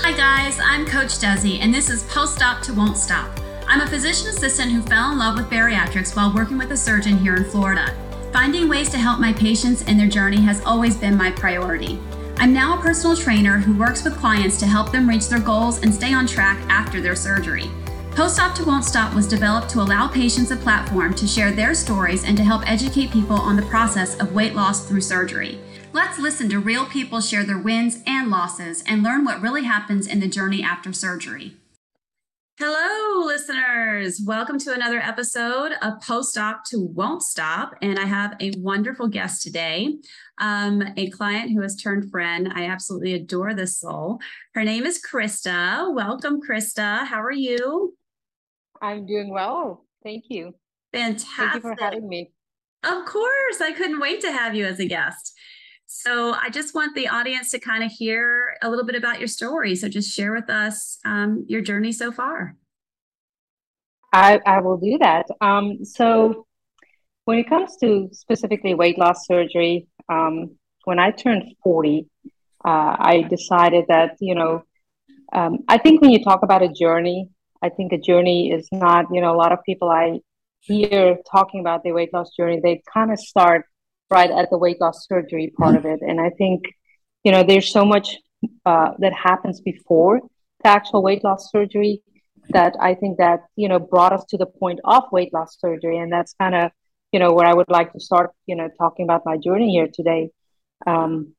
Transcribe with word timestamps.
Hi, 0.00 0.16
guys, 0.16 0.58
I'm 0.62 0.86
Coach 0.86 1.18
Desi, 1.18 1.58
and 1.60 1.74
this 1.74 1.90
is 1.90 2.04
Post 2.04 2.40
Op 2.40 2.62
to 2.62 2.72
Won't 2.72 2.96
Stop. 2.96 3.28
I'm 3.66 3.80
a 3.80 3.86
physician 3.86 4.28
assistant 4.28 4.70
who 4.70 4.80
fell 4.80 5.10
in 5.10 5.18
love 5.18 5.36
with 5.36 5.50
bariatrics 5.50 6.14
while 6.14 6.32
working 6.32 6.56
with 6.56 6.70
a 6.70 6.76
surgeon 6.76 7.18
here 7.18 7.34
in 7.34 7.44
Florida. 7.44 7.94
Finding 8.32 8.68
ways 8.68 8.88
to 8.90 8.96
help 8.96 9.18
my 9.18 9.32
patients 9.32 9.82
in 9.82 9.98
their 9.98 10.08
journey 10.08 10.40
has 10.40 10.64
always 10.64 10.96
been 10.96 11.16
my 11.16 11.32
priority. 11.32 11.98
I'm 12.36 12.54
now 12.54 12.78
a 12.78 12.80
personal 12.80 13.16
trainer 13.16 13.58
who 13.58 13.76
works 13.76 14.04
with 14.04 14.16
clients 14.16 14.56
to 14.60 14.66
help 14.66 14.92
them 14.92 15.08
reach 15.08 15.28
their 15.28 15.40
goals 15.40 15.82
and 15.82 15.92
stay 15.92 16.14
on 16.14 16.26
track 16.28 16.58
after 16.70 17.00
their 17.00 17.16
surgery. 17.16 17.68
Post 18.12 18.40
Op 18.40 18.54
to 18.54 18.64
Won't 18.64 18.84
Stop 18.84 19.14
was 19.14 19.28
developed 19.28 19.68
to 19.70 19.80
allow 19.80 20.06
patients 20.06 20.52
a 20.52 20.56
platform 20.56 21.12
to 21.14 21.26
share 21.26 21.50
their 21.50 21.74
stories 21.74 22.24
and 22.24 22.36
to 22.36 22.44
help 22.44 22.66
educate 22.70 23.10
people 23.10 23.36
on 23.36 23.56
the 23.56 23.62
process 23.62 24.18
of 24.20 24.32
weight 24.32 24.54
loss 24.54 24.86
through 24.86 25.02
surgery. 25.02 25.58
Let's 25.92 26.18
listen 26.18 26.50
to 26.50 26.58
real 26.58 26.84
people 26.84 27.20
share 27.22 27.44
their 27.44 27.58
wins 27.58 28.02
and 28.06 28.30
losses 28.30 28.84
and 28.86 29.02
learn 29.02 29.24
what 29.24 29.40
really 29.40 29.64
happens 29.64 30.06
in 30.06 30.20
the 30.20 30.28
journey 30.28 30.62
after 30.62 30.92
surgery. 30.92 31.54
Hello, 32.58 33.24
listeners. 33.24 34.20
Welcome 34.22 34.58
to 34.58 34.74
another 34.74 34.98
episode 34.98 35.72
of 35.80 36.00
Post 36.02 36.36
Op 36.36 36.64
to 36.66 36.80
Won't 36.80 37.22
Stop. 37.22 37.74
And 37.80 37.98
I 37.98 38.04
have 38.04 38.36
a 38.38 38.52
wonderful 38.58 39.08
guest 39.08 39.42
today, 39.42 39.94
um, 40.38 40.82
a 40.98 41.08
client 41.08 41.52
who 41.52 41.62
has 41.62 41.76
turned 41.76 42.10
friend. 42.10 42.52
I 42.54 42.66
absolutely 42.66 43.14
adore 43.14 43.54
this 43.54 43.78
soul. 43.78 44.18
Her 44.54 44.64
name 44.64 44.84
is 44.84 45.00
Krista. 45.00 45.94
Welcome, 45.94 46.40
Krista. 46.42 47.06
How 47.06 47.22
are 47.22 47.32
you? 47.32 47.96
I'm 48.82 49.06
doing 49.06 49.30
well. 49.30 49.86
Thank 50.02 50.24
you. 50.28 50.54
Fantastic. 50.92 51.36
Thank 51.36 51.54
you 51.54 51.60
for 51.60 51.76
having 51.78 52.08
me. 52.08 52.30
Of 52.84 53.06
course. 53.06 53.60
I 53.62 53.72
couldn't 53.72 54.00
wait 54.00 54.20
to 54.20 54.32
have 54.32 54.54
you 54.54 54.66
as 54.66 54.80
a 54.80 54.86
guest. 54.86 55.32
So 55.90 56.34
I 56.34 56.50
just 56.50 56.74
want 56.74 56.94
the 56.94 57.08
audience 57.08 57.50
to 57.52 57.58
kind 57.58 57.82
of 57.82 57.90
hear 57.90 58.58
a 58.60 58.68
little 58.68 58.84
bit 58.84 58.94
about 58.94 59.20
your 59.20 59.26
story. 59.26 59.74
So 59.74 59.88
just 59.88 60.14
share 60.14 60.34
with 60.34 60.50
us 60.50 60.98
um, 61.06 61.46
your 61.48 61.62
journey 61.62 61.92
so 61.92 62.12
far. 62.12 62.56
I, 64.12 64.38
I 64.44 64.60
will 64.60 64.76
do 64.76 64.98
that. 64.98 65.24
Um, 65.40 65.86
so 65.86 66.46
when 67.24 67.38
it 67.38 67.48
comes 67.48 67.78
to 67.78 68.10
specifically 68.12 68.74
weight 68.74 68.98
loss 68.98 69.26
surgery, 69.26 69.88
um, 70.10 70.56
when 70.84 70.98
I 70.98 71.10
turned 71.10 71.44
40, 71.64 72.06
uh, 72.26 72.28
I 72.68 73.24
decided 73.30 73.86
that, 73.88 74.16
you 74.20 74.34
know, 74.34 74.64
um, 75.32 75.60
I 75.68 75.78
think 75.78 76.02
when 76.02 76.10
you 76.10 76.22
talk 76.22 76.42
about 76.42 76.62
a 76.62 76.68
journey, 76.68 77.30
I 77.62 77.70
think 77.70 77.94
a 77.94 77.98
journey 77.98 78.52
is 78.52 78.68
not, 78.72 79.06
you 79.10 79.22
know, 79.22 79.34
a 79.34 79.38
lot 79.38 79.52
of 79.52 79.60
people 79.64 79.88
I 79.88 80.20
hear 80.60 81.16
talking 81.30 81.60
about 81.60 81.82
their 81.82 81.94
weight 81.94 82.12
loss 82.12 82.28
journey, 82.36 82.60
they 82.62 82.82
kind 82.92 83.10
of 83.10 83.18
start 83.18 83.64
right 84.10 84.30
at 84.30 84.50
the 84.50 84.58
weight 84.58 84.80
loss 84.80 85.06
surgery 85.06 85.52
part 85.56 85.76
of 85.76 85.84
it. 85.84 86.00
And 86.00 86.20
I 86.20 86.30
think, 86.30 86.64
you 87.24 87.32
know, 87.32 87.42
there's 87.42 87.70
so 87.70 87.84
much 87.84 88.16
uh, 88.64 88.92
that 88.98 89.12
happens 89.12 89.60
before 89.60 90.20
the 90.62 90.68
actual 90.68 91.02
weight 91.02 91.24
loss 91.24 91.50
surgery 91.50 92.02
that 92.50 92.74
I 92.80 92.94
think 92.94 93.18
that, 93.18 93.40
you 93.56 93.68
know, 93.68 93.78
brought 93.78 94.12
us 94.12 94.24
to 94.30 94.38
the 94.38 94.46
point 94.46 94.80
of 94.84 95.04
weight 95.12 95.32
loss 95.32 95.58
surgery. 95.60 95.98
And 95.98 96.12
that's 96.12 96.34
kind 96.40 96.54
of, 96.54 96.70
you 97.12 97.20
know, 97.20 97.32
where 97.32 97.46
I 97.46 97.54
would 97.54 97.70
like 97.70 97.92
to 97.92 98.00
start, 98.00 98.30
you 98.46 98.56
know, 98.56 98.68
talking 98.78 99.04
about 99.04 99.22
my 99.24 99.36
journey 99.36 99.72
here 99.72 99.88
today. 99.92 100.30
Um, 100.86 101.34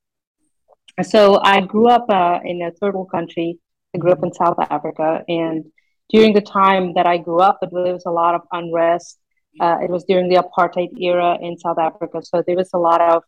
so 1.02 1.40
I 1.42 1.62
grew 1.62 1.88
up 1.88 2.06
uh, 2.10 2.40
in 2.44 2.62
a 2.62 2.72
third 2.72 2.96
world 2.96 3.12
country. 3.12 3.60
I 3.96 3.98
grew 3.98 4.12
up 4.12 4.24
in 4.24 4.34
South 4.34 4.58
Africa. 4.60 5.24
And 5.28 5.66
during 6.10 6.34
the 6.34 6.42
time 6.42 6.94
that 6.96 7.08
I 7.08 7.18
grew 7.18 7.40
up, 7.40 7.60
there 7.62 7.94
was 7.94 8.06
a 8.06 8.12
lot 8.12 8.36
of 8.36 8.42
unrest 8.52 9.19
uh, 9.60 9.78
it 9.82 9.90
was 9.90 10.04
during 10.06 10.30
the 10.30 10.36
apartheid 10.36 10.98
era 11.00 11.38
in 11.42 11.58
South 11.58 11.78
Africa, 11.80 12.22
so 12.24 12.44
there 12.46 12.56
was 12.56 12.70
a 12.74 12.78
lot 12.78 13.02
of, 13.02 13.24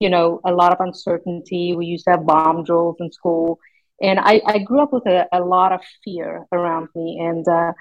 you 0.00 0.10
know, 0.10 0.40
a 0.44 0.52
lot 0.52 0.72
of 0.72 0.80
uncertainty. 0.80 1.74
We 1.74 1.86
used 1.86 2.04
to 2.04 2.12
have 2.12 2.26
bomb 2.26 2.64
drills 2.64 2.96
in 3.00 3.10
school, 3.10 3.58
and 4.00 4.18
I, 4.18 4.40
I 4.46 4.58
grew 4.58 4.82
up 4.82 4.92
with 4.92 5.06
a, 5.06 5.26
a 5.32 5.40
lot 5.40 5.72
of 5.72 5.80
fear 6.04 6.46
around 6.52 6.88
me, 6.94 7.18
and 7.20 7.46
uh, 7.48 7.72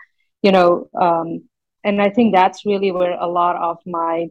you 0.42 0.52
know, 0.52 0.90
um, 1.00 1.44
and 1.84 2.02
I 2.02 2.10
think 2.10 2.34
that's 2.34 2.66
really 2.66 2.92
where 2.92 3.14
a 3.14 3.28
lot 3.28 3.56
of 3.56 3.78
my, 3.86 4.28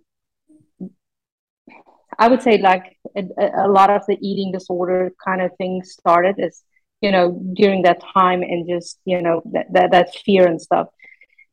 I 2.19 2.28
would 2.28 2.42
say, 2.42 2.59
like 2.59 2.97
a, 3.16 3.22
a 3.65 3.69
lot 3.69 3.91
of 3.91 4.03
the 4.06 4.19
eating 4.21 4.53
disorder 4.53 5.12
kind 5.25 5.42
of 5.42 5.50
thing 5.59 5.82
started 5.84 6.37
is, 6.38 6.62
you 7.00 7.12
know, 7.12 7.41
during 7.54 7.82
that 7.82 8.03
time, 8.15 8.42
and 8.42 8.69
just 8.69 8.98
you 9.04 9.21
know 9.22 9.42
that 9.53 9.66
that, 9.72 9.91
that 9.92 10.15
fear 10.25 10.47
and 10.47 10.60
stuff 10.60 10.88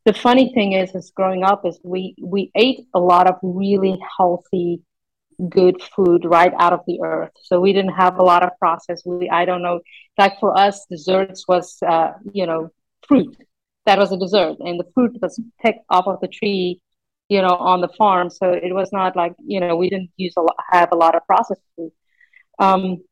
the 0.07 0.13
funny 0.13 0.53
thing 0.53 0.71
is, 0.71 0.95
is 0.95 1.11
growing 1.11 1.43
up 1.43 1.65
is 1.65 1.77
we 1.83 2.15
we 2.21 2.49
ate 2.55 2.87
a 2.93 2.99
lot 2.99 3.27
of 3.27 3.35
really 3.43 3.99
healthy, 4.17 4.81
good 5.49 5.81
food 5.93 6.23
right 6.23 6.53
out 6.57 6.71
of 6.71 6.79
the 6.87 7.01
earth. 7.03 7.33
So 7.43 7.59
we 7.59 7.73
didn't 7.73 7.95
have 8.03 8.17
a 8.17 8.23
lot 8.23 8.41
of 8.41 8.57
process. 8.57 9.01
We 9.05 9.29
I 9.29 9.43
don't 9.43 9.61
know, 9.61 9.81
like 10.17 10.39
for 10.39 10.57
us, 10.57 10.85
desserts 10.89 11.45
was 11.45 11.77
uh, 11.85 12.13
you 12.31 12.45
know 12.45 12.69
fruit. 13.05 13.35
That 13.85 13.99
was 13.99 14.13
a 14.13 14.17
dessert, 14.17 14.55
and 14.61 14.79
the 14.79 14.89
fruit 14.93 15.17
was 15.21 15.41
picked 15.61 15.83
off 15.89 16.07
of 16.07 16.21
the 16.21 16.29
tree, 16.29 16.79
you 17.27 17.41
know, 17.41 17.55
on 17.71 17.81
the 17.81 17.89
farm. 17.89 18.29
So 18.29 18.53
it 18.53 18.73
was 18.73 18.93
not 18.93 19.17
like 19.17 19.33
you 19.45 19.59
know 19.59 19.75
we 19.75 19.89
didn't 19.89 20.11
use 20.15 20.35
a 20.37 20.41
lot, 20.41 20.55
have 20.71 20.93
a 20.93 21.01
lot 21.03 21.15
of 21.15 21.27
processed 21.27 21.67
food. 21.75 21.91
Um, 22.59 23.03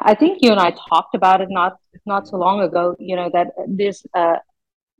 I 0.00 0.14
think 0.14 0.38
you 0.42 0.50
and 0.50 0.60
I 0.60 0.72
talked 0.88 1.14
about 1.14 1.40
it 1.40 1.48
not 1.50 1.78
not 2.06 2.26
so 2.28 2.36
long 2.36 2.60
ago. 2.60 2.96
You 2.98 3.16
know 3.16 3.30
that 3.32 3.48
there's 3.66 4.04
uh, 4.14 4.36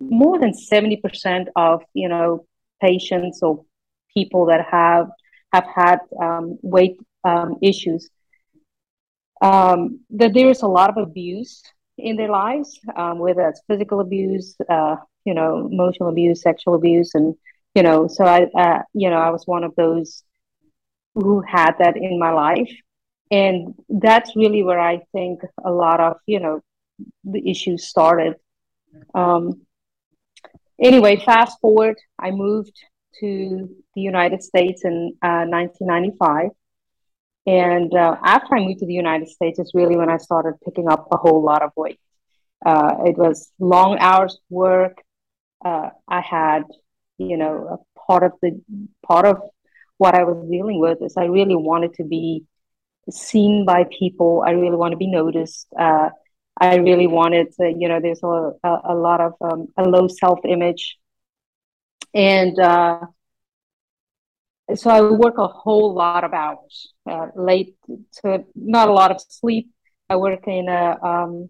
more 0.01 0.39
than 0.39 0.55
seventy 0.55 0.97
percent 0.97 1.49
of 1.57 1.83
you 1.95 2.09
know 2.09 2.47
patients 2.81 3.41
or 3.43 3.65
people 4.15 4.47
that 4.47 4.65
have 4.71 5.09
have 5.53 5.67
had 5.75 5.99
um, 6.21 6.59
weight 6.63 6.99
um, 7.25 7.57
issues. 7.63 8.09
Um, 9.43 10.01
that 10.11 10.33
there 10.35 10.49
is 10.49 10.63
a 10.63 10.67
lot 10.69 10.91
of 10.91 10.97
abuse 10.97 11.63
in 11.99 12.17
their 12.17 12.31
lives, 12.31 12.79
um, 12.97 13.19
whether 13.19 13.49
it's 13.49 13.63
physical 13.69 14.01
abuse, 14.01 14.57
uh, 14.69 14.97
you 15.25 15.35
know, 15.35 15.69
emotional 15.71 16.09
abuse, 16.09 16.43
sexual 16.43 16.75
abuse, 16.75 17.15
and 17.15 17.35
you 17.75 17.83
know. 17.83 18.07
So 18.09 18.25
I, 18.25 18.45
uh, 18.59 18.83
you 18.93 19.11
know, 19.11 19.17
I 19.19 19.31
was 19.31 19.47
one 19.47 19.65
of 19.65 19.75
those 19.77 20.23
who 21.15 21.43
had 21.47 21.73
that 21.79 21.97
in 21.97 22.19
my 22.19 22.31
life 22.33 22.71
and 23.31 23.75
that's 23.89 24.37
really 24.37 24.63
where 24.63 24.81
i 24.81 25.01
think 25.13 25.41
a 25.65 25.71
lot 25.71 26.01
of 26.01 26.17
you 26.27 26.41
know 26.41 26.61
the 27.25 27.51
issues 27.51 27.87
started. 27.87 28.35
Um, 29.15 29.63
anyway 30.81 31.17
fast 31.17 31.59
forward 31.61 31.97
i 32.19 32.31
moved 32.31 32.77
to 33.21 33.69
the 33.95 34.01
united 34.01 34.43
states 34.43 34.85
in 34.85 35.17
uh, 35.23 35.45
1995 35.47 36.51
and 37.47 37.95
uh, 37.95 38.17
after 38.25 38.57
i 38.57 38.61
moved 38.61 38.81
to 38.81 38.87
the 38.87 38.95
united 38.95 39.29
states 39.29 39.59
is 39.59 39.71
really 39.75 39.97
when 39.97 40.11
i 40.11 40.17
started 40.17 40.55
picking 40.65 40.89
up 40.89 41.09
a 41.13 41.17
whole 41.17 41.43
lot 41.43 41.63
of 41.63 41.71
weight. 41.77 41.99
Uh, 42.65 42.95
it 43.05 43.19
was 43.19 43.53
long 43.59 43.99
hours 43.99 44.39
work. 44.49 44.97
Uh, 45.65 45.91
i 46.09 46.21
had 46.21 46.63
you 47.19 47.37
know 47.37 47.85
part 48.07 48.23
of 48.23 48.33
the 48.43 48.61
part 49.07 49.27
of 49.27 49.37
what 49.99 50.15
i 50.15 50.25
was 50.25 50.49
dealing 50.51 50.79
with 50.81 50.99
is 51.03 51.15
i 51.17 51.25
really 51.25 51.57
wanted 51.57 51.93
to 51.95 52.05
be 52.05 52.45
seen 53.11 53.65
by 53.65 53.85
people. 53.99 54.43
I 54.47 54.53
really 54.53 54.77
want 54.77 54.93
to 54.93 54.97
be 54.97 55.07
noticed. 55.07 55.67
Uh, 55.79 56.11
I 56.61 56.77
really 56.77 57.07
wanted 57.07 57.53
to, 57.61 57.75
you 57.77 57.89
know, 57.89 58.01
there's 58.01 58.23
a, 58.23 58.53
a, 58.85 58.95
lot 58.95 59.21
of 59.21 59.33
um, 59.41 59.69
a 59.77 59.83
low 59.83 60.07
self 60.09 60.41
image. 60.45 60.97
And 62.15 62.59
uh, 62.59 63.01
so 64.75 64.91
I 64.91 65.01
work 65.11 65.39
a 65.39 65.49
whole 65.49 65.95
lot 65.95 66.23
of 66.25 66.33
hours, 66.33 66.93
uh, 67.11 67.29
late 67.35 67.77
to 68.23 68.45
not 68.55 68.89
a 68.89 68.93
lot 68.93 69.11
of 69.11 69.21
sleep. 69.21 69.71
I 70.09 70.17
work 70.17 70.47
in 70.47 70.69
a, 70.69 70.97
um, 71.03 71.49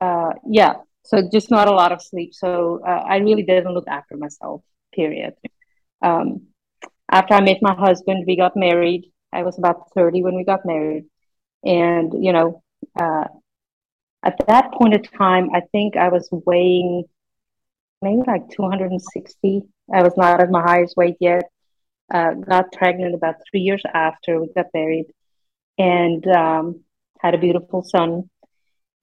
uh, 0.00 0.32
yeah, 0.46 0.74
so 1.04 1.28
just 1.32 1.50
not 1.50 1.68
a 1.68 1.72
lot 1.72 1.90
of 1.90 2.02
sleep. 2.02 2.34
So 2.34 2.80
uh, 2.86 3.02
I 3.08 3.16
really 3.16 3.42
didn't 3.42 3.72
look 3.72 3.88
after 3.88 4.16
myself, 4.16 4.62
period. 4.94 5.34
Um, 6.02 6.48
after 7.10 7.34
I 7.34 7.40
met 7.40 7.62
my 7.62 7.74
husband, 7.74 8.24
we 8.26 8.36
got 8.36 8.56
married. 8.56 9.10
I 9.32 9.42
was 9.42 9.58
about 9.58 9.92
30 9.94 10.22
when 10.22 10.36
we 10.36 10.44
got 10.44 10.66
married. 10.66 11.06
And, 11.64 12.24
you 12.24 12.32
know, 12.32 12.62
uh, 13.00 13.24
at 14.22 14.36
that 14.46 14.72
point 14.72 14.94
of 14.94 15.10
time, 15.12 15.50
I 15.54 15.62
think 15.72 15.96
I 15.96 16.08
was 16.08 16.28
weighing 16.30 17.04
maybe 18.02 18.22
like 18.26 18.50
260. 18.50 19.62
I 19.92 20.02
was 20.02 20.16
not 20.16 20.40
at 20.40 20.50
my 20.50 20.62
highest 20.62 20.96
weight 20.96 21.16
yet. 21.20 21.44
Uh, 22.12 22.32
got 22.34 22.72
pregnant 22.72 23.14
about 23.14 23.36
three 23.50 23.60
years 23.60 23.82
after 23.92 24.40
we 24.40 24.48
got 24.54 24.66
married 24.72 25.06
and 25.76 26.26
um, 26.26 26.80
had 27.20 27.34
a 27.34 27.38
beautiful 27.38 27.82
son. 27.82 28.30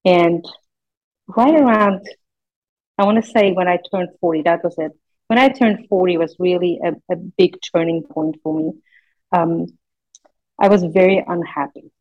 And 0.04 0.44
right 1.28 1.54
around, 1.54 2.08
I 2.98 3.06
want 3.06 3.24
to 3.24 3.30
say 3.30 3.52
when 3.52 3.68
I 3.68 3.78
turned 3.92 4.10
40, 4.20 4.44
that 4.44 4.64
was 4.64 4.76
it. 4.78 4.92
When 5.28 5.40
I 5.40 5.50
turned 5.50 5.88
40 5.88 6.18
was 6.18 6.36
really 6.40 6.80
a, 6.84 6.94
a 7.12 7.16
big 7.16 7.58
turning 7.74 8.04
point 8.04 8.38
for 8.44 8.60
me. 8.60 8.74
Um, 9.32 9.68
I 10.60 10.68
was 10.69 10.84
very 10.84 11.24
unhappy 11.25 11.92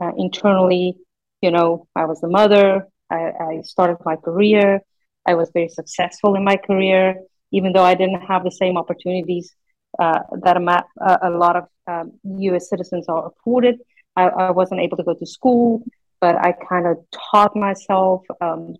uh, 0.00 0.12
internally. 0.16 0.96
You 1.40 1.50
know, 1.50 1.86
I 1.94 2.04
was 2.04 2.22
a 2.22 2.28
mother. 2.28 2.86
I, 3.10 3.32
I, 3.40 3.60
started 3.62 3.98
my 4.04 4.16
career. 4.16 4.80
I 5.26 5.34
was 5.34 5.50
very 5.52 5.68
successful 5.68 6.34
in 6.34 6.44
my 6.44 6.56
career, 6.56 7.20
even 7.52 7.72
though 7.72 7.84
I 7.84 7.94
didn't 7.94 8.22
have 8.22 8.42
the 8.42 8.50
same 8.50 8.76
opportunities 8.76 9.54
uh, 9.98 10.20
that 10.42 10.56
a, 10.56 11.18
a, 11.22 11.30
lot 11.30 11.56
of 11.56 11.64
um, 11.86 12.12
U.S. 12.24 12.68
citizens 12.68 13.06
are 13.08 13.28
afforded. 13.28 13.78
I, 14.16 14.24
I 14.24 14.50
wasn't 14.50 14.80
able 14.80 14.96
to 14.96 15.04
go 15.04 15.14
to 15.14 15.26
school, 15.26 15.84
but 16.20 16.36
I 16.36 16.52
kind 16.52 16.86
of 16.86 16.98
taught 17.30 17.54
myself, 17.54 18.24
um, 18.40 18.76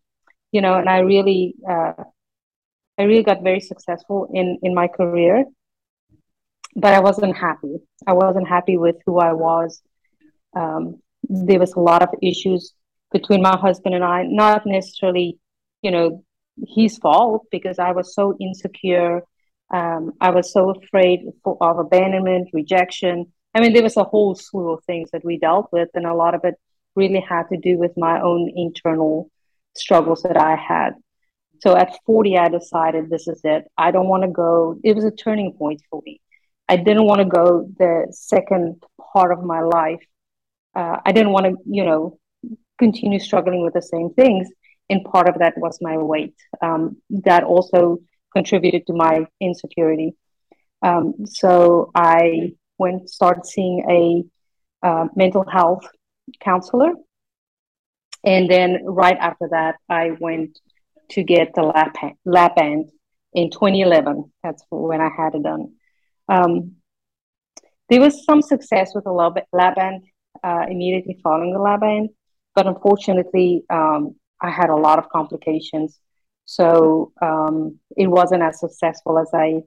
you 0.53 0.61
know, 0.61 0.75
and 0.75 0.89
I 0.89 1.01
really, 1.01 1.55
uh, 1.69 1.93
I 2.99 3.03
really 3.03 3.23
got 3.23 3.43
very 3.43 3.61
successful 3.61 4.29
in 4.33 4.59
in 4.63 4.75
my 4.75 4.89
career. 4.89 5.45
But 6.77 6.95
I 6.95 7.01
wasn't 7.01 7.37
happy. 7.37 7.77
I 8.07 8.13
wasn't 8.13 8.49
happy 8.49 8.77
with 8.77 8.97
who 9.07 9.19
I 9.19 9.33
was. 9.33 9.83
Um, 10.55 11.01
there 11.29 11.59
was 11.59 11.73
a 11.75 11.81
lot 11.81 12.03
of 12.03 12.11
issues 12.23 12.73
between 13.13 13.43
my 13.43 13.57
husband 13.57 13.95
and 13.95 14.05
I, 14.05 14.25
not 14.25 14.67
necessarily, 14.67 15.39
you 15.83 15.91
know, 15.91 16.23
his 16.69 16.99
fault 16.99 17.47
because 17.51 17.79
I 17.79 17.93
was 17.93 18.15
so 18.15 18.37
insecure. 18.39 19.23
Um, 19.73 20.13
I 20.21 20.31
was 20.31 20.53
so 20.53 20.71
afraid 20.71 21.21
of 21.45 21.79
abandonment, 21.79 22.51
rejection. 22.53 23.33
I 23.55 23.61
mean, 23.61 23.73
there 23.73 23.83
was 23.83 23.97
a 23.97 24.05
whole 24.05 24.35
slew 24.35 24.73
of 24.73 24.85
things 24.85 25.11
that 25.13 25.25
we 25.25 25.39
dealt 25.39 25.69
with, 25.73 25.89
and 25.95 26.07
a 26.07 26.15
lot 26.15 26.35
of 26.35 26.43
it 26.45 26.55
really 26.95 27.21
had 27.21 27.45
to 27.53 27.57
do 27.57 27.79
with 27.79 27.93
my 27.97 28.21
own 28.21 28.53
internal 28.55 29.31
struggles 29.75 30.23
that 30.23 30.37
I 30.37 30.57
had. 30.57 30.91
So 31.63 31.77
at 31.77 31.99
40, 32.05 32.37
I 32.39 32.49
decided 32.49 33.09
this 33.09 33.29
is 33.29 33.41
it. 33.45 33.65
I 33.79 33.91
don't 33.91 34.09
want 34.09 34.25
to 34.25 34.29
go. 34.29 34.79
It 34.85 34.95
was 34.95 35.05
a 35.05 35.11
turning 35.11 35.53
point 35.53 35.81
for 35.91 36.03
me. 36.05 36.21
I 36.69 36.77
didn't 36.77 37.05
want 37.05 37.21
to 37.21 37.25
go 37.25 37.69
the 37.79 38.07
second 38.11 38.83
part 39.13 39.33
of 39.33 39.45
my 39.45 39.61
life. 39.61 40.05
Uh, 40.75 40.99
I 41.05 41.13
didn't 41.13 41.33
want 41.33 41.47
to, 41.47 41.57
you 41.65 41.85
know, 41.85 42.19
continue 42.79 43.19
struggling 43.19 43.63
with 43.63 43.75
the 43.75 43.83
same 43.83 44.11
things. 44.11 44.49
And 44.91 45.05
part 45.05 45.29
of 45.29 45.39
that 45.39 45.55
was 45.57 45.79
my 45.81 45.97
weight. 45.97 46.35
Um, 46.61 46.97
that 47.25 47.45
also 47.45 47.99
contributed 48.33 48.87
to 48.87 48.93
my 48.93 49.27
insecurity. 49.41 50.15
Um, 50.83 51.15
so 51.27 51.91
I 51.95 52.53
went 52.79 53.09
started 53.09 53.47
seeing 53.47 53.85
a 53.89 54.87
uh, 54.87 55.09
mental 55.17 55.45
health 55.49 55.89
counselor, 56.41 56.93
and 58.25 58.49
then 58.51 58.85
right 58.85 59.17
after 59.19 59.49
that, 59.51 59.77
I 59.89 60.13
went 60.21 60.59
to 61.11 61.23
get 61.23 61.55
the 61.55 61.63
lap 61.63 61.97
lap 62.25 62.57
band 62.57 62.91
in 63.33 63.51
2011. 63.51 64.31
That's 64.43 64.63
when 64.71 65.01
I 65.01 65.09
had 65.17 65.35
it 65.35 65.43
done. 65.43 65.76
Um, 66.29 66.77
there 67.89 68.01
was 68.01 68.25
some 68.25 68.43
success 68.43 68.93
with 68.95 69.05
the 69.05 69.13
lab, 69.13 69.39
lap 69.53 69.77
band 69.77 70.03
uh, 70.43 70.67
immediately 70.69 71.19
following 71.23 71.53
the 71.53 71.59
lap 71.59 71.81
band, 71.81 72.11
but 72.55 72.67
unfortunately, 72.67 73.65
um, 73.71 74.17
I 74.41 74.51
had 74.51 74.71
a 74.71 74.77
lot 74.77 74.99
of 74.99 75.09
complications. 75.09 75.99
So 76.45 77.13
um, 77.23 77.79
it 77.97 78.07
wasn't 78.07 78.43
as 78.43 78.61
successful 78.61 79.19
as 79.19 79.31
I 79.35 79.63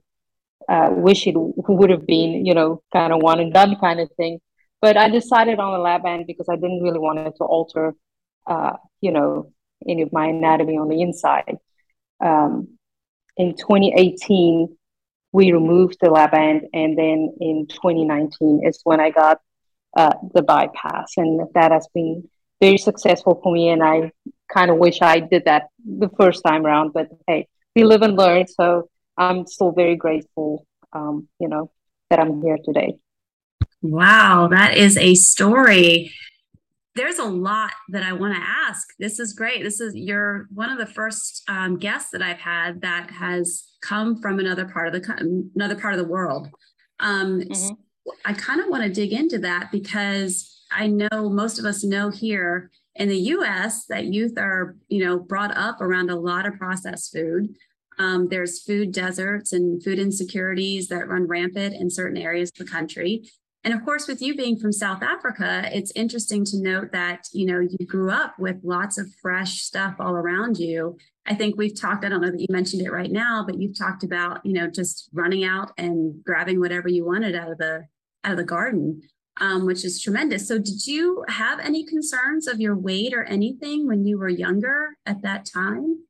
uh, 0.68 0.90
wish 0.90 1.26
it 1.26 1.34
would 1.36 1.90
have 1.90 2.06
been, 2.06 2.44
you 2.46 2.54
know, 2.54 2.82
kind 2.92 3.12
of 3.12 3.22
one 3.22 3.40
and 3.40 3.52
done 3.52 3.76
kind 3.76 4.00
of 4.00 4.10
thing. 4.16 4.40
But 4.80 4.96
I 4.96 5.08
decided 5.08 5.58
on 5.58 5.72
the 5.72 5.78
lap 5.78 6.04
band 6.04 6.26
because 6.26 6.48
I 6.48 6.56
didn't 6.56 6.82
really 6.82 6.98
want 6.98 7.18
it 7.18 7.34
to 7.36 7.44
alter, 7.44 7.94
uh, 8.46 8.76
you 9.00 9.12
know, 9.12 9.52
any 9.86 10.02
of 10.02 10.12
my 10.12 10.28
anatomy 10.28 10.78
on 10.78 10.88
the 10.88 11.00
inside. 11.02 11.58
Um, 12.20 12.78
in 13.36 13.56
2018, 13.56 14.76
we 15.32 15.52
removed 15.52 15.96
the 16.00 16.10
lap 16.10 16.32
band, 16.32 16.62
and 16.72 16.98
then 16.98 17.34
in 17.40 17.66
2019 17.68 18.62
is 18.64 18.80
when 18.84 19.00
I 19.00 19.10
got 19.10 19.40
uh, 19.96 20.14
the 20.34 20.42
bypass, 20.42 21.12
and 21.16 21.48
that 21.54 21.72
has 21.72 21.86
been 21.94 22.28
very 22.60 22.78
successful 22.78 23.40
for 23.42 23.52
me. 23.52 23.68
And 23.68 23.82
I 23.82 24.12
kind 24.52 24.70
of 24.70 24.76
wish 24.78 25.02
I 25.02 25.20
did 25.20 25.44
that 25.46 25.68
the 25.84 26.10
first 26.18 26.42
time 26.44 26.66
around, 26.66 26.92
but 26.92 27.08
hey, 27.26 27.48
we 27.74 27.84
live 27.84 28.02
and 28.02 28.16
learn. 28.16 28.46
So 28.46 28.88
I'm 29.16 29.46
still 29.46 29.72
very 29.72 29.96
grateful, 29.96 30.66
um, 30.92 31.28
you 31.38 31.48
know, 31.48 31.70
that 32.10 32.18
I'm 32.18 32.42
here 32.42 32.58
today. 32.64 32.98
Wow, 33.82 34.48
that 34.50 34.76
is 34.76 34.96
a 34.96 35.14
story. 35.14 36.12
There's 37.00 37.18
a 37.18 37.24
lot 37.24 37.70
that 37.88 38.02
I 38.02 38.12
want 38.12 38.34
to 38.34 38.40
ask. 38.42 38.88
This 38.98 39.18
is 39.18 39.32
great. 39.32 39.62
This 39.62 39.80
is 39.80 39.96
you're 39.96 40.48
one 40.52 40.70
of 40.70 40.76
the 40.76 40.84
first 40.84 41.42
um, 41.48 41.78
guests 41.78 42.10
that 42.10 42.20
I've 42.20 42.38
had 42.38 42.82
that 42.82 43.10
has 43.10 43.70
come 43.80 44.20
from 44.20 44.38
another 44.38 44.66
part 44.66 44.88
of 44.88 44.92
the 44.92 45.48
another 45.54 45.76
part 45.76 45.94
of 45.94 45.98
the 45.98 46.06
world. 46.06 46.50
Um, 46.98 47.40
mm-hmm. 47.40 47.54
so 47.54 47.78
I 48.26 48.34
kind 48.34 48.60
of 48.60 48.68
want 48.68 48.82
to 48.82 48.90
dig 48.90 49.14
into 49.14 49.38
that 49.38 49.72
because 49.72 50.62
I 50.70 50.88
know 50.88 51.30
most 51.30 51.58
of 51.58 51.64
us 51.64 51.82
know 51.82 52.10
here 52.10 52.70
in 52.96 53.08
the 53.08 53.16
US 53.16 53.86
that 53.86 54.04
youth 54.04 54.36
are, 54.36 54.76
you 54.88 55.02
know, 55.02 55.18
brought 55.18 55.56
up 55.56 55.80
around 55.80 56.10
a 56.10 56.20
lot 56.20 56.44
of 56.44 56.58
processed 56.58 57.14
food. 57.14 57.54
Um, 57.98 58.28
there's 58.28 58.62
food 58.62 58.92
deserts 58.92 59.54
and 59.54 59.82
food 59.82 59.98
insecurities 59.98 60.88
that 60.88 61.08
run 61.08 61.26
rampant 61.26 61.76
in 61.76 61.88
certain 61.88 62.18
areas 62.18 62.50
of 62.50 62.66
the 62.66 62.70
country. 62.70 63.22
And 63.62 63.74
of 63.74 63.84
course, 63.84 64.08
with 64.08 64.22
you 64.22 64.34
being 64.34 64.58
from 64.58 64.72
South 64.72 65.02
Africa, 65.02 65.68
it's 65.72 65.92
interesting 65.94 66.44
to 66.46 66.62
note 66.62 66.92
that, 66.92 67.26
you 67.32 67.44
know, 67.44 67.60
you 67.60 67.86
grew 67.86 68.10
up 68.10 68.38
with 68.38 68.56
lots 68.62 68.96
of 68.96 69.06
fresh 69.20 69.60
stuff 69.60 69.96
all 69.98 70.14
around 70.14 70.58
you. 70.58 70.96
I 71.26 71.34
think 71.34 71.56
we've 71.56 71.78
talked, 71.78 72.04
I 72.04 72.08
don't 72.08 72.22
know 72.22 72.30
that 72.30 72.40
you 72.40 72.46
mentioned 72.48 72.82
it 72.82 72.90
right 72.90 73.12
now, 73.12 73.44
but 73.46 73.60
you've 73.60 73.78
talked 73.78 74.02
about, 74.02 74.44
you 74.46 74.54
know, 74.54 74.66
just 74.66 75.10
running 75.12 75.44
out 75.44 75.72
and 75.76 76.24
grabbing 76.24 76.58
whatever 76.58 76.88
you 76.88 77.04
wanted 77.04 77.36
out 77.36 77.50
of 77.50 77.58
the 77.58 77.86
out 78.24 78.32
of 78.32 78.38
the 78.38 78.44
garden 78.44 79.00
um, 79.40 79.64
which 79.64 79.84
is 79.84 80.00
tremendous. 80.00 80.46
So, 80.46 80.58
did 80.58 80.86
you 80.86 81.24
have 81.28 81.58
any 81.60 81.84
concerns 81.84 82.46
of 82.46 82.60
your 82.60 82.76
weight 82.76 83.14
or 83.14 83.24
anything 83.24 83.86
when 83.86 84.04
you 84.04 84.18
were 84.18 84.28
younger 84.28 84.96
at 85.06 85.22
that 85.22 85.46
time? 85.46 86.04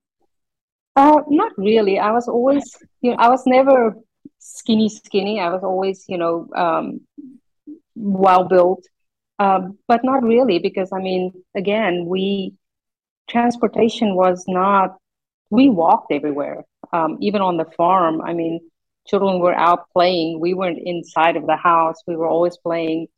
Uh, 0.97 1.21
not 1.29 1.53
really. 1.57 1.99
I 1.99 2.11
was 2.11 2.29
always, 2.29 2.65
you 3.01 3.13
know, 3.13 3.17
I 3.19 3.29
was 3.29 3.45
never 3.47 3.95
skinny, 4.39 4.89
skinny. 4.89 5.41
I 5.41 5.51
was 5.51 5.63
always, 5.63 6.05
you 6.09 6.19
know, 6.19 6.49
um, 6.57 7.01
well 7.95 8.45
built, 8.45 8.85
um, 9.39 9.79
but 9.89 10.05
not 10.05 10.23
really 10.23 10.59
because 10.59 10.91
I 10.93 10.99
mean, 10.99 11.33
again, 11.55 12.07
we 12.07 12.55
transportation 13.29 14.15
was 14.15 14.45
not. 14.49 14.97
We 15.51 15.69
walked 15.69 16.13
everywhere, 16.13 16.65
um, 16.93 17.19
even 17.21 17.41
on 17.43 17.57
the 17.57 17.65
farm. 17.77 18.21
I 18.23 18.35
mean, 18.35 18.61
children 19.07 19.41
were 19.41 19.55
out 19.55 19.91
playing. 19.93 20.41
We 20.41 20.55
weren't 20.55 20.79
inside 20.83 21.37
of 21.37 21.47
the 21.47 21.57
house. 21.57 21.97
We 22.07 22.17
were 22.17 22.29
always 22.29 22.57
playing 22.57 23.09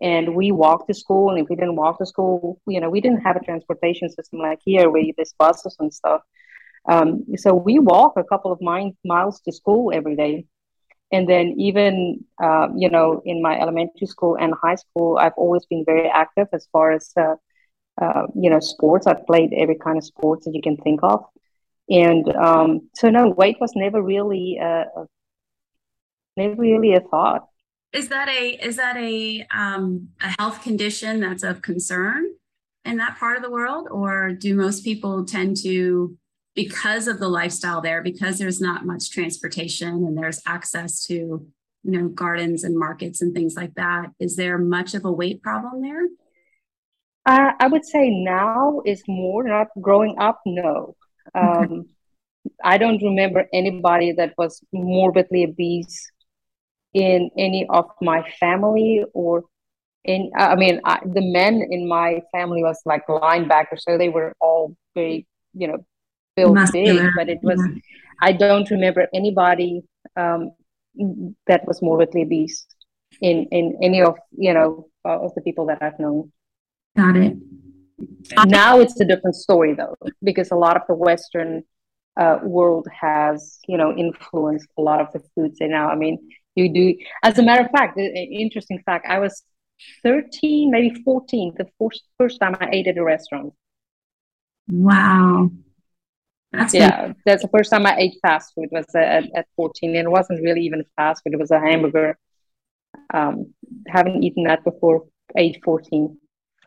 and 0.00 0.34
we 0.34 0.50
walked 0.52 0.88
to 0.88 0.94
school. 0.94 1.30
And 1.30 1.38
if 1.38 1.48
we 1.48 1.56
didn't 1.56 1.76
walk 1.76 1.98
to 1.98 2.06
school, 2.06 2.60
you 2.66 2.80
know, 2.80 2.88
we 2.88 3.00
didn't 3.00 3.20
have 3.20 3.36
a 3.36 3.44
transportation 3.44 4.08
system 4.08 4.40
like 4.40 4.60
here 4.64 4.88
where 4.88 5.04
there's 5.16 5.34
buses 5.38 5.76
and 5.78 5.92
stuff. 5.92 6.22
Um, 6.88 7.24
so 7.36 7.54
we 7.54 7.78
walk 7.78 8.14
a 8.16 8.24
couple 8.24 8.52
of 8.52 8.60
miles 9.04 9.40
to 9.42 9.52
school 9.52 9.92
every 9.92 10.16
day. 10.16 10.46
And 11.12 11.28
then 11.28 11.54
even, 11.58 12.24
uh, 12.42 12.68
you 12.76 12.88
know, 12.88 13.20
in 13.24 13.42
my 13.42 13.58
elementary 13.58 14.06
school 14.06 14.36
and 14.36 14.54
high 14.62 14.76
school, 14.76 15.18
I've 15.18 15.32
always 15.36 15.66
been 15.66 15.84
very 15.84 16.08
active 16.08 16.46
as 16.52 16.68
far 16.72 16.92
as, 16.92 17.10
uh, 17.16 17.34
uh, 18.00 18.26
you 18.34 18.48
know, 18.48 18.60
sports. 18.60 19.06
I've 19.06 19.26
played 19.26 19.52
every 19.56 19.76
kind 19.76 19.98
of 19.98 20.04
sports 20.04 20.44
that 20.44 20.54
you 20.54 20.62
can 20.62 20.76
think 20.76 21.00
of. 21.02 21.24
And 21.88 22.28
um, 22.36 22.88
so, 22.94 23.10
no, 23.10 23.28
weight 23.30 23.56
was 23.60 23.72
never 23.74 24.00
really, 24.00 24.58
a, 24.62 24.84
never 26.36 26.54
really 26.54 26.94
a 26.94 27.00
thought. 27.00 27.46
Is 27.92 28.08
that 28.10 28.28
a 28.28 28.50
is 28.50 28.76
that 28.76 28.96
a 28.96 29.44
um, 29.52 30.10
a 30.20 30.32
health 30.38 30.62
condition 30.62 31.18
that's 31.18 31.42
of 31.42 31.60
concern 31.60 32.24
in 32.84 32.98
that 32.98 33.18
part 33.18 33.36
of 33.36 33.42
the 33.42 33.50
world, 33.50 33.88
or 33.90 34.30
do 34.30 34.54
most 34.54 34.84
people 34.84 35.24
tend 35.24 35.56
to, 35.64 36.16
because 36.54 37.08
of 37.08 37.20
the 37.20 37.28
lifestyle 37.28 37.80
there, 37.80 38.02
because 38.02 38.38
there's 38.38 38.60
not 38.60 38.84
much 38.84 39.10
transportation 39.10 39.88
and 39.88 40.16
there's 40.16 40.40
access 40.46 41.04
to 41.06 41.14
you 41.82 41.92
know 41.98 42.08
gardens 42.08 42.64
and 42.64 42.78
markets 42.78 43.22
and 43.22 43.34
things 43.34 43.54
like 43.56 43.74
that? 43.74 44.08
Is 44.18 44.36
there 44.36 44.58
much 44.58 44.94
of 44.94 45.04
a 45.04 45.12
weight 45.12 45.42
problem 45.42 45.82
there? 45.82 46.06
Uh, 47.26 47.52
I 47.58 47.66
would 47.66 47.84
say 47.84 48.10
now 48.10 48.82
is 48.84 49.02
more. 49.08 49.44
Not 49.44 49.68
growing 49.80 50.16
up, 50.18 50.40
no. 50.46 50.96
Um, 51.34 51.86
I 52.64 52.78
don't 52.78 53.02
remember 53.02 53.46
anybody 53.52 54.12
that 54.12 54.34
was 54.38 54.62
morbidly 54.72 55.44
obese 55.44 56.10
in 56.94 57.30
any 57.38 57.66
of 57.70 57.86
my 58.00 58.28
family 58.40 59.04
or 59.14 59.44
in 60.04 60.30
i 60.36 60.56
mean 60.56 60.80
I, 60.84 60.98
the 61.04 61.20
men 61.20 61.62
in 61.70 61.88
my 61.88 62.22
family 62.32 62.62
was 62.62 62.80
like 62.84 63.06
linebackers 63.06 63.80
so 63.80 63.96
they 63.96 64.08
were 64.08 64.34
all 64.40 64.74
very 64.94 65.26
you 65.54 65.68
know 65.68 65.86
built 66.40 66.72
big 66.72 67.00
but 67.16 67.28
it 67.28 67.38
was 67.42 67.60
yeah. 67.60 68.28
i 68.28 68.32
don't 68.32 68.70
remember 68.70 69.06
anybody 69.14 69.82
um, 70.16 70.50
that 71.46 71.66
was 71.66 71.80
morbidly 71.82 72.22
obese 72.22 72.66
in 73.20 73.46
in 73.50 73.78
any 73.82 74.02
of 74.02 74.16
you 74.32 74.52
know 74.54 74.88
uh, 75.04 75.18
of 75.20 75.34
the 75.34 75.40
people 75.42 75.66
that 75.66 75.82
i've 75.82 75.98
known. 75.98 76.32
Got 76.96 77.16
it. 77.16 77.36
Now 78.46 78.80
it's 78.80 79.00
a 79.00 79.04
different 79.04 79.36
story 79.36 79.74
though 79.74 79.94
because 80.22 80.50
a 80.50 80.56
lot 80.56 80.76
of 80.76 80.82
the 80.88 80.94
western 80.94 81.62
uh, 82.18 82.38
world 82.42 82.86
has 82.92 83.58
you 83.68 83.76
know 83.76 83.94
influenced 83.96 84.68
a 84.78 84.82
lot 84.82 85.00
of 85.00 85.12
the 85.12 85.20
foods 85.34 85.58
they 85.58 85.68
now 85.68 85.88
i 85.88 85.94
mean 85.94 86.18
you 86.56 86.72
do 86.72 86.94
as 87.22 87.38
a 87.38 87.42
matter 87.42 87.62
of 87.64 87.70
fact 87.70 87.96
interesting 87.98 88.82
fact 88.84 89.06
i 89.08 89.18
was 89.18 89.42
13 90.02 90.70
maybe 90.70 91.02
14 91.02 91.54
the 91.56 91.66
first 91.78 92.02
first 92.18 92.40
time 92.40 92.56
i 92.60 92.68
ate 92.72 92.88
at 92.88 92.98
a 92.98 93.04
restaurant. 93.04 93.52
Wow 94.68 95.50
that's 96.52 96.74
yeah 96.74 97.12
that's 97.24 97.42
the 97.42 97.48
first 97.48 97.70
time 97.70 97.86
i 97.86 97.96
ate 97.96 98.14
fast 98.22 98.52
food 98.54 98.68
was 98.72 98.86
at, 98.94 99.24
at 99.34 99.46
14 99.56 99.96
and 99.96 100.06
it 100.06 100.10
wasn't 100.10 100.42
really 100.42 100.62
even 100.62 100.84
fast 100.96 101.22
food 101.22 101.34
it 101.34 101.38
was 101.38 101.50
a 101.50 101.60
hamburger 101.60 102.18
um 103.14 103.52
haven't 103.88 104.22
eaten 104.22 104.44
that 104.44 104.64
before 104.64 105.04
age 105.36 105.58
14. 105.64 106.16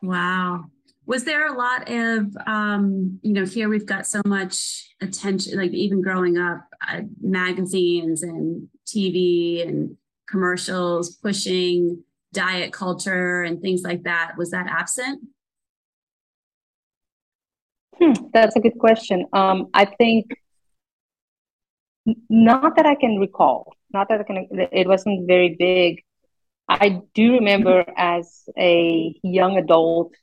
Wow. 0.01 0.65
Was 1.05 1.25
there 1.25 1.47
a 1.47 1.57
lot 1.57 1.89
of, 1.89 2.35
um, 2.47 3.19
you 3.21 3.33
know, 3.33 3.45
here 3.45 3.67
we've 3.67 3.85
got 3.85 4.07
so 4.07 4.21
much 4.25 4.95
attention, 5.01 5.57
like 5.57 5.71
even 5.71 6.01
growing 6.01 6.37
up, 6.37 6.65
uh, 6.87 7.01
magazines 7.21 8.23
and 8.23 8.69
TV 8.87 9.67
and 9.67 9.97
commercials 10.29 11.17
pushing 11.17 12.03
diet 12.31 12.71
culture 12.71 13.43
and 13.43 13.61
things 13.61 13.83
like 13.83 14.03
that. 14.03 14.33
Was 14.37 14.51
that 14.51 14.67
absent? 14.67 15.21
Hmm, 17.99 18.13
that's 18.33 18.55
a 18.55 18.59
good 18.59 18.77
question. 18.79 19.25
Um, 19.33 19.69
I 19.73 19.85
think 19.85 20.33
not 22.29 22.75
that 22.75 22.85
I 22.85 22.95
can 22.95 23.19
recall, 23.19 23.73
not 23.93 24.09
that 24.09 24.21
I 24.21 24.23
can, 24.23 24.47
it 24.51 24.87
wasn't 24.87 25.27
very 25.27 25.55
big. 25.57 26.03
I 26.67 27.01
do 27.13 27.33
remember 27.33 27.85
as 27.97 28.43
a 28.57 29.15
young 29.23 29.57
adult, 29.57 30.13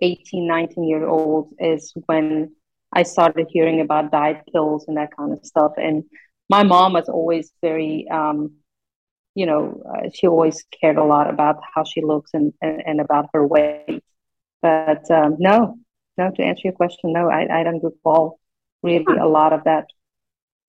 18, 0.00 0.46
19 0.46 0.84
year 0.84 1.06
old, 1.06 1.54
is 1.58 1.92
when 2.06 2.54
I 2.92 3.02
started 3.04 3.46
hearing 3.50 3.80
about 3.80 4.10
diet 4.10 4.42
pills 4.52 4.86
and 4.88 4.96
that 4.96 5.16
kind 5.16 5.32
of 5.32 5.44
stuff. 5.44 5.72
And 5.76 6.04
my 6.48 6.62
mom 6.62 6.94
was 6.94 7.08
always 7.08 7.52
very, 7.62 8.06
um, 8.10 8.52
you 9.34 9.46
know, 9.46 9.82
uh, 9.88 10.08
she 10.12 10.26
always 10.26 10.64
cared 10.80 10.96
a 10.96 11.04
lot 11.04 11.30
about 11.30 11.60
how 11.74 11.84
she 11.84 12.02
looks 12.02 12.30
and, 12.34 12.52
and, 12.60 12.82
and 12.86 13.00
about 13.00 13.28
her 13.34 13.46
weight. 13.46 14.02
But 14.60 15.10
um, 15.10 15.36
no, 15.38 15.78
no, 16.18 16.30
to 16.30 16.42
answer 16.42 16.62
your 16.64 16.72
question, 16.72 17.12
no, 17.12 17.30
I, 17.30 17.60
I 17.60 17.62
don't 17.62 17.82
recall 17.82 18.38
really 18.82 19.04
huh. 19.06 19.24
a 19.24 19.28
lot 19.28 19.52
of 19.52 19.64
that. 19.64 19.86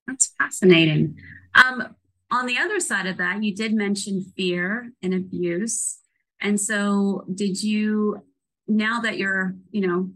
That's 0.07 0.33
fascinating. 0.37 1.17
Um, 1.55 1.95
on 2.31 2.45
the 2.45 2.57
other 2.57 2.79
side 2.79 3.07
of 3.07 3.17
that, 3.17 3.43
you 3.43 3.53
did 3.55 3.73
mention 3.73 4.25
fear 4.35 4.91
and 5.01 5.13
abuse. 5.13 5.99
And 6.41 6.59
so, 6.59 7.25
did 7.33 7.61
you, 7.61 8.25
now 8.67 8.99
that 9.01 9.17
you're, 9.17 9.55
you 9.71 9.87
know, 9.87 10.11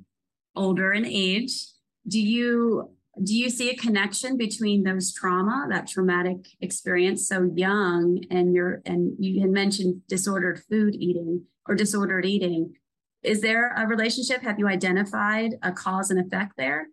older 0.56 0.92
in 0.92 1.06
age, 1.06 1.54
do 2.08 2.20
you 2.20 2.92
do 3.24 3.36
you 3.36 3.50
see 3.50 3.72
a 3.72 3.76
connection 3.76 4.38
between 4.38 4.84
those 4.84 5.12
trauma 5.12 5.68
that 5.70 5.88
traumatic 5.88 6.38
experience 6.62 7.28
so 7.28 7.52
young 7.56 8.24
and 8.30 8.54
your 8.54 8.82
and 8.86 9.14
you 9.20 9.42
had 9.42 9.50
mentioned 9.50 10.02
disordered 10.08 10.62
food 10.70 10.96
eating 10.96 11.44
or 11.68 11.76
disordered 11.76 12.26
eating 12.26 12.76
is 13.28 13.42
there 13.42 13.74
a 13.76 13.86
relationship? 13.86 14.42
Have 14.42 14.58
you 14.60 14.68
identified 14.68 15.52
a 15.62 15.72
cause 15.72 16.10
and 16.12 16.20
effect 16.20 16.54
there? 16.58 16.88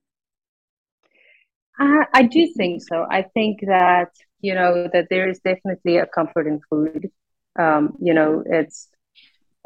Uh, 1.80 2.04
i 2.12 2.22
do 2.22 2.52
think 2.56 2.82
so. 2.82 3.06
I 3.10 3.22
think 3.34 3.60
that 3.66 4.10
you 4.40 4.54
know 4.54 4.88
that 4.92 5.06
there 5.10 5.28
is 5.28 5.40
definitely 5.40 5.96
a 5.98 6.06
comfort 6.06 6.46
in 6.46 6.60
food. 6.68 7.10
Um, 7.58 7.96
you 8.00 8.14
know 8.14 8.42
it's 8.46 8.88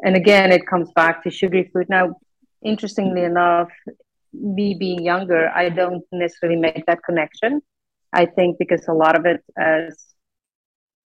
and 0.05 0.15
again 0.15 0.51
it 0.51 0.67
comes 0.67 0.89
back 0.95 1.23
to 1.23 1.29
sugary 1.31 1.69
food. 1.73 1.87
Now 1.89 2.15
interestingly 2.63 3.23
enough 3.23 3.69
me 4.33 4.75
being 4.79 5.03
younger, 5.03 5.49
I 5.49 5.69
don't 5.69 6.03
necessarily 6.11 6.59
make 6.59 6.85
that 6.85 7.03
connection. 7.03 7.61
I 8.13 8.25
think 8.25 8.57
because 8.59 8.87
a 8.87 8.93
lot 8.93 9.15
of 9.17 9.25
it 9.25 9.43
as 9.57 10.05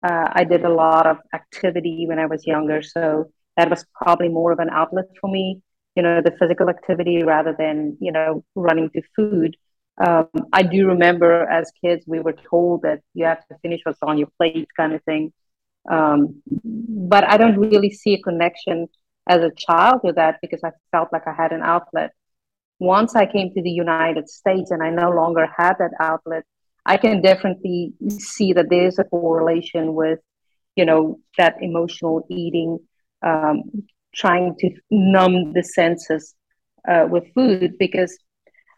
uh, 0.03 0.27
I 0.33 0.43
did 0.43 0.65
a 0.65 0.73
lot 0.73 1.07
of 1.07 1.17
activity 1.33 2.05
when 2.07 2.19
I 2.19 2.25
was 2.25 2.45
younger, 2.45 2.81
so 2.81 3.31
that 3.57 3.69
was 3.69 3.85
probably 3.93 4.29
more 4.29 4.51
of 4.51 4.59
an 4.59 4.69
outlet 4.69 5.05
for 5.19 5.29
me. 5.29 5.61
You 5.95 6.03
know, 6.03 6.21
the 6.21 6.35
physical 6.39 6.69
activity 6.69 7.23
rather 7.23 7.55
than 7.57 7.97
you 7.99 8.11
know 8.11 8.43
running 8.55 8.89
to 8.91 9.01
food. 9.15 9.55
Um, 10.03 10.27
I 10.51 10.63
do 10.63 10.87
remember 10.87 11.47
as 11.47 11.71
kids 11.83 12.05
we 12.07 12.19
were 12.19 12.33
told 12.49 12.81
that 12.81 13.01
you 13.13 13.25
have 13.25 13.45
to 13.47 13.57
finish 13.61 13.81
what's 13.83 13.99
on 14.01 14.17
your 14.17 14.29
plate, 14.37 14.67
kind 14.75 14.93
of 14.93 15.03
thing. 15.03 15.31
Um, 15.89 16.41
but 16.63 17.25
I 17.25 17.37
don't 17.37 17.59
really 17.59 17.91
see 17.91 18.13
a 18.15 18.21
connection 18.21 18.87
as 19.27 19.41
a 19.41 19.51
child 19.55 20.01
with 20.03 20.15
that 20.15 20.39
because 20.41 20.61
I 20.63 20.71
felt 20.91 21.09
like 21.13 21.27
I 21.27 21.33
had 21.33 21.51
an 21.51 21.61
outlet 21.61 22.13
once 22.83 23.15
I 23.15 23.25
came 23.25 23.53
to 23.53 23.61
the 23.61 23.71
United 23.71 24.29
States 24.29 24.71
and 24.71 24.83
I 24.83 24.89
no 24.89 25.09
longer 25.09 25.47
had 25.57 25.75
that 25.79 25.91
outlet, 25.99 26.43
I 26.85 26.97
can 26.97 27.21
definitely 27.21 27.93
see 28.09 28.53
that 28.53 28.69
there's 28.69 28.99
a 28.99 29.05
correlation 29.05 29.93
with, 29.93 30.19
you 30.75 30.85
know, 30.85 31.19
that 31.37 31.55
emotional 31.61 32.25
eating, 32.29 32.79
um, 33.23 33.63
trying 34.13 34.55
to 34.59 34.69
numb 34.91 35.53
the 35.53 35.63
senses 35.63 36.35
uh, 36.87 37.07
with 37.09 37.33
food. 37.33 37.77
Because, 37.79 38.17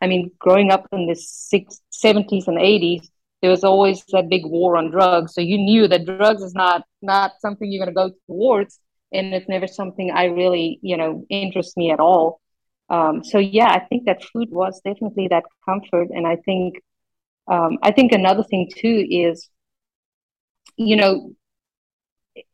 I 0.02 0.08
mean, 0.08 0.32
growing 0.40 0.72
up 0.72 0.88
in 0.92 1.08
the 1.08 1.16
six, 1.16 1.82
70s 1.92 2.48
and 2.48 2.58
80s, 2.58 3.10
there 3.42 3.52
was 3.52 3.64
always 3.64 4.04
that 4.12 4.30
big 4.30 4.46
war 4.46 4.78
on 4.78 4.90
drugs. 4.92 5.34
So 5.34 5.42
you 5.42 5.58
knew 5.58 5.88
that 5.88 6.06
drugs 6.06 6.42
is 6.42 6.56
not 6.56 6.84
not 7.02 7.34
something 7.40 7.72
you're 7.72 7.86
going 7.86 7.94
to 7.94 8.10
go 8.10 8.16
towards, 8.28 8.80
and 9.12 9.34
it's 9.34 9.48
never 9.48 9.68
something 9.68 10.10
I 10.12 10.26
really, 10.26 10.80
you 10.82 10.98
know, 10.98 11.26
interests 11.30 11.78
me 11.78 11.92
at 11.92 12.00
all. 12.00 12.42
Um, 12.90 13.24
so 13.24 13.38
yeah, 13.40 13.68
I 13.70 13.80
think 13.80 14.06
that 14.06 14.24
food 14.24 14.50
was 14.52 14.82
definitely 14.84 15.28
that 15.30 15.44
comfort, 15.64 16.10
and 16.10 16.26
I 16.26 16.38
think 16.38 16.76
um, 17.48 17.78
I 17.84 17.92
think 17.92 18.12
another 18.12 18.44
thing 18.44 18.70
too 18.76 19.06
is, 19.10 19.50
you 20.78 20.96
know, 20.96 21.32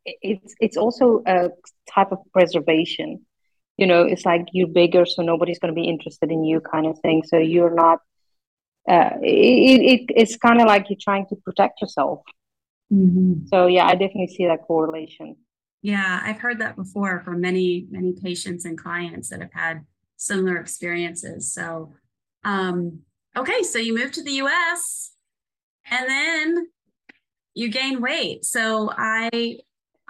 it's 0.06 0.56
it's 0.60 0.78
also 0.78 1.24
a 1.26 1.50
type 1.94 2.12
of 2.12 2.20
preservation. 2.34 3.26
You 3.78 3.88
know, 3.88 4.04
it's 4.04 4.26
like 4.26 4.48
you're 4.54 4.68
bigger, 4.68 5.06
so 5.06 5.22
nobody's 5.22 5.60
going 5.60 5.74
to 5.74 5.80
be 5.82 5.88
interested 5.88 6.32
in 6.32 6.44
you, 6.44 6.62
kind 6.62 6.86
of 6.86 7.00
thing. 7.00 7.24
So 7.26 7.38
you're 7.38 7.74
not. 7.74 8.00
Uh, 8.90 9.12
it, 9.22 9.82
it 9.82 10.14
it's 10.16 10.38
kind 10.38 10.60
of 10.60 10.68
like 10.68 10.90
you're 10.90 10.98
trying 11.00 11.26
to 11.28 11.36
protect 11.36 11.82
yourself. 11.82 12.22
Mm-hmm. 12.92 13.46
So 13.48 13.68
yeah, 13.68 13.86
I 13.86 13.92
definitely 13.92 14.28
see 14.28 14.48
that 14.48 14.64
correlation. 14.64 15.36
Yeah, 15.82 16.22
I've 16.24 16.40
heard 16.40 16.60
that 16.60 16.76
before 16.76 17.22
from 17.22 17.42
many 17.42 17.88
many 17.90 18.14
patients 18.14 18.66
and 18.66 18.78
clients 18.78 19.30
that 19.30 19.42
have 19.42 19.54
had 19.54 19.86
similar 20.18 20.58
experiences. 20.58 21.52
So, 21.54 21.94
um, 22.44 23.00
okay, 23.36 23.64
so 23.64 23.80
you 23.80 23.96
moved 23.96 24.14
to 24.16 24.24
the 24.24 24.34
US 24.34 25.14
and 25.90 26.08
then 26.08 26.68
you 27.54 27.70
gain 27.70 28.02
weight. 28.02 28.46
So 28.46 28.92
I 28.96 29.60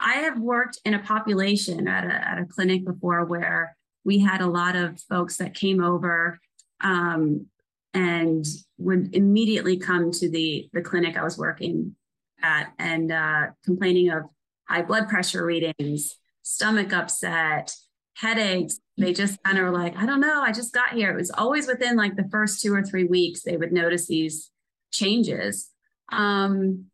I 0.01 0.15
have 0.15 0.39
worked 0.39 0.79
in 0.83 0.93
a 0.93 0.99
population 0.99 1.87
at 1.87 2.03
a, 2.03 2.29
at 2.29 2.39
a 2.39 2.45
clinic 2.45 2.85
before 2.85 3.23
where 3.25 3.77
we 4.03 4.19
had 4.19 4.41
a 4.41 4.47
lot 4.47 4.75
of 4.75 4.99
folks 5.01 5.37
that 5.37 5.53
came 5.53 5.81
over 5.81 6.39
um, 6.81 7.45
and 7.93 8.45
would 8.77 9.15
immediately 9.15 9.77
come 9.77 10.11
to 10.11 10.29
the 10.29 10.69
the 10.73 10.81
clinic 10.81 11.17
I 11.17 11.23
was 11.23 11.37
working 11.37 11.95
at 12.41 12.73
and 12.79 13.11
uh, 13.11 13.47
complaining 13.63 14.09
of 14.09 14.23
high 14.67 14.81
blood 14.81 15.07
pressure 15.07 15.45
readings, 15.45 16.15
stomach 16.41 16.93
upset, 16.93 17.75
headaches. 18.15 18.79
They 18.97 19.13
just 19.13 19.41
kind 19.43 19.57
of 19.57 19.65
were 19.65 19.71
like, 19.71 19.97
I 19.97 20.05
don't 20.05 20.21
know, 20.21 20.41
I 20.41 20.51
just 20.51 20.73
got 20.73 20.93
here. 20.93 21.11
It 21.11 21.17
was 21.17 21.31
always 21.31 21.67
within 21.67 21.95
like 21.95 22.15
the 22.15 22.29
first 22.31 22.61
two 22.61 22.73
or 22.73 22.83
three 22.83 23.05
weeks 23.05 23.41
they 23.41 23.57
would 23.57 23.71
notice 23.71 24.07
these 24.07 24.51
changes. 24.91 25.69
Um, 26.11 26.90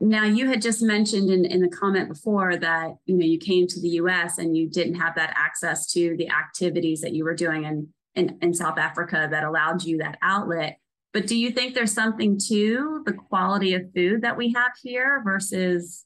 now 0.00 0.24
you 0.24 0.48
had 0.48 0.62
just 0.62 0.82
mentioned 0.82 1.30
in, 1.30 1.44
in 1.44 1.60
the 1.60 1.68
comment 1.68 2.08
before 2.08 2.56
that 2.56 2.96
you 3.04 3.16
know 3.16 3.24
you 3.24 3.38
came 3.38 3.66
to 3.66 3.80
the 3.80 3.90
US 3.90 4.38
and 4.38 4.56
you 4.56 4.68
didn't 4.68 4.94
have 4.94 5.14
that 5.16 5.34
access 5.36 5.90
to 5.92 6.16
the 6.16 6.30
activities 6.30 7.00
that 7.02 7.12
you 7.12 7.24
were 7.24 7.34
doing 7.34 7.64
in, 7.64 7.88
in, 8.14 8.38
in 8.40 8.54
South 8.54 8.78
Africa 8.78 9.28
that 9.30 9.44
allowed 9.44 9.84
you 9.84 9.98
that 9.98 10.18
outlet. 10.22 10.78
But 11.12 11.26
do 11.26 11.36
you 11.36 11.50
think 11.50 11.74
there's 11.74 11.92
something 11.92 12.38
to 12.48 13.02
the 13.04 13.12
quality 13.12 13.74
of 13.74 13.92
food 13.94 14.22
that 14.22 14.36
we 14.36 14.52
have 14.52 14.72
here 14.82 15.22
versus 15.24 16.04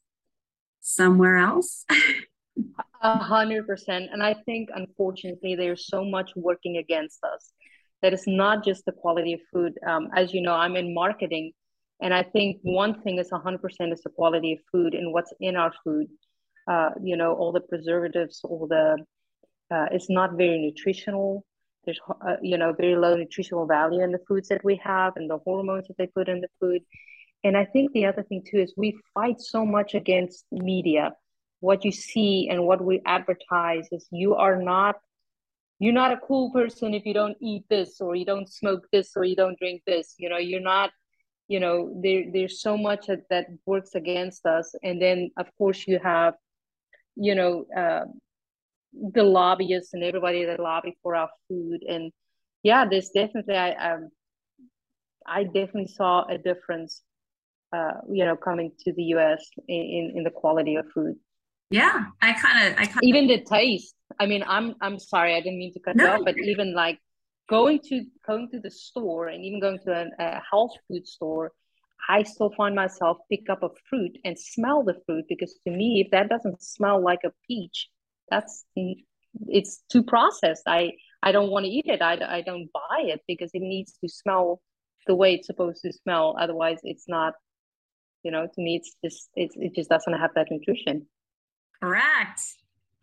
somewhere 0.81 1.37
else? 1.37 1.85
A 3.01 3.17
hundred 3.17 3.67
percent. 3.67 4.09
And 4.11 4.23
I 4.23 4.33
think, 4.45 4.69
unfortunately, 4.73 5.55
there's 5.55 5.87
so 5.87 6.03
much 6.03 6.31
working 6.35 6.77
against 6.77 7.23
us 7.23 7.51
that 8.01 8.13
it's 8.13 8.27
not 8.27 8.63
just 8.63 8.85
the 8.85 8.91
quality 8.91 9.33
of 9.33 9.41
food. 9.53 9.73
Um, 9.87 10.09
as 10.15 10.33
you 10.33 10.41
know, 10.41 10.53
I'm 10.53 10.75
in 10.75 10.93
marketing, 10.93 11.51
and 12.01 12.13
I 12.13 12.23
think 12.23 12.59
one 12.61 13.01
thing 13.01 13.19
is 13.19 13.29
100% 13.29 13.59
is 13.93 14.01
the 14.01 14.09
quality 14.09 14.53
of 14.53 14.59
food 14.71 14.93
and 14.93 15.13
what's 15.13 15.33
in 15.39 15.55
our 15.55 15.73
food. 15.83 16.07
Uh, 16.67 16.89
you 17.01 17.15
know, 17.15 17.33
all 17.33 17.51
the 17.51 17.61
preservatives, 17.61 18.41
all 18.43 18.67
the, 18.67 18.97
uh, 19.71 19.85
it's 19.91 20.09
not 20.09 20.33
very 20.33 20.57
nutritional. 20.59 21.45
There's, 21.85 21.99
uh, 22.09 22.37
you 22.41 22.57
know, 22.57 22.73
very 22.73 22.95
low 22.95 23.15
nutritional 23.15 23.67
value 23.67 24.01
in 24.01 24.11
the 24.11 24.19
foods 24.27 24.49
that 24.49 24.63
we 24.63 24.81
have 24.83 25.13
and 25.15 25.29
the 25.29 25.37
hormones 25.37 25.87
that 25.87 25.97
they 25.97 26.07
put 26.07 26.27
in 26.27 26.41
the 26.41 26.49
food. 26.59 26.81
And 27.43 27.55
I 27.55 27.65
think 27.65 27.91
the 27.91 28.07
other 28.07 28.23
thing 28.23 28.43
too 28.49 28.57
is 28.57 28.73
we 28.75 28.97
fight 29.13 29.39
so 29.39 29.65
much 29.65 29.93
against 29.93 30.45
media 30.51 31.11
what 31.65 31.83
you 31.83 31.91
see 31.91 32.47
and 32.49 32.63
what 32.63 32.83
we 32.83 33.01
advertise 33.05 33.87
is 33.91 34.07
you 34.11 34.35
are 34.35 34.61
not 34.61 34.95
you're 35.79 35.93
not 35.93 36.11
a 36.11 36.17
cool 36.27 36.51
person 36.51 36.93
if 36.93 37.05
you 37.05 37.13
don't 37.13 37.37
eat 37.41 37.63
this 37.69 37.99
or 37.99 38.15
you 38.15 38.25
don't 38.25 38.47
smoke 38.47 38.85
this 38.91 39.11
or 39.15 39.23
you 39.25 39.35
don't 39.35 39.57
drink 39.57 39.81
this 39.87 40.13
you 40.17 40.29
know 40.29 40.37
you're 40.37 40.67
not 40.75 40.91
you 41.47 41.59
know 41.59 41.91
there 42.01 42.25
there's 42.31 42.61
so 42.61 42.77
much 42.77 43.07
that, 43.07 43.21
that 43.29 43.47
works 43.65 43.95
against 43.95 44.45
us 44.45 44.73
and 44.83 45.01
then 45.01 45.31
of 45.37 45.47
course 45.57 45.87
you 45.87 45.99
have 45.99 46.33
you 47.15 47.35
know 47.35 47.65
uh, 47.75 48.05
the 49.13 49.23
lobbyists 49.23 49.93
and 49.93 50.03
everybody 50.03 50.45
that 50.45 50.59
lobby 50.59 50.97
for 51.03 51.15
our 51.15 51.29
food 51.47 51.83
and 51.87 52.11
yeah 52.63 52.85
there's 52.85 53.09
definitely 53.09 53.55
i 53.55 53.71
um, 53.71 54.09
i 55.27 55.43
definitely 55.43 55.87
saw 55.87 56.25
a 56.27 56.37
difference 56.37 57.03
uh, 57.75 57.99
you 58.11 58.25
know 58.25 58.35
coming 58.35 58.71
to 58.79 58.93
the 58.93 59.03
us 59.03 59.49
in, 59.67 60.13
in 60.15 60.23
the 60.23 60.31
quality 60.31 60.75
of 60.75 60.85
food 60.93 61.15
yeah, 61.71 62.05
I 62.21 62.33
kind 62.33 62.67
of, 62.67 62.79
I 62.79 62.85
kind 62.85 63.03
even 63.03 63.27
the 63.27 63.41
taste. 63.41 63.95
I 64.19 64.27
mean, 64.27 64.43
I'm 64.47 64.75
I'm 64.81 64.99
sorry, 64.99 65.35
I 65.35 65.41
didn't 65.41 65.57
mean 65.57 65.73
to 65.73 65.79
cut 65.79 65.95
no. 65.95 66.13
off, 66.13 66.21
but 66.23 66.37
even 66.37 66.75
like 66.75 66.99
going 67.49 67.79
to 67.85 68.05
going 68.25 68.49
to 68.51 68.59
the 68.59 68.71
store 68.71 69.27
and 69.27 69.43
even 69.43 69.59
going 69.59 69.79
to 69.85 69.91
a, 69.91 70.23
a 70.23 70.41
health 70.49 70.71
food 70.87 71.07
store, 71.07 71.51
I 72.09 72.23
still 72.23 72.51
find 72.55 72.75
myself 72.75 73.17
pick 73.29 73.49
up 73.49 73.63
a 73.63 73.69
fruit 73.89 74.17
and 74.23 74.37
smell 74.37 74.83
the 74.83 74.95
fruit 75.05 75.25
because 75.27 75.53
to 75.65 75.71
me, 75.71 76.03
if 76.05 76.11
that 76.11 76.29
doesn't 76.29 76.61
smell 76.61 77.03
like 77.03 77.21
a 77.25 77.31
peach, 77.47 77.89
that's 78.29 78.65
it's 79.47 79.83
too 79.89 80.03
processed. 80.03 80.63
I 80.67 80.93
I 81.21 81.31
don't 81.31 81.49
want 81.49 81.65
to 81.65 81.71
eat 81.71 81.85
it. 81.87 82.01
I, 82.01 82.19
I 82.37 82.41
don't 82.41 82.69
buy 82.71 83.03
it 83.03 83.21
because 83.27 83.51
it 83.53 83.61
needs 83.61 83.97
to 84.03 84.09
smell 84.09 84.61
the 85.07 85.15
way 85.15 85.35
it's 85.35 85.47
supposed 85.47 85.81
to 85.83 85.93
smell. 85.93 86.35
Otherwise, 86.39 86.79
it's 86.83 87.07
not. 87.07 87.33
You 88.23 88.31
know, 88.31 88.47
to 88.47 88.61
me, 88.61 88.77
it's 88.77 88.95
just 89.03 89.29
it's, 89.35 89.55
it 89.55 89.75
just 89.75 89.89
doesn't 89.89 90.13
have 90.13 90.31
that 90.33 90.47
nutrition. 90.49 91.07
Correct. 91.81 92.41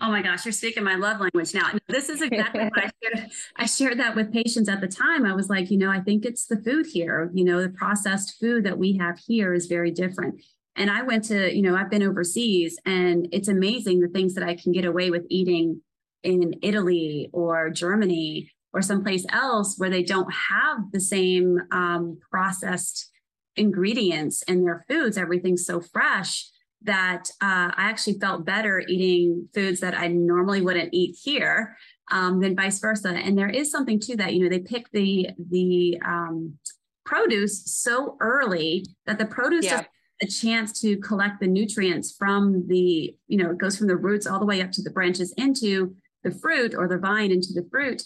Oh 0.03 0.11
my 0.11 0.21
gosh, 0.21 0.45
you're 0.45 0.53
speaking 0.53 0.83
my 0.83 0.97
love 0.97 1.21
language 1.21 1.55
now. 1.55 1.71
This 1.87 2.09
is 2.09 2.23
exactly 2.23 2.65
what 2.65 2.85
I 2.85 2.91
shared. 3.03 3.31
I 3.55 3.67
shared 3.67 4.01
that 4.01 4.17
with 4.17 4.33
patients 4.33 4.69
at 4.69 4.81
the 4.81 4.89
time. 4.89 5.25
I 5.25 5.33
was 5.33 5.49
like, 5.49 5.71
you 5.71 5.79
know, 5.79 5.91
I 5.91 6.01
think 6.01 6.25
it's 6.25 6.47
the 6.47 6.57
food 6.57 6.87
here. 6.93 7.31
You 7.33 7.45
know, 7.45 7.63
the 7.63 7.69
processed 7.69 8.41
food 8.41 8.65
that 8.65 8.77
we 8.77 8.97
have 8.97 9.21
here 9.25 9.55
is 9.55 9.67
very 9.67 9.93
different. 9.93 10.43
And 10.75 10.91
I 10.91 11.03
went 11.03 11.23
to, 11.27 11.55
you 11.55 11.63
know, 11.63 11.77
I've 11.77 11.91
been 11.91 12.03
overseas 12.03 12.77
and 12.85 13.29
it's 13.31 13.47
amazing 13.47 14.01
the 14.01 14.09
things 14.09 14.35
that 14.35 14.43
I 14.43 14.57
can 14.57 14.73
get 14.73 14.85
away 14.85 15.11
with 15.11 15.25
eating 15.31 15.81
in 16.25 16.55
Italy 16.63 17.31
or 17.33 17.71
Germany 17.71 18.51
or 18.73 18.83
someplace 18.83 19.25
else 19.29 19.77
where 19.79 19.91
they 19.91 20.03
don't 20.03 20.33
have 20.33 20.79
the 20.93 21.01
same 21.01 21.61
um, 21.71 22.19
processed 22.29 23.09
ingredients 23.55 24.43
in 24.49 24.65
their 24.65 24.85
foods. 24.89 25.17
Everything's 25.17 25.65
so 25.65 25.81
fresh 25.81 26.49
that 26.85 27.29
uh, 27.41 27.71
I 27.77 27.89
actually 27.91 28.19
felt 28.19 28.45
better 28.45 28.83
eating 28.89 29.49
foods 29.55 29.81
that 29.81 29.95
I 29.95 30.09
normally 30.09 30.61
wouldn't 30.61 30.91
eat 30.93 31.17
here 31.23 31.77
um, 32.11 32.41
than 32.41 32.57
vice 32.57 32.79
versa. 32.79 33.09
And 33.09 33.37
there 33.37 33.49
is 33.49 33.71
something 33.71 34.01
to 34.01 34.17
that. 34.17 34.35
You 34.35 34.45
know, 34.45 34.51
they 34.51 34.61
pick 34.61 34.91
the 34.93 35.31
the 35.51 36.01
um, 36.05 36.59
produce 37.05 37.65
so 37.67 38.17
early 38.21 38.87
that 39.07 39.19
the 39.19 39.27
produce 39.27 39.65
yeah. 39.65 39.85
a 40.23 40.27
chance 40.27 40.81
to 40.81 40.97
collect 40.99 41.41
the 41.41 41.47
nutrients 41.47 42.15
from 42.17 42.67
the 42.69 43.15
you 43.27 43.39
know 43.39 43.51
it 43.51 43.59
goes 43.59 43.77
from 43.77 43.89
the 43.89 43.97
roots 43.97 44.27
all 44.27 44.39
the 44.39 44.47
way 44.47 44.61
up 44.61 44.71
to 44.73 44.83
the 44.83 44.91
branches 44.91 45.33
into 45.37 45.95
the 46.23 46.31
fruit 46.31 46.75
or 46.75 46.89
the 46.89 46.99
vine 46.99 47.31
into 47.31 47.53
the 47.53 47.67
fruit. 47.71 48.03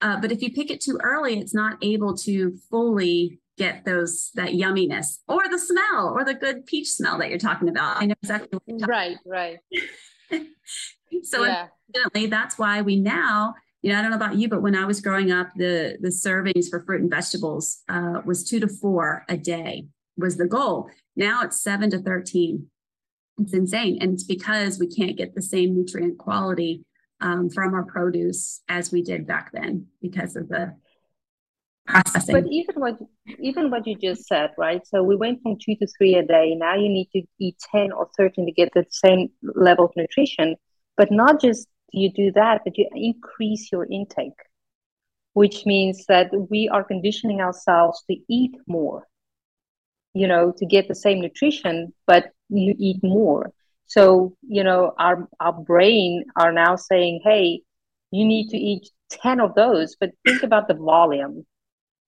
Uh, 0.00 0.20
but 0.20 0.32
if 0.32 0.42
you 0.42 0.52
pick 0.52 0.70
it 0.70 0.80
too 0.80 0.98
early, 1.02 1.38
it's 1.38 1.54
not 1.54 1.78
able 1.80 2.16
to 2.16 2.56
fully 2.68 3.38
get 3.58 3.84
those 3.84 4.30
that 4.34 4.50
yumminess 4.50 5.18
or 5.28 5.42
the 5.50 5.58
smell 5.58 6.12
or 6.14 6.24
the 6.24 6.34
good 6.34 6.66
peach 6.66 6.88
smell 6.88 7.18
that 7.18 7.28
you're 7.28 7.38
talking 7.38 7.68
about. 7.68 8.00
I 8.00 8.06
know 8.06 8.14
exactly 8.22 8.58
right, 8.86 9.16
right. 9.26 9.58
so 11.22 11.44
yeah. 11.44 11.68
unfortunately, 11.94 12.26
that's 12.26 12.58
why 12.58 12.82
we 12.82 12.96
now, 12.96 13.54
you 13.82 13.92
know, 13.92 13.98
I 13.98 14.02
don't 14.02 14.10
know 14.10 14.16
about 14.16 14.36
you, 14.36 14.48
but 14.48 14.62
when 14.62 14.74
I 14.74 14.84
was 14.84 15.00
growing 15.00 15.30
up, 15.30 15.48
the 15.56 15.98
the 16.00 16.08
servings 16.08 16.68
for 16.70 16.84
fruit 16.84 17.02
and 17.02 17.10
vegetables 17.10 17.82
uh, 17.88 18.22
was 18.24 18.44
two 18.44 18.60
to 18.60 18.68
four 18.68 19.24
a 19.28 19.36
day 19.36 19.86
was 20.16 20.36
the 20.36 20.46
goal. 20.46 20.88
Now 21.16 21.42
it's 21.42 21.62
seven 21.62 21.90
to 21.90 21.98
thirteen. 21.98 22.68
It's 23.38 23.54
insane, 23.54 23.98
and 24.00 24.12
it's 24.12 24.24
because 24.24 24.78
we 24.78 24.86
can't 24.86 25.16
get 25.16 25.34
the 25.34 25.42
same 25.42 25.74
nutrient 25.74 26.18
quality 26.18 26.84
um, 27.20 27.48
from 27.48 27.72
our 27.72 27.84
produce 27.84 28.62
as 28.68 28.92
we 28.92 29.02
did 29.02 29.26
back 29.26 29.50
then 29.52 29.86
because 30.02 30.36
of 30.36 30.48
the 30.48 30.74
processing. 31.86 32.34
But 32.34 32.44
even 32.50 32.74
what 32.76 32.98
even 33.38 33.70
what 33.70 33.86
you 33.86 33.96
just 33.96 34.26
said, 34.26 34.50
right? 34.58 34.86
So 34.86 35.02
we 35.02 35.16
went 35.16 35.42
from 35.42 35.56
two 35.58 35.76
to 35.76 35.86
three 35.86 36.14
a 36.14 36.22
day. 36.22 36.54
Now 36.54 36.74
you 36.74 36.88
need 36.88 37.08
to 37.12 37.22
eat 37.38 37.56
ten 37.72 37.92
or 37.92 38.08
thirteen 38.16 38.46
to 38.46 38.52
get 38.52 38.72
the 38.74 38.86
same 38.90 39.30
level 39.42 39.86
of 39.86 39.92
nutrition. 39.96 40.56
But 40.96 41.10
not 41.10 41.40
just 41.40 41.68
you 41.92 42.10
do 42.12 42.32
that, 42.32 42.62
but 42.64 42.78
you 42.78 42.88
increase 42.94 43.70
your 43.70 43.86
intake, 43.90 44.40
which 45.34 45.66
means 45.66 46.06
that 46.06 46.30
we 46.50 46.68
are 46.68 46.84
conditioning 46.84 47.40
ourselves 47.40 48.02
to 48.10 48.16
eat 48.28 48.52
more. 48.66 49.06
You 50.14 50.28
know, 50.28 50.52
to 50.58 50.66
get 50.66 50.88
the 50.88 50.94
same 50.94 51.20
nutrition, 51.20 51.94
but 52.06 52.30
you 52.50 52.74
eat 52.78 53.02
more. 53.02 53.52
So, 53.86 54.36
you 54.42 54.62
know, 54.62 54.92
our 54.98 55.28
our 55.40 55.52
brain 55.52 56.24
are 56.36 56.52
now 56.52 56.76
saying, 56.76 57.22
hey, 57.24 57.62
you 58.10 58.24
need 58.26 58.50
to 58.50 58.58
eat 58.58 58.90
10 59.10 59.40
of 59.40 59.54
those, 59.54 59.96
but 59.98 60.10
think 60.26 60.42
about 60.42 60.68
the 60.68 60.74
volume 60.74 61.46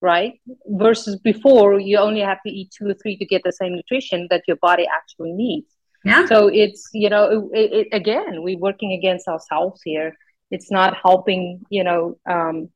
right? 0.05 0.35
Versus 0.67 1.17
before, 1.17 1.81
you 1.81 1.97
only 1.97 2.21
have 2.21 2.39
to 2.47 2.53
eat 2.53 2.71
two 2.77 2.87
or 2.91 2.95
three 2.95 3.17
to 3.17 3.25
get 3.25 3.43
the 3.43 3.53
same 3.53 3.75
nutrition 3.75 4.29
that 4.31 4.43
your 4.47 4.59
body 4.59 4.87
actually 4.87 5.33
needs. 5.33 5.67
Yeah. 6.05 6.27
So 6.27 6.49
it's 6.49 6.91
you 6.93 7.09
know 7.09 7.51
it, 7.55 7.73
it, 7.73 7.87
again 7.93 8.43
we're 8.43 8.59
working 8.59 8.93
against 8.93 9.27
ourselves 9.27 9.81
here. 9.83 10.15
It's 10.51 10.71
not 10.71 10.99
helping 11.03 11.63
you 11.71 11.83
know, 11.83 12.19
um, 12.31 12.69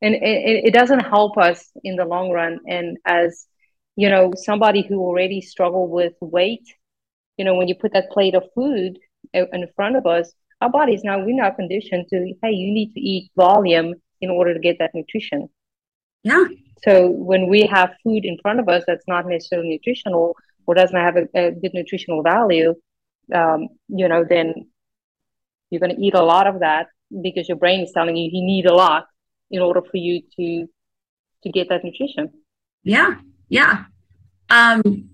and 0.00 0.14
it, 0.14 0.66
it 0.68 0.72
doesn't 0.72 1.00
help 1.00 1.36
us 1.36 1.68
in 1.82 1.96
the 1.96 2.04
long 2.04 2.30
run. 2.30 2.60
And 2.68 2.96
as 3.04 3.46
you 3.96 4.08
know, 4.08 4.32
somebody 4.36 4.82
who 4.88 5.00
already 5.00 5.40
struggled 5.40 5.90
with 5.90 6.14
weight, 6.20 6.66
you 7.36 7.44
know, 7.44 7.56
when 7.56 7.66
you 7.66 7.74
put 7.74 7.92
that 7.94 8.10
plate 8.10 8.36
of 8.36 8.44
food 8.54 8.98
in 9.34 9.66
front 9.74 9.96
of 9.96 10.06
us, 10.06 10.32
our 10.60 10.70
bodies 10.70 11.02
now 11.02 11.18
we're 11.18 11.42
not 11.42 11.56
conditioned 11.56 12.06
to 12.10 12.32
hey, 12.40 12.52
you 12.52 12.72
need 12.72 12.94
to 12.94 13.00
eat 13.00 13.32
volume 13.36 13.94
in 14.20 14.30
order 14.30 14.54
to 14.54 14.60
get 14.60 14.76
that 14.78 14.94
nutrition. 14.94 15.48
Yeah. 16.26 16.46
So 16.82 17.08
when 17.08 17.48
we 17.48 17.62
have 17.66 17.94
food 18.02 18.24
in 18.24 18.36
front 18.42 18.58
of 18.58 18.68
us 18.68 18.82
that's 18.84 19.06
not 19.06 19.28
necessarily 19.28 19.68
nutritional 19.68 20.34
or 20.66 20.74
doesn't 20.74 20.96
have 20.96 21.16
a, 21.16 21.28
a 21.34 21.52
good 21.52 21.70
nutritional 21.72 22.24
value, 22.24 22.74
um, 23.32 23.68
you 23.86 24.08
know, 24.08 24.24
then 24.28 24.52
you're 25.70 25.78
going 25.78 25.94
to 25.94 26.02
eat 26.02 26.14
a 26.14 26.22
lot 26.22 26.48
of 26.48 26.58
that 26.60 26.88
because 27.22 27.48
your 27.48 27.56
brain 27.56 27.80
is 27.80 27.92
telling 27.92 28.16
you 28.16 28.28
you 28.32 28.44
need 28.44 28.66
a 28.66 28.74
lot 28.74 29.06
in 29.52 29.62
order 29.62 29.80
for 29.80 29.98
you 29.98 30.22
to 30.36 30.66
to 31.44 31.50
get 31.52 31.68
that 31.68 31.84
nutrition. 31.84 32.32
Yeah, 32.82 33.20
yeah. 33.48 33.84
Um, 34.50 35.10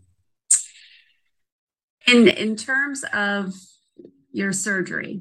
in 2.07 2.29
in 2.29 2.57
terms 2.57 3.05
of 3.13 3.53
your 4.33 4.55
surgery, 4.55 5.21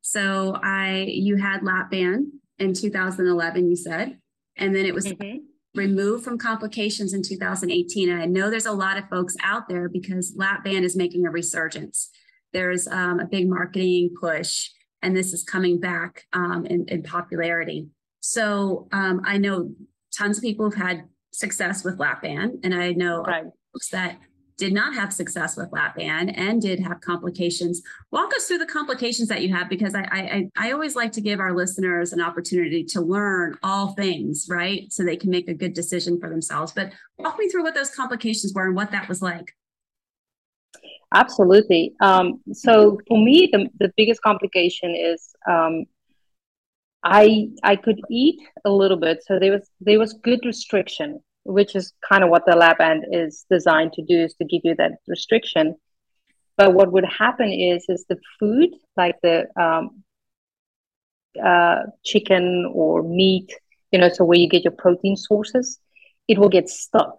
so 0.00 0.56
I 0.62 1.06
you 1.08 1.36
had 1.38 1.64
lap 1.64 1.90
band 1.90 2.34
in 2.60 2.72
2011. 2.72 3.68
You 3.68 3.74
said 3.74 4.18
and 4.56 4.74
then 4.74 4.86
it 4.86 4.94
was 4.94 5.06
mm-hmm. 5.06 5.38
removed 5.74 6.24
from 6.24 6.38
complications 6.38 7.12
in 7.12 7.22
2018. 7.22 8.10
And 8.10 8.22
I 8.22 8.26
know 8.26 8.50
there's 8.50 8.66
a 8.66 8.72
lot 8.72 8.98
of 8.98 9.08
folks 9.08 9.36
out 9.42 9.68
there 9.68 9.88
because 9.88 10.34
lap 10.36 10.64
band 10.64 10.84
is 10.84 10.96
making 10.96 11.26
a 11.26 11.30
resurgence. 11.30 12.10
There's 12.52 12.86
um, 12.86 13.20
a 13.20 13.26
big 13.26 13.48
marketing 13.48 14.14
push, 14.20 14.70
and 15.02 15.16
this 15.16 15.32
is 15.32 15.42
coming 15.42 15.80
back 15.80 16.24
um, 16.32 16.66
in, 16.66 16.86
in, 16.88 17.02
popularity. 17.02 17.88
So 18.20 18.88
um, 18.92 19.22
I 19.24 19.38
know 19.38 19.72
tons 20.16 20.38
of 20.38 20.44
people 20.44 20.70
have 20.70 20.80
had 20.80 21.04
success 21.32 21.84
with 21.84 21.98
lap 21.98 22.22
band, 22.22 22.60
and 22.62 22.72
I 22.72 22.92
know 22.92 23.22
right. 23.22 23.44
folks 23.72 23.88
that 23.90 24.18
did 24.56 24.72
not 24.72 24.94
have 24.94 25.12
success 25.12 25.56
with 25.56 25.72
lap 25.72 25.96
band 25.96 26.36
and 26.36 26.62
did 26.62 26.78
have 26.80 27.00
complications. 27.00 27.82
Walk 28.12 28.32
us 28.36 28.46
through 28.46 28.58
the 28.58 28.66
complications 28.66 29.28
that 29.28 29.42
you 29.42 29.52
have 29.52 29.68
because 29.68 29.94
I, 29.94 30.02
I 30.02 30.50
I 30.56 30.72
always 30.72 30.94
like 30.94 31.12
to 31.12 31.20
give 31.20 31.40
our 31.40 31.54
listeners 31.54 32.12
an 32.12 32.20
opportunity 32.20 32.84
to 32.84 33.00
learn 33.00 33.56
all 33.62 33.94
things, 33.94 34.46
right? 34.48 34.92
So 34.92 35.02
they 35.02 35.16
can 35.16 35.30
make 35.30 35.48
a 35.48 35.54
good 35.54 35.74
decision 35.74 36.20
for 36.20 36.30
themselves. 36.30 36.72
But 36.72 36.92
walk 37.18 37.38
me 37.38 37.48
through 37.48 37.64
what 37.64 37.74
those 37.74 37.90
complications 37.90 38.52
were 38.54 38.66
and 38.66 38.76
what 38.76 38.92
that 38.92 39.08
was 39.08 39.20
like. 39.20 39.54
Absolutely. 41.12 41.94
Um, 42.00 42.40
so 42.52 42.98
for 43.08 43.18
me, 43.18 43.48
the, 43.52 43.68
the 43.78 43.92
biggest 43.96 44.20
complication 44.22 44.94
is 44.96 45.34
um, 45.48 45.84
I 47.02 47.48
I 47.62 47.76
could 47.76 48.00
eat 48.10 48.40
a 48.64 48.70
little 48.70 48.96
bit, 48.96 49.24
so 49.24 49.38
there 49.38 49.52
was 49.52 49.68
there 49.80 49.98
was 49.98 50.12
good 50.12 50.44
restriction 50.44 51.20
which 51.44 51.76
is 51.76 51.92
kind 52.08 52.24
of 52.24 52.30
what 52.30 52.44
the 52.46 52.56
lap 52.56 52.78
band 52.78 53.04
is 53.12 53.44
designed 53.50 53.92
to 53.92 54.02
do 54.02 54.24
is 54.24 54.34
to 54.34 54.44
give 54.44 54.62
you 54.64 54.74
that 54.76 54.92
restriction. 55.06 55.76
But 56.56 56.72
what 56.72 56.92
would 56.92 57.04
happen 57.04 57.52
is 57.52 57.84
is 57.88 58.04
the 58.08 58.18
food 58.38 58.70
like 58.96 59.16
the 59.22 59.46
um, 59.60 60.02
uh, 61.42 61.82
chicken 62.04 62.70
or 62.72 63.02
meat 63.02 63.52
you 63.90 63.98
know 63.98 64.08
so 64.08 64.24
where 64.24 64.38
you 64.38 64.48
get 64.48 64.64
your 64.64 64.72
protein 64.72 65.16
sources 65.16 65.78
it 66.28 66.38
will 66.38 66.48
get 66.48 66.68
stuck. 66.68 67.14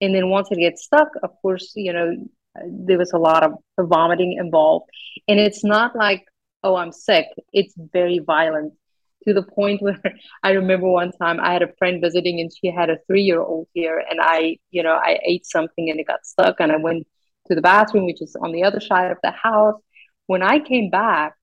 And 0.00 0.14
then 0.14 0.30
once 0.30 0.48
it 0.50 0.58
gets 0.58 0.84
stuck 0.84 1.08
of 1.22 1.30
course 1.42 1.72
you 1.76 1.92
know 1.92 2.16
there 2.64 2.98
was 2.98 3.12
a 3.12 3.18
lot 3.18 3.42
of 3.42 3.52
vomiting 3.78 4.38
involved. 4.40 4.86
And 5.28 5.38
it's 5.38 5.64
not 5.64 5.94
like 5.94 6.24
oh 6.62 6.76
i'm 6.76 6.92
sick. 6.92 7.26
It's 7.52 7.74
very 7.76 8.20
violent 8.20 8.74
to 9.26 9.34
the 9.34 9.42
point 9.42 9.82
where 9.82 10.00
I 10.42 10.52
remember 10.52 10.88
one 10.88 11.12
time 11.12 11.40
I 11.40 11.52
had 11.52 11.62
a 11.62 11.72
friend 11.78 12.00
visiting 12.02 12.40
and 12.40 12.50
she 12.52 12.70
had 12.70 12.90
a 12.90 12.98
three 13.06 13.22
year 13.22 13.40
old 13.40 13.68
here 13.74 14.02
and 14.10 14.20
I, 14.22 14.58
you 14.70 14.82
know, 14.82 14.94
I 14.94 15.18
ate 15.24 15.46
something 15.46 15.90
and 15.90 16.00
it 16.00 16.06
got 16.06 16.26
stuck 16.26 16.56
and 16.60 16.72
I 16.72 16.76
went 16.76 17.06
to 17.48 17.54
the 17.54 17.62
bathroom, 17.62 18.06
which 18.06 18.22
is 18.22 18.36
on 18.40 18.52
the 18.52 18.64
other 18.64 18.80
side 18.80 19.10
of 19.10 19.18
the 19.22 19.30
house. 19.30 19.80
When 20.26 20.42
I 20.42 20.58
came 20.60 20.90
back, 20.90 21.34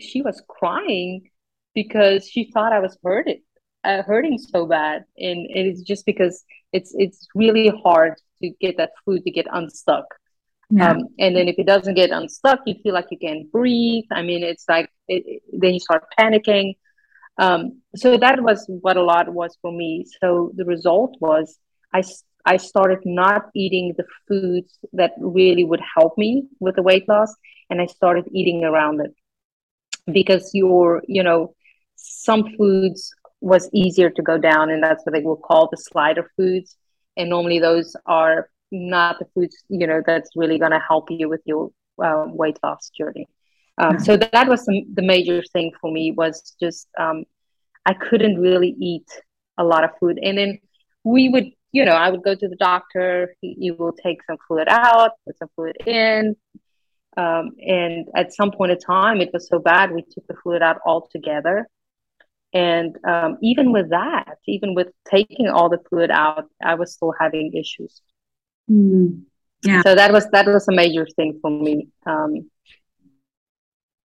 she 0.00 0.22
was 0.22 0.42
crying 0.48 1.30
because 1.74 2.28
she 2.28 2.50
thought 2.52 2.72
I 2.72 2.80
was 2.80 2.98
hurting, 3.02 3.42
uh, 3.84 4.02
hurting 4.02 4.38
so 4.38 4.66
bad. 4.66 5.04
And 5.16 5.46
it 5.50 5.66
is 5.66 5.82
just 5.82 6.04
because 6.06 6.44
it's 6.72 6.94
it's 6.96 7.26
really 7.34 7.72
hard 7.84 8.14
to 8.42 8.50
get 8.60 8.76
that 8.76 8.90
food 9.04 9.24
to 9.24 9.30
get 9.30 9.46
unstuck. 9.50 10.04
Yeah. 10.70 10.90
Um, 10.90 11.08
and 11.18 11.36
then 11.36 11.48
if 11.48 11.58
it 11.58 11.66
doesn't 11.66 11.94
get 11.94 12.10
unstuck, 12.10 12.60
you 12.66 12.74
feel 12.82 12.92
like 12.92 13.06
you 13.10 13.18
can't 13.18 13.50
breathe. 13.52 14.04
I 14.10 14.22
mean, 14.22 14.42
it's 14.42 14.64
like 14.68 14.90
it, 15.06 15.42
then 15.52 15.74
you 15.74 15.80
start 15.80 16.04
panicking. 16.18 16.74
Um, 17.38 17.82
so 17.94 18.16
that 18.16 18.42
was 18.42 18.64
what 18.68 18.96
a 18.96 19.02
lot 19.02 19.32
was 19.32 19.56
for 19.60 19.72
me. 19.72 20.06
So 20.22 20.52
the 20.54 20.64
result 20.64 21.16
was 21.20 21.58
I 21.92 22.02
I 22.44 22.56
started 22.58 23.00
not 23.04 23.50
eating 23.54 23.94
the 23.96 24.04
foods 24.28 24.78
that 24.92 25.12
really 25.18 25.64
would 25.64 25.82
help 25.96 26.16
me 26.16 26.44
with 26.60 26.76
the 26.76 26.82
weight 26.82 27.08
loss, 27.08 27.34
and 27.70 27.80
I 27.80 27.86
started 27.86 28.28
eating 28.32 28.64
around 28.64 29.00
it 29.00 29.14
because 30.12 30.50
you're 30.54 31.02
you 31.08 31.22
know 31.22 31.54
some 31.96 32.54
foods 32.56 33.12
was 33.40 33.68
easier 33.72 34.10
to 34.10 34.22
go 34.22 34.38
down, 34.38 34.70
and 34.70 34.82
that's 34.82 35.04
what 35.04 35.12
they 35.14 35.22
will 35.22 35.36
call 35.36 35.68
the 35.68 35.76
slider 35.76 36.30
foods. 36.36 36.76
And 37.16 37.30
normally 37.30 37.58
those 37.58 37.96
are 38.06 38.50
not 38.72 39.18
the 39.18 39.26
foods 39.34 39.56
you 39.68 39.86
know 39.86 40.02
that's 40.06 40.30
really 40.36 40.58
going 40.58 40.72
to 40.72 40.80
help 40.80 41.10
you 41.10 41.28
with 41.28 41.40
your 41.44 41.70
uh, 42.02 42.24
weight 42.28 42.58
loss 42.62 42.90
journey. 42.90 43.26
Um, 43.78 43.98
so 43.98 44.16
that 44.16 44.48
was 44.48 44.64
the, 44.64 44.86
the, 44.94 45.02
major 45.02 45.42
thing 45.52 45.70
for 45.80 45.92
me 45.92 46.10
was 46.10 46.54
just 46.58 46.88
um, 46.98 47.24
I 47.84 47.92
couldn't 47.92 48.40
really 48.40 48.74
eat 48.80 49.06
a 49.58 49.64
lot 49.64 49.84
of 49.84 49.90
food, 50.00 50.18
and 50.22 50.38
then 50.38 50.58
we 51.04 51.28
would 51.28 51.50
you 51.72 51.84
know 51.84 51.92
I 51.92 52.08
would 52.08 52.22
go 52.22 52.34
to 52.34 52.48
the 52.48 52.56
doctor. 52.56 53.34
He, 53.40 53.54
he 53.60 53.70
will 53.70 53.92
take 53.92 54.22
some 54.24 54.38
fluid 54.48 54.68
out, 54.70 55.10
put 55.26 55.36
some 55.36 55.48
fluid 55.54 55.76
in, 55.86 56.36
um, 57.16 57.52
and 57.66 58.06
at 58.14 58.34
some 58.34 58.50
point 58.50 58.72
in 58.72 58.78
time, 58.78 59.20
it 59.20 59.30
was 59.32 59.48
so 59.48 59.58
bad 59.58 59.90
we 59.90 60.02
took 60.02 60.26
the 60.26 60.34
fluid 60.42 60.62
out 60.62 60.78
altogether. 60.84 61.66
And 62.52 62.96
um, 63.04 63.38
even 63.42 63.72
with 63.72 63.90
that, 63.90 64.38
even 64.46 64.74
with 64.74 64.88
taking 65.10 65.48
all 65.48 65.68
the 65.68 65.80
fluid 65.88 66.10
out, 66.10 66.48
I 66.62 66.74
was 66.74 66.92
still 66.92 67.12
having 67.18 67.52
issues. 67.54 68.00
Mm, 68.70 69.22
yeah. 69.64 69.82
So 69.82 69.94
that 69.94 70.12
was 70.12 70.28
that 70.30 70.46
was 70.46 70.68
a 70.68 70.72
major 70.72 71.06
thing 71.16 71.38
for 71.40 71.50
me. 71.50 71.88
Um, 72.04 72.50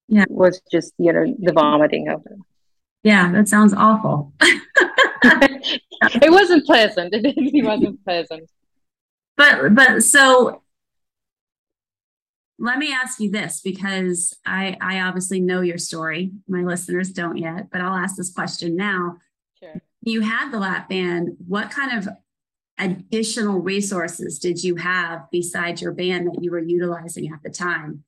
yeah. 0.08 0.22
It 0.22 0.30
was 0.30 0.60
just 0.72 0.94
you 0.98 1.12
know 1.12 1.34
the 1.38 1.52
vomiting 1.52 2.08
of 2.08 2.24
it. 2.26 2.38
Yeah, 3.02 3.30
that 3.32 3.48
sounds 3.48 3.74
awful. 3.74 4.32
it 4.40 6.30
wasn't 6.30 6.66
pleasant. 6.66 7.14
It 7.14 7.36
really 7.36 7.62
wasn't 7.62 8.04
pleasant. 8.04 8.50
But 9.36 9.74
but 9.74 10.02
so 10.02 10.62
let 12.58 12.78
me 12.78 12.92
ask 12.92 13.20
you 13.20 13.30
this 13.30 13.60
because 13.60 14.36
I 14.44 14.76
I 14.80 15.00
obviously 15.00 15.40
know 15.40 15.60
your 15.60 15.78
story. 15.78 16.32
My 16.48 16.62
listeners 16.62 17.10
don't 17.10 17.36
yet, 17.36 17.70
but 17.70 17.80
I'll 17.80 17.96
ask 17.96 18.16
this 18.16 18.32
question 18.32 18.76
now. 18.76 19.18
Sure. 19.60 19.80
You 20.02 20.22
had 20.22 20.50
the 20.50 20.58
lap 20.58 20.88
band. 20.88 21.36
What 21.46 21.70
kind 21.70 21.98
of 21.98 22.08
additional 22.78 23.60
resources 23.60 24.38
did 24.38 24.62
you 24.62 24.76
have 24.76 25.26
besides 25.30 25.82
your 25.82 25.92
band 25.92 26.28
that 26.28 26.42
you 26.42 26.50
were 26.50 26.60
utilizing 26.60 27.32
at 27.32 27.42
the 27.42 27.50
time? 27.50 28.04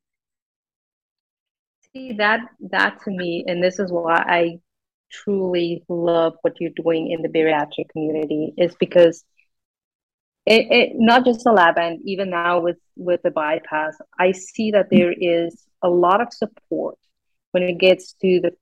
See 1.95 2.13
that 2.15 2.41
that 2.71 3.01
to 3.05 3.11
me, 3.11 3.45
and 3.47 3.63
this 3.63 3.79
is 3.81 3.91
why 3.91 4.25
I 4.27 4.61
truly 5.11 5.83
love 5.89 6.35
what 6.43 6.55
you're 6.61 6.71
doing 6.77 7.11
in 7.11 7.23
the 7.23 7.29
bariatric 7.29 7.89
community, 7.91 8.53
is 8.57 8.77
because 8.79 9.25
it, 10.47 10.71
it 10.71 10.93
not 10.95 11.25
just 11.25 11.43
the 11.43 11.53
lab 11.53 11.79
and 11.79 12.01
even 12.05 12.31
now 12.31 12.61
with 12.61 12.79
with 12.97 13.23
the 13.23 13.33
bypass, 13.33 13.97
I 14.19 14.33
see 14.33 14.71
that 14.71 14.89
there 14.91 15.13
is 15.13 15.67
a 15.83 15.91
lot 15.91 16.21
of 16.21 16.33
support 16.33 16.97
when 17.51 17.65
it 17.65 17.79
gets 17.79 18.13
to 18.23 18.41
the 18.41 18.53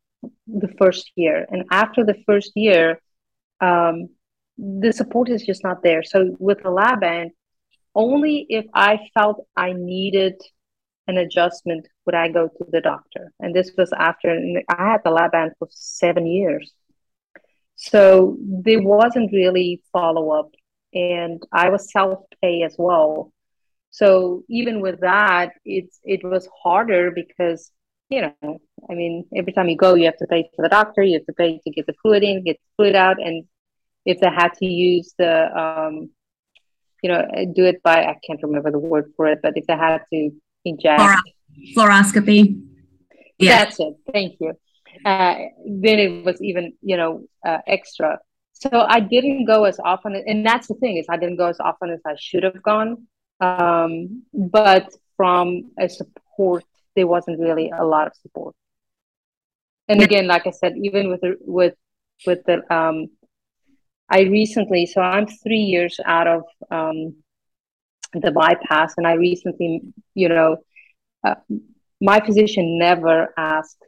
the 0.47 0.73
first 0.79 1.13
year, 1.15 1.47
and 1.51 1.65
after 1.71 2.05
the 2.05 2.23
first 2.27 2.53
year, 2.57 2.99
um, 3.61 4.09
the 4.57 4.93
support 4.93 5.29
is 5.29 5.45
just 5.45 5.63
not 5.63 5.83
there. 5.83 6.03
So 6.03 6.35
with 6.39 6.63
the 6.63 6.71
lap 6.71 7.01
band, 7.01 7.33
only 7.95 8.47
if 8.49 8.65
I 8.73 9.01
felt 9.15 9.47
I 9.55 9.75
needed 9.75 10.41
an 11.09 11.19
adjustment 11.19 11.89
would 12.07 12.15
I 12.15 12.29
go 12.29 12.49
to 12.49 12.65
the 12.71 12.81
doctor. 12.81 13.33
And 13.41 13.55
this 13.55 13.73
was 13.77 13.93
after 13.93 14.39
I 14.69 14.91
had 14.93 15.01
the 15.05 15.11
lap 15.11 15.33
band 15.33 15.53
for 15.59 15.69
seven 15.71 16.27
years. 16.27 16.73
So 17.77 18.37
there 18.41 18.83
wasn't 18.83 19.33
really 19.33 19.83
follow 19.93 20.31
up, 20.31 20.51
and 20.93 21.43
I 21.53 21.71
was 21.71 21.93
self 21.93 22.25
pay 22.43 22.63
as 22.63 22.75
well. 22.79 23.33
So 23.91 24.45
even 24.49 24.81
with 24.81 25.01
that, 25.01 25.53
it's 25.65 25.99
it 26.05 26.25
was 26.25 26.49
harder 26.63 27.11
because 27.11 27.71
you 28.11 28.23
know, 28.23 28.59
I 28.91 28.95
mean, 28.95 29.27
every 29.37 29.53
time 29.53 29.69
you 29.69 29.77
go, 29.77 29.95
you 29.95 30.07
have 30.07 30.17
to 30.17 30.27
pay 30.27 30.51
for 30.57 30.63
the 30.63 30.71
doctor, 30.71 31.03
you 31.03 31.15
have 31.19 31.27
to 31.27 31.35
pay 31.35 31.61
to 31.63 31.71
get 31.71 31.87
the 31.87 31.95
fluid 32.03 32.23
in, 32.23 32.43
get 32.43 32.57
the 32.57 32.77
fluid 32.77 32.97
out, 32.97 33.21
and 33.23 33.45
if 34.05 34.19
they 34.21 34.31
had 34.31 34.55
to 34.55 34.67
use 34.67 35.15
the 35.19 35.59
um, 35.59 36.11
you 37.03 37.11
know 37.11 37.27
do 37.55 37.65
it 37.65 37.83
by 37.83 38.05
i 38.05 38.17
can't 38.27 38.43
remember 38.43 38.71
the 38.71 38.79
word 38.79 39.13
for 39.17 39.27
it 39.27 39.41
but 39.43 39.57
if 39.57 39.67
they 39.67 39.77
had 39.77 40.03
to 40.13 40.31
inject 40.69 41.01
fluoroscopy. 41.77 42.63
Yeah. 43.39 43.65
that's 43.65 43.81
it. 43.81 43.95
Thank 44.13 44.37
you. 44.41 44.55
Uh, 45.05 45.35
then 45.65 45.99
it 45.99 46.25
was 46.25 46.43
even 46.43 46.73
you 46.83 46.97
know 46.97 47.25
uh, 47.47 47.59
extra. 47.67 48.19
So 48.53 48.71
i 48.89 48.99
didn't 48.99 49.45
go 49.45 49.65
as 49.65 49.79
often 49.79 50.17
and 50.17 50.45
that's 50.45 50.67
the 50.67 50.75
thing 50.75 50.97
is 50.97 51.07
i 51.09 51.17
didn't 51.17 51.37
go 51.37 51.47
as 51.47 51.61
often 51.61 51.91
as 51.91 52.01
i 52.05 52.17
should 52.19 52.43
have 52.43 52.61
gone. 52.63 53.07
Um, 53.41 54.25
but 54.35 54.93
from 55.17 55.71
a 55.79 55.89
support 55.89 56.65
there 56.97 57.07
wasn't 57.07 57.39
really 57.39 57.71
a 57.71 57.85
lot 57.85 58.09
of 58.09 58.15
support. 58.17 58.57
And 59.87 60.03
again 60.03 60.27
like 60.27 60.47
i 60.47 60.51
said 60.51 60.75
even 60.83 61.09
with 61.09 61.21
the, 61.21 61.37
with 61.41 61.75
with 62.27 62.43
the 62.47 62.57
um, 62.75 63.11
I 64.11 64.23
recently, 64.23 64.87
so 64.87 65.03
I'm 65.03 65.27
three 65.27 65.59
years 65.59 66.01
out 66.07 66.27
of 66.27 66.43
um, 66.71 67.17
the 68.13 68.31
bypass, 68.31 68.95
and 68.97 69.07
I 69.07 69.15
recently, 69.15 69.83
you 70.15 70.29
know, 70.29 70.59
uh, 71.25 71.35
my 72.01 72.21
physician 72.25 72.79
never 72.79 73.35
asked 73.37 73.85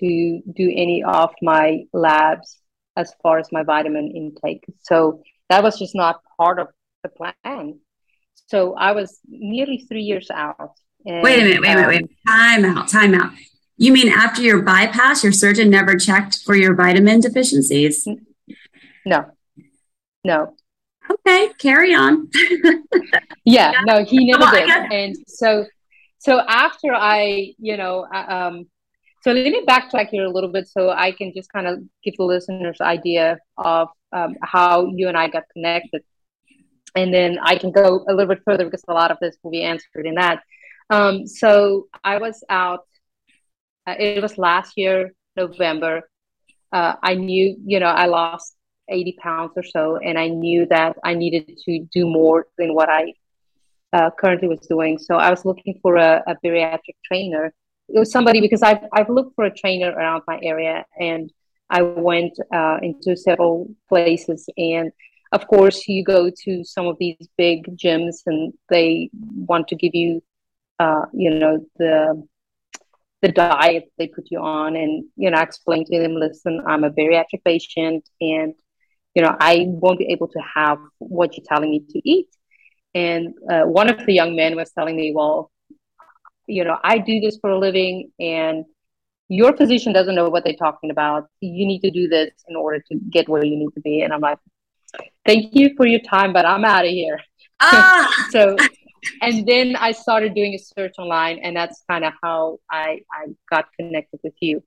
to 0.00 0.40
do 0.52 0.72
any 0.74 1.02
of 1.04 1.30
my 1.42 1.84
labs 1.92 2.58
as 2.96 3.12
far 3.22 3.38
as 3.38 3.50
my 3.52 3.62
vitamin 3.62 4.10
intake. 4.14 4.64
So 4.80 5.22
that 5.48 5.62
was 5.62 5.78
just 5.78 5.94
not 5.94 6.20
part 6.36 6.58
of 6.58 6.68
the 7.02 7.08
plan. 7.08 7.80
So 8.46 8.74
I 8.74 8.92
was 8.92 9.18
nearly 9.28 9.84
three 9.88 10.02
years 10.02 10.30
out. 10.30 10.72
And, 11.04 11.22
wait 11.22 11.40
a 11.40 11.44
minute, 11.44 11.62
wait 11.62 11.72
a 11.72 11.76
minute, 11.76 11.88
wait. 11.88 12.10
Time 12.26 12.64
out, 12.64 12.88
time 12.88 13.14
out. 13.14 13.32
You 13.76 13.92
mean 13.92 14.08
after 14.08 14.42
your 14.42 14.62
bypass, 14.62 15.24
your 15.24 15.32
surgeon 15.32 15.70
never 15.70 15.96
checked 15.96 16.42
for 16.44 16.54
your 16.54 16.74
vitamin 16.74 17.20
deficiencies? 17.20 18.06
No. 19.04 19.24
No. 20.24 20.54
Okay, 21.26 21.52
carry 21.58 21.94
on. 21.94 22.28
yeah, 23.44 23.72
no, 23.84 24.04
he 24.04 24.26
never 24.30 24.44
did. 24.50 24.68
And 24.68 25.16
so, 25.28 25.66
so 26.18 26.40
after 26.48 26.92
I, 26.92 27.54
you 27.58 27.76
know, 27.76 28.06
um, 28.12 28.66
so 29.22 29.30
let 29.30 29.44
me 29.52 29.64
backtrack 29.66 30.08
here 30.08 30.24
a 30.24 30.30
little 30.30 30.50
bit 30.50 30.66
so 30.66 30.90
I 30.90 31.12
can 31.12 31.32
just 31.34 31.52
kind 31.52 31.68
of 31.68 31.78
give 32.02 32.16
the 32.16 32.24
listeners 32.24 32.80
idea 32.80 33.38
of 33.56 33.88
um, 34.12 34.34
how 34.42 34.86
you 34.86 35.08
and 35.08 35.16
I 35.16 35.28
got 35.28 35.44
connected. 35.52 36.02
And 36.96 37.14
then 37.14 37.38
I 37.40 37.56
can 37.56 37.70
go 37.70 38.04
a 38.08 38.12
little 38.12 38.34
bit 38.34 38.42
further 38.44 38.64
because 38.64 38.82
a 38.88 38.92
lot 38.92 39.12
of 39.12 39.18
this 39.20 39.36
will 39.42 39.52
be 39.52 39.62
answered 39.62 40.06
in 40.06 40.16
that. 40.16 40.42
Um, 40.90 41.26
so 41.26 41.86
I 42.02 42.18
was 42.18 42.42
out, 42.50 42.80
uh, 43.86 43.94
it 43.98 44.20
was 44.20 44.38
last 44.38 44.72
year, 44.76 45.12
November. 45.36 46.08
Uh, 46.72 46.96
I 47.02 47.14
knew, 47.14 47.56
you 47.64 47.78
know, 47.80 47.86
I 47.86 48.06
lost 48.06 48.54
80 48.88 49.16
pounds 49.22 49.52
or 49.56 49.62
so, 49.62 49.96
and 49.96 50.18
I 50.18 50.28
knew 50.28 50.66
that 50.66 50.96
I 51.04 51.14
needed 51.14 51.58
to 51.64 51.86
do 51.92 52.06
more 52.06 52.46
than 52.58 52.74
what 52.74 52.88
I 52.88 53.14
uh, 53.92 54.10
currently 54.18 54.48
was 54.48 54.60
doing. 54.66 54.98
So 54.98 55.16
I 55.16 55.30
was 55.30 55.44
looking 55.44 55.78
for 55.82 55.96
a, 55.96 56.22
a, 56.26 56.36
bariatric 56.44 56.96
trainer. 57.04 57.52
It 57.88 57.98
was 57.98 58.10
somebody 58.10 58.40
because 58.40 58.62
I've, 58.62 58.84
I've 58.92 59.10
looked 59.10 59.34
for 59.34 59.44
a 59.44 59.54
trainer 59.54 59.90
around 59.90 60.22
my 60.26 60.38
area, 60.42 60.84
and 60.98 61.30
I 61.68 61.82
went 61.82 62.32
uh, 62.54 62.78
into 62.82 63.16
several 63.16 63.68
places. 63.88 64.48
And 64.56 64.92
of 65.32 65.46
course, 65.46 65.88
you 65.88 66.04
go 66.04 66.30
to 66.44 66.64
some 66.64 66.86
of 66.86 66.96
these 66.98 67.28
big 67.36 67.76
gyms, 67.76 68.22
and 68.26 68.52
they 68.68 69.10
want 69.12 69.68
to 69.68 69.76
give 69.76 69.94
you, 69.94 70.22
uh, 70.78 71.04
you 71.12 71.34
know, 71.34 71.66
the 71.76 72.26
the 73.22 73.28
diet 73.28 73.84
they 73.98 74.08
put 74.08 74.26
you 74.30 74.40
on 74.40 74.74
and 74.74 75.04
you 75.16 75.30
know 75.30 75.40
explain 75.40 75.84
to 75.84 75.98
them 76.00 76.14
listen 76.14 76.60
i'm 76.66 76.82
a 76.82 76.90
bariatric 76.90 77.42
patient 77.44 78.06
and 78.20 78.52
you 79.14 79.22
know, 79.22 79.36
I 79.38 79.66
won't 79.68 79.98
be 79.98 80.06
able 80.06 80.28
to 80.28 80.40
have 80.54 80.78
what 80.98 81.36
you're 81.36 81.44
telling 81.46 81.70
me 81.70 81.84
to 81.90 82.08
eat. 82.08 82.28
And 82.94 83.34
uh, 83.50 83.62
one 83.62 83.90
of 83.90 84.04
the 84.04 84.12
young 84.12 84.36
men 84.36 84.56
was 84.56 84.70
telling 84.70 84.96
me, 84.96 85.12
well, 85.14 85.50
you 86.46 86.64
know, 86.64 86.78
I 86.82 86.98
do 86.98 87.20
this 87.20 87.38
for 87.40 87.50
a 87.50 87.58
living 87.58 88.10
and 88.18 88.64
your 89.28 89.56
physician 89.56 89.92
doesn't 89.92 90.14
know 90.14 90.28
what 90.28 90.44
they're 90.44 90.54
talking 90.54 90.90
about. 90.90 91.26
You 91.40 91.66
need 91.66 91.80
to 91.80 91.90
do 91.90 92.06
this 92.08 92.30
in 92.48 92.56
order 92.56 92.82
to 92.90 92.98
get 93.10 93.28
where 93.28 93.44
you 93.44 93.56
need 93.56 93.72
to 93.74 93.80
be. 93.80 94.02
And 94.02 94.12
I'm 94.12 94.20
like, 94.20 94.38
thank 95.24 95.54
you 95.54 95.74
for 95.76 95.86
your 95.86 96.00
time, 96.00 96.32
but 96.32 96.44
I'm 96.44 96.64
out 96.64 96.84
of 96.84 96.90
here. 96.90 97.18
Ah! 97.60 98.12
so, 98.30 98.56
and 99.22 99.46
then 99.46 99.74
I 99.76 99.92
started 99.92 100.34
doing 100.34 100.54
a 100.54 100.58
search 100.58 100.94
online, 100.98 101.38
and 101.38 101.56
that's 101.56 101.82
kind 101.88 102.04
of 102.04 102.12
how 102.22 102.58
I, 102.70 103.00
I 103.10 103.28
got 103.50 103.66
connected 103.78 104.20
with 104.22 104.34
you. 104.40 104.62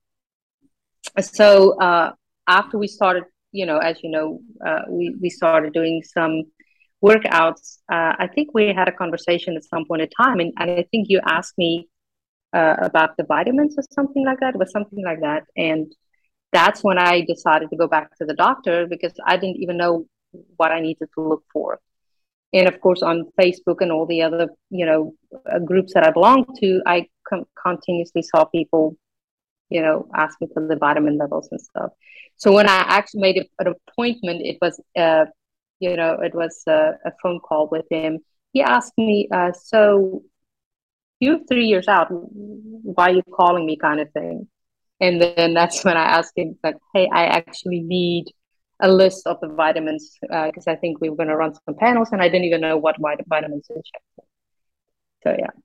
So, 1.22 1.78
uh, 1.80 2.14
after 2.48 2.80
we 2.80 2.88
started 2.88 3.26
you 3.60 3.66
know, 3.66 3.78
as 3.90 3.96
you 4.04 4.10
know, 4.16 4.28
uh, 4.68 4.84
we, 4.90 5.16
we 5.22 5.30
started 5.30 5.72
doing 5.74 6.04
some 6.18 6.44
workouts, 7.10 7.78
uh, 7.92 8.14
I 8.24 8.28
think 8.34 8.50
we 8.54 8.74
had 8.74 8.88
a 8.88 8.98
conversation 9.04 9.56
at 9.56 9.64
some 9.64 9.86
point 9.86 10.02
in 10.02 10.10
time, 10.10 10.40
and, 10.40 10.52
and 10.60 10.72
I 10.72 10.86
think 10.92 11.08
you 11.10 11.20
asked 11.26 11.58
me 11.58 11.88
uh, 12.54 12.76
about 12.90 13.12
the 13.18 13.26
vitamins 13.36 13.76
or 13.78 13.84
something 13.92 14.26
like 14.26 14.40
that. 14.40 14.58
Was 14.58 14.72
something 14.72 15.04
like 15.04 15.22
that, 15.22 15.44
and 15.56 15.88
that's 16.52 16.84
when 16.84 16.98
I 16.98 17.22
decided 17.34 17.70
to 17.70 17.78
go 17.84 17.88
back 17.88 18.16
to 18.18 18.26
the 18.26 18.34
doctor 18.34 18.88
because 18.88 19.14
I 19.26 19.38
didn't 19.38 19.58
even 19.58 19.78
know 19.78 20.06
what 20.58 20.72
I 20.72 20.80
needed 20.80 21.10
to 21.16 21.22
look 21.32 21.44
for. 21.54 21.80
And 22.54 22.68
of 22.68 22.80
course, 22.80 23.02
on 23.02 23.30
Facebook 23.40 23.78
and 23.82 23.92
all 23.92 24.06
the 24.06 24.22
other 24.22 24.50
you 24.70 24.86
know 24.86 25.14
uh, 25.52 25.60
groups 25.60 25.94
that 25.94 26.06
I 26.06 26.12
belong 26.12 26.46
to, 26.62 26.82
I 26.86 27.08
con- 27.30 27.46
continuously 27.68 28.24
saw 28.24 28.46
people, 28.46 28.98
you 29.70 29.82
know, 29.82 30.08
asking 30.16 30.50
for 30.54 30.68
the 30.68 30.76
vitamin 30.76 31.18
levels 31.18 31.48
and 31.52 31.60
stuff. 31.62 31.92
So 32.38 32.54
when 32.54 32.68
I 32.68 32.78
actually 32.88 33.22
made 33.22 33.38
an 33.60 33.68
appointment, 33.68 34.42
it 34.44 34.58
was 34.62 34.80
uh, 34.98 35.26
you 35.80 35.96
know, 35.96 36.18
it 36.22 36.34
was 36.34 36.64
a, 36.68 36.92
a 37.06 37.12
phone 37.22 37.40
call 37.40 37.68
with 37.72 37.86
him. 37.90 38.20
He 38.54 38.62
asked 38.62 38.94
me, 38.98 39.28
uh, 39.32 39.52
"So 39.54 40.24
you're 41.20 41.40
three 41.50 41.66
years 41.66 41.88
out. 41.88 42.08
Why 42.12 43.10
are 43.10 43.14
you 43.16 43.24
calling 43.34 43.66
me?" 43.66 43.78
Kind 43.78 44.00
of 44.00 44.12
thing. 44.12 44.48
And 45.02 45.22
then 45.22 45.54
that's 45.54 45.84
when 45.86 45.98
I 45.98 46.04
asked 46.04 46.38
him, 46.38 46.58
like, 46.64 46.78
"Hey, 46.94 47.10
I 47.12 47.26
actually 47.26 47.82
need 47.82 48.26
a 48.82 48.92
list 48.92 49.26
of 49.28 49.40
the 49.42 49.48
vitamins 49.48 50.18
because 50.22 50.68
uh, 50.68 50.72
I 50.72 50.76
think 50.76 51.00
we 51.02 51.10
were 51.10 51.16
going 51.16 51.30
to 51.30 51.38
run 51.38 51.54
some 51.66 51.76
panels, 51.76 52.10
and 52.12 52.22
I 52.22 52.28
didn't 52.30 52.46
even 52.46 52.62
know 52.62 52.78
what 52.78 52.98
vitamins 53.00 53.68
to 53.68 53.76
check." 53.76 54.26
So 55.24 55.36
yeah. 55.38 55.65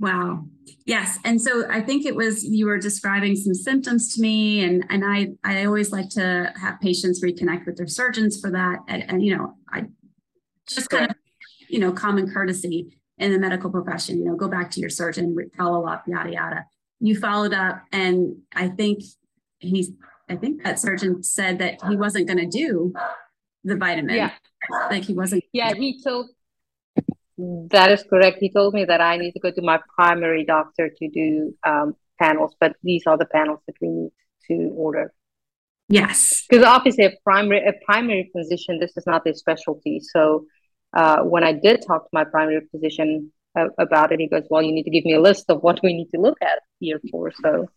Wow. 0.00 0.44
Yes. 0.86 1.18
And 1.24 1.40
so 1.40 1.68
I 1.68 1.80
think 1.80 2.06
it 2.06 2.14
was 2.14 2.44
you 2.44 2.66
were 2.66 2.78
describing 2.78 3.34
some 3.34 3.54
symptoms 3.54 4.14
to 4.14 4.22
me 4.22 4.62
and 4.64 4.84
and 4.90 5.04
I 5.04 5.28
I 5.44 5.64
always 5.64 5.92
like 5.92 6.08
to 6.10 6.52
have 6.60 6.80
patients 6.80 7.22
reconnect 7.22 7.66
with 7.66 7.76
their 7.76 7.88
surgeons 7.88 8.40
for 8.40 8.50
that 8.50 8.78
and, 8.88 9.04
and 9.08 9.24
you 9.24 9.36
know 9.36 9.54
I 9.72 9.86
just 10.68 10.88
kind 10.88 11.10
of 11.10 11.16
you 11.68 11.80
know 11.80 11.92
common 11.92 12.32
courtesy 12.32 12.98
in 13.18 13.32
the 13.32 13.38
medical 13.38 13.70
profession 13.70 14.18
you 14.18 14.26
know 14.26 14.36
go 14.36 14.48
back 14.48 14.70
to 14.72 14.80
your 14.80 14.90
surgeon 14.90 15.36
follow 15.56 15.86
up 15.86 16.04
yada 16.06 16.32
yada 16.32 16.64
you 17.00 17.18
followed 17.18 17.52
up 17.52 17.82
and 17.92 18.36
I 18.54 18.68
think 18.68 19.02
he's 19.58 19.90
I 20.28 20.36
think 20.36 20.62
that 20.62 20.78
surgeon 20.78 21.22
said 21.24 21.58
that 21.58 21.82
he 21.88 21.96
wasn't 21.96 22.28
going 22.28 22.38
to 22.38 22.46
do 22.46 22.92
the 23.64 23.76
vitamin 23.76 24.14
yeah 24.14 24.30
like 24.90 25.04
he 25.04 25.14
wasn't 25.14 25.42
yeah 25.52 25.74
he 25.74 26.00
told 26.02 26.28
that 27.38 27.92
is 27.92 28.02
correct. 28.02 28.38
He 28.40 28.50
told 28.50 28.74
me 28.74 28.84
that 28.84 29.00
I 29.00 29.16
need 29.16 29.32
to 29.32 29.40
go 29.40 29.50
to 29.50 29.62
my 29.62 29.78
primary 29.94 30.44
doctor 30.44 30.90
to 30.90 31.08
do 31.08 31.54
um, 31.64 31.94
panels, 32.18 32.54
but 32.60 32.74
these 32.82 33.04
are 33.06 33.16
the 33.16 33.26
panels 33.26 33.60
that 33.66 33.76
we 33.80 33.88
need 33.88 34.10
to 34.48 34.70
order. 34.74 35.12
Yes, 35.88 36.44
because 36.48 36.64
obviously 36.64 37.04
a 37.04 37.12
primary 37.24 37.66
a 37.66 37.72
primary 37.86 38.30
physician, 38.36 38.78
this 38.78 38.96
is 38.96 39.06
not 39.06 39.24
their 39.24 39.34
specialty. 39.34 40.00
So 40.00 40.44
uh, 40.94 41.22
when 41.22 41.44
I 41.44 41.52
did 41.52 41.82
talk 41.86 42.04
to 42.04 42.10
my 42.12 42.24
primary 42.24 42.60
physician 42.70 43.32
uh, 43.58 43.68
about 43.78 44.12
it, 44.12 44.20
he 44.20 44.28
goes, 44.28 44.44
"Well, 44.50 44.62
you 44.62 44.72
need 44.72 44.82
to 44.82 44.90
give 44.90 45.04
me 45.04 45.14
a 45.14 45.20
list 45.20 45.46
of 45.48 45.62
what 45.62 45.80
we 45.82 45.94
need 45.94 46.10
to 46.14 46.20
look 46.20 46.36
at 46.42 46.58
here 46.78 47.00
for." 47.10 47.32
So 47.40 47.68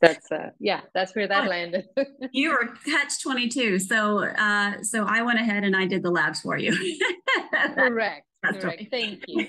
that's 0.00 0.30
uh 0.30 0.50
yeah 0.60 0.82
that's 0.94 1.14
where 1.16 1.26
that 1.26 1.48
landed 1.48 1.84
you 2.32 2.50
were 2.50 2.68
catch 2.84 3.20
22 3.20 3.80
so 3.80 4.24
uh 4.24 4.80
so 4.82 5.04
i 5.04 5.22
went 5.22 5.40
ahead 5.40 5.64
and 5.64 5.74
i 5.74 5.86
did 5.86 6.02
the 6.04 6.10
labs 6.10 6.40
for 6.40 6.56
you 6.56 6.72
correct 7.74 8.27
that's 8.42 8.64
right. 8.64 8.88
Thank 8.90 9.24
you. 9.26 9.48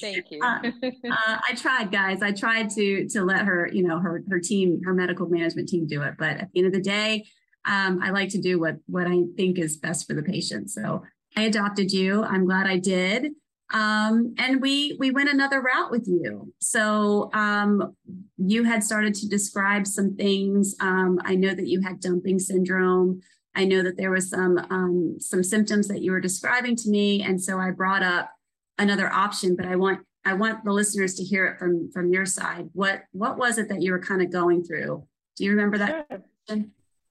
Thank 0.00 0.30
you. 0.30 0.40
uh, 0.42 0.60
uh, 0.62 1.38
I 1.48 1.54
tried, 1.54 1.90
guys. 1.90 2.22
I 2.22 2.32
tried 2.32 2.70
to 2.70 3.08
to 3.08 3.24
let 3.24 3.44
her, 3.44 3.68
you 3.72 3.82
know, 3.82 3.98
her 3.98 4.22
her 4.30 4.40
team, 4.40 4.80
her 4.84 4.94
medical 4.94 5.28
management 5.28 5.68
team 5.68 5.86
do 5.86 6.02
it. 6.02 6.14
But 6.18 6.36
at 6.38 6.52
the 6.52 6.60
end 6.60 6.66
of 6.66 6.72
the 6.72 6.80
day, 6.80 7.26
um, 7.64 8.00
I 8.02 8.10
like 8.10 8.30
to 8.30 8.40
do 8.40 8.58
what 8.58 8.76
what 8.86 9.06
I 9.06 9.22
think 9.36 9.58
is 9.58 9.76
best 9.76 10.06
for 10.06 10.14
the 10.14 10.22
patient. 10.22 10.70
So 10.70 11.02
I 11.36 11.42
adopted 11.42 11.92
you. 11.92 12.22
I'm 12.22 12.44
glad 12.44 12.66
I 12.66 12.78
did. 12.78 13.32
Um, 13.72 14.34
and 14.38 14.62
we 14.62 14.96
we 14.98 15.10
went 15.10 15.28
another 15.28 15.60
route 15.60 15.90
with 15.90 16.06
you. 16.06 16.52
So 16.60 17.30
um, 17.34 17.94
you 18.38 18.64
had 18.64 18.82
started 18.82 19.14
to 19.16 19.28
describe 19.28 19.86
some 19.86 20.16
things. 20.16 20.74
Um, 20.80 21.20
I 21.24 21.34
know 21.34 21.54
that 21.54 21.66
you 21.66 21.80
had 21.82 22.00
dumping 22.00 22.38
syndrome. 22.38 23.20
I 23.54 23.64
know 23.64 23.82
that 23.82 23.96
there 23.96 24.10
was 24.10 24.30
some 24.30 24.58
um, 24.70 25.16
some 25.20 25.42
symptoms 25.42 25.88
that 25.88 26.02
you 26.02 26.12
were 26.12 26.20
describing 26.20 26.76
to 26.76 26.90
me, 26.90 27.22
and 27.22 27.42
so 27.42 27.58
I 27.58 27.70
brought 27.70 28.02
up 28.02 28.30
another 28.78 29.12
option. 29.12 29.56
But 29.56 29.66
I 29.66 29.76
want 29.76 30.00
I 30.24 30.34
want 30.34 30.64
the 30.64 30.72
listeners 30.72 31.14
to 31.14 31.24
hear 31.24 31.46
it 31.46 31.58
from 31.58 31.90
from 31.90 32.12
your 32.12 32.26
side. 32.26 32.68
What 32.72 33.02
what 33.12 33.38
was 33.38 33.58
it 33.58 33.68
that 33.70 33.82
you 33.82 33.92
were 33.92 34.00
kind 34.00 34.22
of 34.22 34.30
going 34.30 34.64
through? 34.64 35.06
Do 35.36 35.44
you 35.44 35.50
remember 35.50 35.78
that? 35.78 36.06
Sure. 36.48 36.64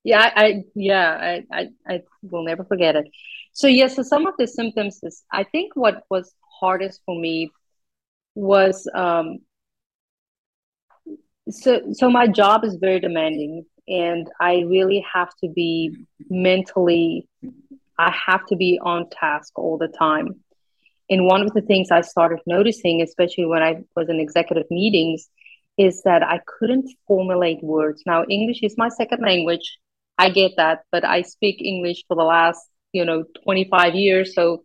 Yeah, 0.03 0.21
I, 0.21 0.45
I 0.45 0.63
yeah 0.75 1.17
I, 1.19 1.43
I 1.51 1.67
I 1.87 2.01
will 2.21 2.43
never 2.43 2.63
forget 2.63 2.95
it. 2.95 3.07
So 3.53 3.67
yes, 3.67 3.95
so 3.95 4.03
some 4.03 4.27
of 4.27 4.35
the 4.37 4.47
symptoms 4.47 4.99
is 5.03 5.23
I 5.31 5.43
think 5.43 5.75
what 5.75 6.03
was 6.09 6.33
hardest 6.61 7.01
for 7.05 7.19
me 7.19 7.51
was 8.35 8.87
um 8.93 9.39
so 11.49 11.81
so 11.91 12.09
my 12.09 12.27
job 12.27 12.63
is 12.63 12.75
very 12.75 12.99
demanding 12.99 13.65
and 13.87 14.29
I 14.39 14.63
really 14.67 15.05
have 15.13 15.29
to 15.43 15.47
be 15.47 15.95
mentally, 16.29 17.27
I 17.97 18.13
have 18.27 18.45
to 18.47 18.55
be 18.55 18.79
on 18.81 19.09
task 19.09 19.57
all 19.57 19.77
the 19.77 19.87
time. 19.87 20.43
And 21.09 21.25
one 21.25 21.41
of 21.41 21.53
the 21.53 21.61
things 21.61 21.89
I 21.89 22.01
started 22.01 22.39
noticing, 22.45 23.01
especially 23.01 23.45
when 23.45 23.63
I 23.63 23.83
was 23.95 24.09
in 24.09 24.19
executive 24.19 24.65
meetings, 24.69 25.29
is 25.77 26.01
that 26.03 26.23
I 26.23 26.41
couldn't 26.45 26.89
formulate 27.07 27.63
words. 27.63 28.03
Now, 28.05 28.25
English 28.29 28.59
is 28.61 28.75
my 28.77 28.89
second 28.89 29.21
language. 29.21 29.77
I 30.17 30.29
get 30.31 30.53
that, 30.57 30.81
but 30.91 31.05
I 31.05 31.21
speak 31.21 31.61
English 31.61 32.03
for 32.07 32.15
the 32.15 32.23
last, 32.23 32.59
you 32.91 33.05
know, 33.05 33.23
25 33.43 33.95
years. 33.95 34.33
So, 34.33 34.63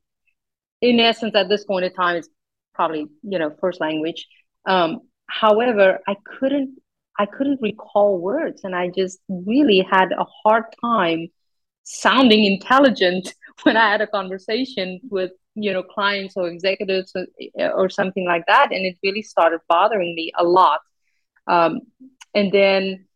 in 0.81 0.99
essence, 0.99 1.35
at 1.37 1.49
this 1.49 1.65
point 1.65 1.85
in 1.85 1.93
time, 1.93 2.17
it's 2.17 2.29
probably, 2.75 3.07
you 3.23 3.39
know, 3.39 3.55
first 3.61 3.81
language. 3.81 4.27
Um, 4.67 5.03
however, 5.27 6.01
I 6.09 6.17
couldn't 6.25 6.82
I 7.19 7.27
couldn't 7.27 7.61
recall 7.61 8.19
words, 8.19 8.63
and 8.65 8.75
I 8.75 8.89
just 8.89 9.21
really 9.29 9.87
had 9.91 10.13
a 10.13 10.25
hard 10.45 10.65
time 10.83 11.29
sounding 11.85 12.45
intelligent 12.45 13.35
when 13.65 13.77
I 13.77 13.91
had 13.91 14.01
a 14.01 14.07
conversation 14.07 15.01
with 15.11 15.33
you 15.55 15.73
know 15.73 15.83
clients 15.83 16.35
or 16.37 16.49
executives 16.49 17.13
or, 17.15 17.27
or 17.73 17.91
something 17.91 18.27
like 18.27 18.45
that, 18.47 18.73
and 18.73 18.87
it 18.87 18.97
really 19.03 19.23
started 19.23 19.61
bothering 19.69 20.15
me 20.15 20.33
a 20.39 20.45
lot. 20.45 20.81
Um, 21.47 21.81
and 22.35 22.51
then, 22.53 23.07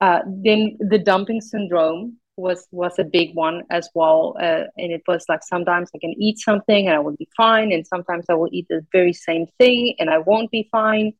uh, 0.00 0.20
then 0.26 0.76
the 0.80 0.98
dumping 0.98 1.40
syndrome 1.40 2.16
was 2.36 2.66
was 2.72 2.98
a 2.98 3.04
big 3.04 3.34
one 3.34 3.62
as 3.70 3.88
well, 3.94 4.36
uh, 4.40 4.64
and 4.76 4.92
it 4.92 5.02
was 5.06 5.24
like 5.28 5.42
sometimes 5.44 5.90
I 5.94 5.98
can 5.98 6.14
eat 6.18 6.38
something 6.38 6.88
and 6.88 6.96
I 6.96 7.00
will 7.00 7.16
be 7.16 7.28
fine, 7.36 7.70
and 7.70 7.86
sometimes 7.86 8.26
I 8.28 8.34
will 8.34 8.48
eat 8.50 8.66
the 8.68 8.84
very 8.92 9.12
same 9.12 9.46
thing 9.58 9.94
and 10.00 10.10
I 10.10 10.18
won't 10.18 10.50
be 10.50 10.68
fine 10.72 11.12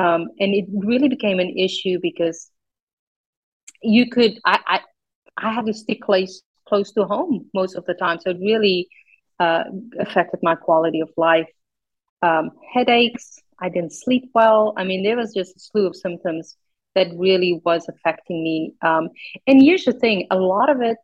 um, 0.00 0.20
and 0.40 0.54
it 0.54 0.66
really 0.72 1.08
became 1.08 1.38
an 1.40 1.50
issue 1.58 1.98
because 2.00 2.50
you 3.82 4.08
could 4.08 4.32
I, 4.44 4.58
I 4.66 4.80
I 5.36 5.52
had 5.52 5.66
to 5.66 5.74
stick 5.74 6.00
close 6.02 6.42
close 6.68 6.92
to 6.92 7.04
home 7.04 7.50
most 7.54 7.76
of 7.76 7.84
the 7.86 7.94
time, 7.94 8.18
so 8.20 8.30
it 8.30 8.38
really 8.40 8.88
uh, 9.38 9.64
affected 9.98 10.40
my 10.42 10.54
quality 10.54 11.00
of 11.00 11.10
life. 11.16 11.48
Um, 12.22 12.50
headaches, 12.74 13.38
I 13.60 13.68
didn't 13.68 13.92
sleep 13.92 14.30
well. 14.34 14.74
I 14.76 14.84
mean, 14.84 15.02
there 15.02 15.16
was 15.16 15.34
just 15.34 15.56
a 15.56 15.60
slew 15.60 15.86
of 15.86 15.96
symptoms 15.96 16.56
that 16.94 17.08
really 17.16 17.60
was 17.64 17.88
affecting 17.88 18.42
me. 18.42 18.74
Um, 18.82 19.10
and 19.46 19.60
here's 19.62 19.84
the 19.84 19.92
thing: 19.92 20.26
a 20.30 20.36
lot 20.36 20.70
of 20.70 20.80
it 20.80 20.96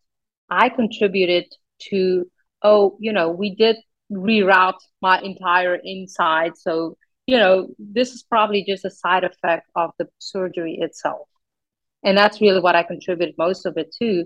I 0.51 0.69
contributed 0.71 1.47
to. 1.91 2.27
Oh, 2.63 2.97
you 3.01 3.13
know, 3.13 3.31
we 3.31 3.55
did 3.55 3.77
reroute 4.11 4.81
my 5.03 5.21
entire 5.21 5.77
inside, 5.83 6.57
so 6.57 6.97
you 7.27 7.39
know, 7.39 7.69
this 7.79 8.13
is 8.13 8.23
probably 8.23 8.65
just 8.65 8.85
a 8.85 8.91
side 8.91 9.25
effect 9.25 9.69
of 9.75 9.91
the 9.99 10.07
surgery 10.19 10.79
itself. 10.81 11.29
And 12.05 12.17
that's 12.17 12.41
really 12.41 12.61
what 12.61 12.77
I 12.77 12.85
contributed 12.85 13.35
most 13.37 13.67
of 13.67 13.77
it 13.77 13.95
to, 14.01 14.25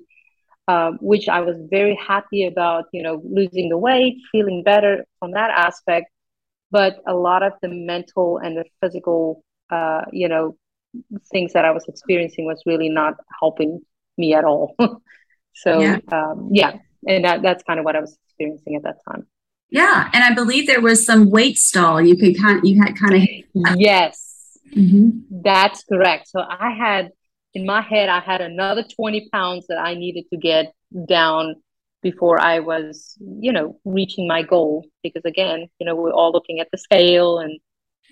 um, 0.68 0.98
which 1.00 1.28
I 1.28 1.40
was 1.40 1.56
very 1.70 1.96
happy 1.96 2.46
about, 2.46 2.84
you 2.92 3.02
know, 3.02 3.22
losing 3.24 3.70
the 3.70 3.78
weight, 3.78 4.18
feeling 4.30 4.62
better 4.62 5.06
from 5.18 5.32
that 5.32 5.50
aspect. 5.50 6.10
But 6.70 7.00
a 7.06 7.14
lot 7.14 7.42
of 7.42 7.54
the 7.62 7.68
mental 7.68 8.38
and 8.38 8.56
the 8.56 8.64
physical, 8.80 9.42
uh, 9.70 10.02
you 10.12 10.28
know, 10.28 10.56
things 11.32 11.54
that 11.54 11.64
I 11.64 11.70
was 11.70 11.86
experiencing 11.88 12.44
was 12.44 12.62
really 12.66 12.90
not 12.90 13.14
helping 13.40 13.80
me 14.18 14.34
at 14.34 14.44
all. 14.44 14.76
so, 15.54 15.80
yeah. 15.80 15.98
Um, 16.12 16.50
yeah. 16.52 16.76
And 17.08 17.24
that, 17.24 17.40
that's 17.40 17.62
kind 17.62 17.78
of 17.78 17.86
what 17.86 17.96
I 17.96 18.00
was 18.00 18.16
experiencing 18.26 18.76
at 18.76 18.82
that 18.82 18.98
time. 19.08 19.26
Yeah, 19.70 20.10
and 20.12 20.24
I 20.24 20.34
believe 20.34 20.66
there 20.66 20.80
was 20.80 21.06
some 21.06 21.30
weight 21.30 21.56
stall. 21.56 22.00
You 22.00 22.16
could 22.16 22.36
kind, 22.38 22.60
you 22.66 22.82
had 22.82 22.98
kind 22.98 23.14
of. 23.14 23.76
Yes, 23.78 24.58
mm-hmm. 24.74 25.42
that's 25.42 25.84
correct. 25.84 26.28
So 26.28 26.40
I 26.40 26.70
had 26.70 27.10
in 27.54 27.66
my 27.66 27.80
head, 27.80 28.08
I 28.08 28.20
had 28.20 28.40
another 28.40 28.82
twenty 28.82 29.28
pounds 29.32 29.66
that 29.68 29.78
I 29.78 29.94
needed 29.94 30.24
to 30.30 30.36
get 30.36 30.72
down 31.08 31.56
before 32.02 32.40
I 32.40 32.60
was, 32.60 33.16
you 33.20 33.52
know, 33.52 33.78
reaching 33.84 34.26
my 34.26 34.42
goal. 34.42 34.86
Because 35.02 35.24
again, 35.24 35.68
you 35.78 35.86
know, 35.86 35.94
we're 35.94 36.12
all 36.12 36.32
looking 36.32 36.58
at 36.58 36.68
the 36.72 36.78
scale, 36.78 37.38
and 37.38 37.60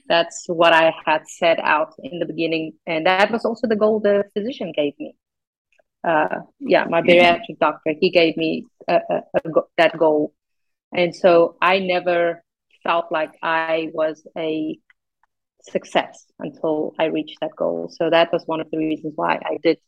that's 0.09 0.45
what 0.47 0.73
I 0.73 0.95
had 1.05 1.29
set 1.29 1.59
out 1.59 1.95
in 1.99 2.21
the 2.21 2.27
beginning, 2.27 2.75
and 2.87 3.07
that 3.07 3.33
was 3.33 3.45
also 3.45 3.67
the 3.67 3.77
goal 3.77 3.99
the 3.99 4.25
physician 4.33 4.73
gave 4.75 4.95
me. 4.99 5.15
Uh, 6.05 6.43
yeah, 6.61 6.85
my 6.85 7.03
bariatric 7.03 7.59
doctor, 7.61 7.93
he 8.01 8.11
gave 8.11 8.37
me 8.37 8.65
a, 8.87 9.01
a, 9.11 9.23
a, 9.35 9.61
that 9.77 9.99
goal 9.99 10.33
And 10.93 11.15
so 11.15 11.57
I 11.61 11.79
never 11.79 12.43
felt 12.83 13.11
like 13.11 13.33
I 13.43 13.91
was 13.93 14.27
a 14.37 14.79
success 15.63 16.25
until 16.39 16.95
I 16.99 17.07
reached 17.07 17.39
that 17.41 17.55
goal. 17.57 17.93
So 17.95 18.11
that 18.11 18.33
was 18.33 18.45
one 18.47 18.61
of 18.61 18.71
the 18.71 18.79
reasons 18.79 19.13
why 19.17 19.35
I 19.45 19.59
did 19.63 19.79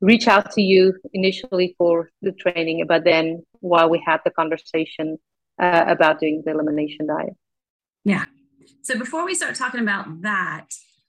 reach 0.00 0.28
out 0.28 0.50
to 0.52 0.62
you 0.62 0.94
initially 1.14 1.74
for 1.78 2.10
the 2.20 2.32
training, 2.32 2.84
but 2.86 3.04
then 3.04 3.44
while 3.60 3.88
we 3.88 4.02
had 4.04 4.20
the 4.24 4.30
conversation 4.30 5.18
uh, 5.58 5.84
about 5.86 6.20
doing 6.20 6.42
the 6.44 6.52
elimination 6.52 7.06
diet. 7.06 7.32
Yeah. 8.04 8.26
So 8.82 8.98
before 8.98 9.24
we 9.24 9.34
start 9.34 9.54
talking 9.54 9.80
about 9.80 10.22
that, 10.22 10.66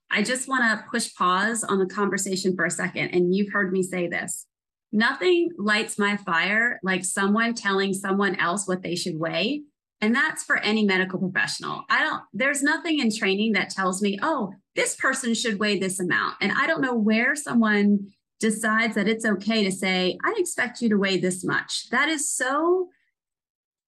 I 0.09 0.23
just 0.23 0.47
want 0.47 0.63
to 0.63 0.85
push 0.89 1.13
pause 1.13 1.63
on 1.63 1.79
the 1.79 1.85
conversation 1.85 2.55
for 2.55 2.65
a 2.65 2.71
second. 2.71 3.09
And 3.09 3.35
you've 3.35 3.51
heard 3.51 3.73
me 3.73 3.83
say 3.83 4.07
this 4.07 4.45
nothing 4.91 5.49
lights 5.57 5.99
my 5.99 6.17
fire 6.17 6.79
like 6.83 7.03
someone 7.03 7.53
telling 7.53 7.93
someone 7.93 8.35
else 8.35 8.67
what 8.67 8.83
they 8.83 8.95
should 8.95 9.17
weigh. 9.17 9.63
And 9.99 10.15
that's 10.15 10.43
for 10.43 10.57
any 10.57 10.85
medical 10.85 11.19
professional. 11.19 11.83
I 11.89 12.03
don't, 12.03 12.21
there's 12.31 12.61
nothing 12.61 12.99
in 12.99 13.15
training 13.15 13.53
that 13.53 13.71
tells 13.71 14.01
me, 14.01 14.19
oh, 14.21 14.53
this 14.75 14.95
person 14.95 15.33
should 15.33 15.59
weigh 15.59 15.79
this 15.79 15.99
amount. 15.99 16.35
And 16.39 16.51
I 16.51 16.67
don't 16.67 16.81
know 16.81 16.93
where 16.93 17.35
someone 17.35 18.11
decides 18.39 18.93
that 18.93 19.07
it's 19.07 19.25
okay 19.25 19.63
to 19.63 19.71
say, 19.71 20.17
I 20.23 20.35
expect 20.37 20.81
you 20.81 20.89
to 20.89 20.97
weigh 20.97 21.17
this 21.17 21.43
much. 21.43 21.89
That 21.89 22.09
is 22.09 22.31
so, 22.31 22.89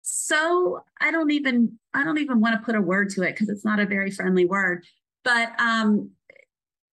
so 0.01 0.81
I 0.99 1.11
don't 1.11 1.29
even, 1.31 1.77
I 1.93 2.03
don't 2.03 2.17
even 2.17 2.41
want 2.41 2.59
to 2.59 2.65
put 2.65 2.75
a 2.75 2.81
word 2.81 3.11
to 3.11 3.21
it 3.21 3.33
because 3.33 3.49
it's 3.49 3.65
not 3.65 3.79
a 3.79 3.85
very 3.85 4.09
friendly 4.09 4.45
word. 4.45 4.85
But 5.23 5.51
um, 5.59 6.11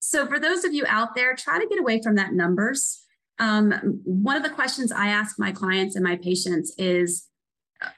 so 0.02 0.26
for 0.26 0.40
those 0.40 0.64
of 0.64 0.74
you 0.74 0.86
out 0.88 1.14
there, 1.14 1.36
try 1.36 1.60
to 1.60 1.68
get 1.68 1.80
away 1.80 2.02
from 2.02 2.16
that 2.16 2.34
numbers. 2.34 3.03
Um, 3.44 4.00
one 4.06 4.38
of 4.38 4.44
the 4.44 4.50
questions 4.50 4.92
I 4.94 5.08
ask 5.08 5.38
my 5.38 5.52
clients 5.52 5.96
and 5.98 6.04
my 6.04 6.16
patients 6.16 6.74
is, 6.78 7.28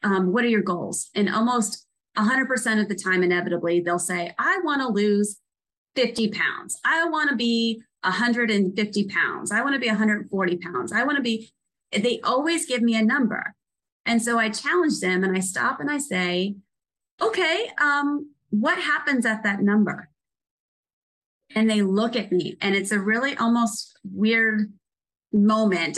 um, 0.01 0.33
what 0.33 0.43
are 0.43 0.49
your 0.49 0.63
goals? 0.63 1.09
And 1.13 1.29
almost 1.29 1.85
100% 2.17 2.81
of 2.81 2.89
the 2.89 2.95
time, 2.95 3.21
inevitably, 3.21 3.81
they'll 3.81 3.99
say, 3.99 4.33
I 4.39 4.59
want 4.63 4.81
to 4.81 4.87
lose 4.87 5.37
50 5.95 6.29
pounds. 6.29 6.79
I 6.83 7.07
want 7.07 7.29
to 7.29 7.35
be 7.35 7.79
150 8.01 9.07
pounds. 9.07 9.51
I 9.51 9.61
want 9.61 9.75
to 9.75 9.79
be 9.79 9.87
140 9.87 10.57
pounds. 10.57 10.91
I 10.91 11.03
want 11.03 11.17
to 11.17 11.21
be, 11.21 11.51
they 11.91 12.19
always 12.23 12.65
give 12.65 12.81
me 12.81 12.95
a 12.95 13.03
number. 13.03 13.53
And 14.03 14.23
so 14.23 14.39
I 14.39 14.49
challenge 14.49 14.99
them 14.99 15.23
and 15.23 15.37
I 15.37 15.41
stop 15.41 15.79
and 15.79 15.91
I 15.91 15.99
say, 15.99 16.55
okay, 17.21 17.69
um, 17.79 18.31
what 18.49 18.79
happens 18.79 19.27
at 19.27 19.43
that 19.43 19.61
number? 19.61 20.09
And 21.53 21.69
they 21.69 21.83
look 21.83 22.15
at 22.15 22.31
me 22.31 22.57
and 22.61 22.73
it's 22.73 22.91
a 22.91 22.99
really 22.99 23.37
almost 23.37 23.99
weird 24.03 24.73
moment. 25.35 25.97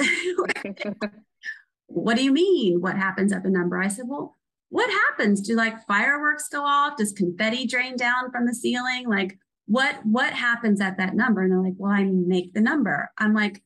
what 1.88 2.18
do 2.18 2.24
you 2.24 2.32
mean? 2.32 2.82
What 2.82 2.96
happens 2.96 3.32
at 3.32 3.44
the 3.44 3.50
number? 3.50 3.78
I 3.78 3.88
said, 3.88 4.06
well, 4.08 4.36
what 4.70 4.90
happens? 4.90 5.42
Do 5.42 5.56
like 5.56 5.86
fireworks 5.88 6.50
go 6.50 6.64
off? 6.64 6.98
Does 6.98 7.14
confetti 7.14 7.66
drain 7.66 7.96
down 7.96 8.32
from 8.32 8.46
the 8.46 8.54
ceiling? 8.54 9.08
Like 9.08 9.38
what 9.68 9.98
what 10.06 10.34
happens 10.34 10.82
at 10.82 10.98
that 10.98 11.16
number? 11.16 11.44
And 11.44 11.52
they're 11.52 11.62
like, 11.62 11.76
well, 11.78 11.92
I 11.92 12.04
make 12.04 12.54
the 12.54 12.62
number. 12.62 13.12
I'm 13.18 13.34
like, 13.34 13.62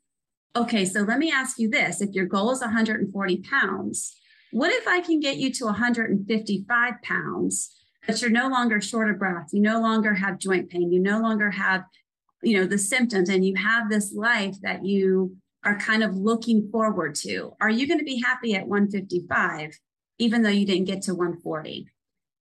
okay, 0.55 0.83
so 0.83 1.01
let 1.01 1.19
me 1.19 1.31
ask 1.31 1.57
you 1.57 1.69
this. 1.69 2.01
If 2.01 2.11
your 2.11 2.25
goal 2.25 2.51
is 2.51 2.59
140 2.59 3.37
pounds, 3.37 4.15
what 4.51 4.71
if 4.71 4.87
I 4.87 4.99
can 4.99 5.19
get 5.19 5.37
you 5.37 5.51
to 5.53 5.65
155 5.65 6.93
pounds, 7.03 7.71
but 8.05 8.21
you're 8.21 8.31
no 8.31 8.49
longer 8.49 8.81
short 8.81 9.09
of 9.09 9.19
breath, 9.19 9.49
you 9.53 9.61
no 9.61 9.79
longer 9.79 10.15
have 10.15 10.39
joint 10.39 10.69
pain, 10.69 10.91
you 10.91 10.99
no 10.99 11.19
longer 11.19 11.51
have, 11.51 11.85
you 12.41 12.57
know, 12.57 12.65
the 12.65 12.77
symptoms, 12.77 13.29
and 13.29 13.45
you 13.45 13.55
have 13.55 13.89
this 13.89 14.11
life 14.13 14.57
that 14.61 14.83
you 14.83 15.37
are 15.63 15.77
kind 15.77 16.03
of 16.03 16.15
looking 16.15 16.69
forward 16.71 17.15
to. 17.15 17.53
Are 17.61 17.69
you 17.69 17.87
going 17.87 17.99
to 17.99 18.05
be 18.05 18.21
happy 18.21 18.55
at 18.55 18.67
155, 18.67 19.77
even 20.17 20.41
though 20.41 20.49
you 20.49 20.65
didn't 20.65 20.85
get 20.85 21.03
to 21.03 21.13
140? 21.13 21.87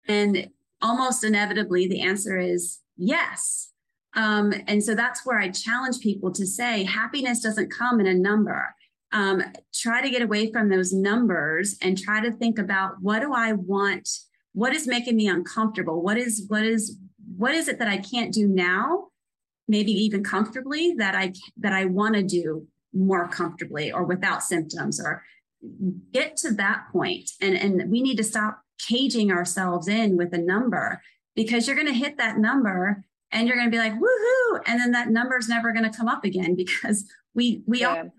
And 0.08 0.48
almost 0.80 1.24
inevitably, 1.24 1.86
the 1.86 2.00
answer 2.00 2.38
is 2.38 2.80
yes. 2.96 3.72
Um, 4.14 4.52
and 4.66 4.82
so 4.82 4.94
that's 4.94 5.24
where 5.24 5.38
I 5.38 5.50
challenge 5.50 6.00
people 6.00 6.32
to 6.32 6.46
say 6.46 6.84
happiness 6.84 7.40
doesn't 7.40 7.70
come 7.70 8.00
in 8.00 8.06
a 8.06 8.14
number. 8.14 8.74
Um, 9.12 9.42
try 9.74 10.02
to 10.02 10.10
get 10.10 10.22
away 10.22 10.50
from 10.50 10.68
those 10.68 10.92
numbers 10.92 11.76
and 11.82 11.98
try 11.98 12.20
to 12.20 12.32
think 12.32 12.58
about 12.58 12.94
what 13.00 13.20
do 13.20 13.32
I 13.32 13.52
want? 13.52 14.08
What 14.52 14.74
is 14.74 14.86
making 14.86 15.16
me 15.16 15.28
uncomfortable? 15.28 16.02
What 16.02 16.16
is 16.16 16.44
what 16.48 16.64
is 16.64 16.96
what 17.36 17.54
is 17.54 17.68
it 17.68 17.78
that 17.78 17.88
I 17.88 17.98
can't 17.98 18.32
do 18.32 18.48
now? 18.48 19.08
Maybe 19.68 19.92
even 19.92 20.24
comfortably 20.24 20.94
that 20.98 21.14
I 21.14 21.32
that 21.58 21.72
I 21.72 21.86
want 21.86 22.14
to 22.14 22.22
do 22.22 22.66
more 22.92 23.28
comfortably 23.28 23.92
or 23.92 24.04
without 24.04 24.42
symptoms 24.42 25.00
or 25.00 25.22
get 26.12 26.36
to 26.38 26.52
that 26.52 26.84
point. 26.92 27.30
And 27.40 27.56
and 27.56 27.90
we 27.90 28.02
need 28.02 28.16
to 28.16 28.24
stop 28.24 28.62
caging 28.78 29.30
ourselves 29.30 29.88
in 29.88 30.16
with 30.16 30.32
a 30.32 30.38
number 30.38 31.02
because 31.34 31.66
you're 31.66 31.76
going 31.76 31.86
to 31.86 31.92
hit 31.92 32.16
that 32.16 32.38
number 32.38 33.04
and 33.30 33.46
you're 33.46 33.56
going 33.56 33.70
to 33.70 33.76
be 33.76 33.78
like 33.78 33.92
woohoo 33.92 34.60
and 34.66 34.80
then 34.80 34.92
that 34.92 35.10
number 35.10 35.36
is 35.36 35.48
never 35.48 35.72
going 35.72 35.88
to 35.88 35.96
come 35.96 36.08
up 36.08 36.24
again 36.24 36.54
because 36.56 37.04
we 37.34 37.62
we 37.66 37.80
yeah. 37.80 37.88
all 37.88 38.14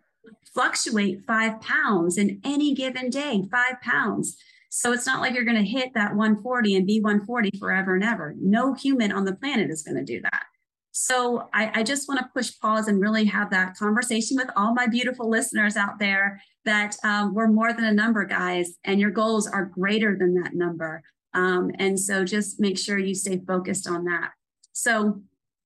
fluctuate 0.54 1.26
five 1.26 1.60
pounds 1.62 2.18
in 2.18 2.40
any 2.44 2.74
given 2.74 3.10
day 3.10 3.44
five 3.52 3.82
pounds. 3.82 4.38
So 4.70 4.94
it's 4.94 5.06
not 5.06 5.20
like 5.20 5.34
you're 5.34 5.44
going 5.44 5.58
to 5.58 5.70
hit 5.70 5.94
that 5.96 6.16
140 6.16 6.76
and 6.76 6.88
be 6.88 7.02
140 7.02 7.58
forever 7.60 7.96
and 7.96 8.04
ever. 8.04 8.36
No 8.40 8.74
human 8.74 9.12
on 9.12 9.26
the 9.26 9.36
planet 9.36 9.70
is 9.70 9.84
going 9.84 9.98
to 9.98 10.04
do 10.04 10.22
that 10.22 10.44
so 10.92 11.50
I, 11.54 11.72
I 11.76 11.84
just 11.84 12.08
want 12.08 12.20
to 12.20 12.30
push 12.36 12.52
pause 12.60 12.88
and 12.88 13.02
really 13.02 13.26
have 13.26 13.50
that 13.52 13.76
conversation 13.76 14.38
with 14.38 14.50
all 14.56 14.74
my 14.74 14.88
beautiful 14.88 15.30
listeners 15.30 15.78
out 15.78 16.00
there 16.00 16.42
that 16.66 16.96
um, 17.04 17.34
we're 17.34 17.48
more 17.48 17.74
than 17.74 17.86
a 17.86 17.94
number, 17.94 18.26
guys, 18.26 18.74
and 18.84 19.00
your 19.00 19.12
goals 19.12 19.48
are 19.48 19.66
greater 19.66 20.18
than 20.18 20.34
that 20.42 20.54
number. 20.54 21.02
Um, 21.34 21.72
and 21.80 22.00
so 22.00 22.26
just 22.26 22.60
make 22.60 22.78
sure 22.78 22.98
you 22.98 23.16
stay 23.16 23.40
focused 23.48 23.88
on 23.88 24.04
that. 24.06 24.32
So 24.74 25.22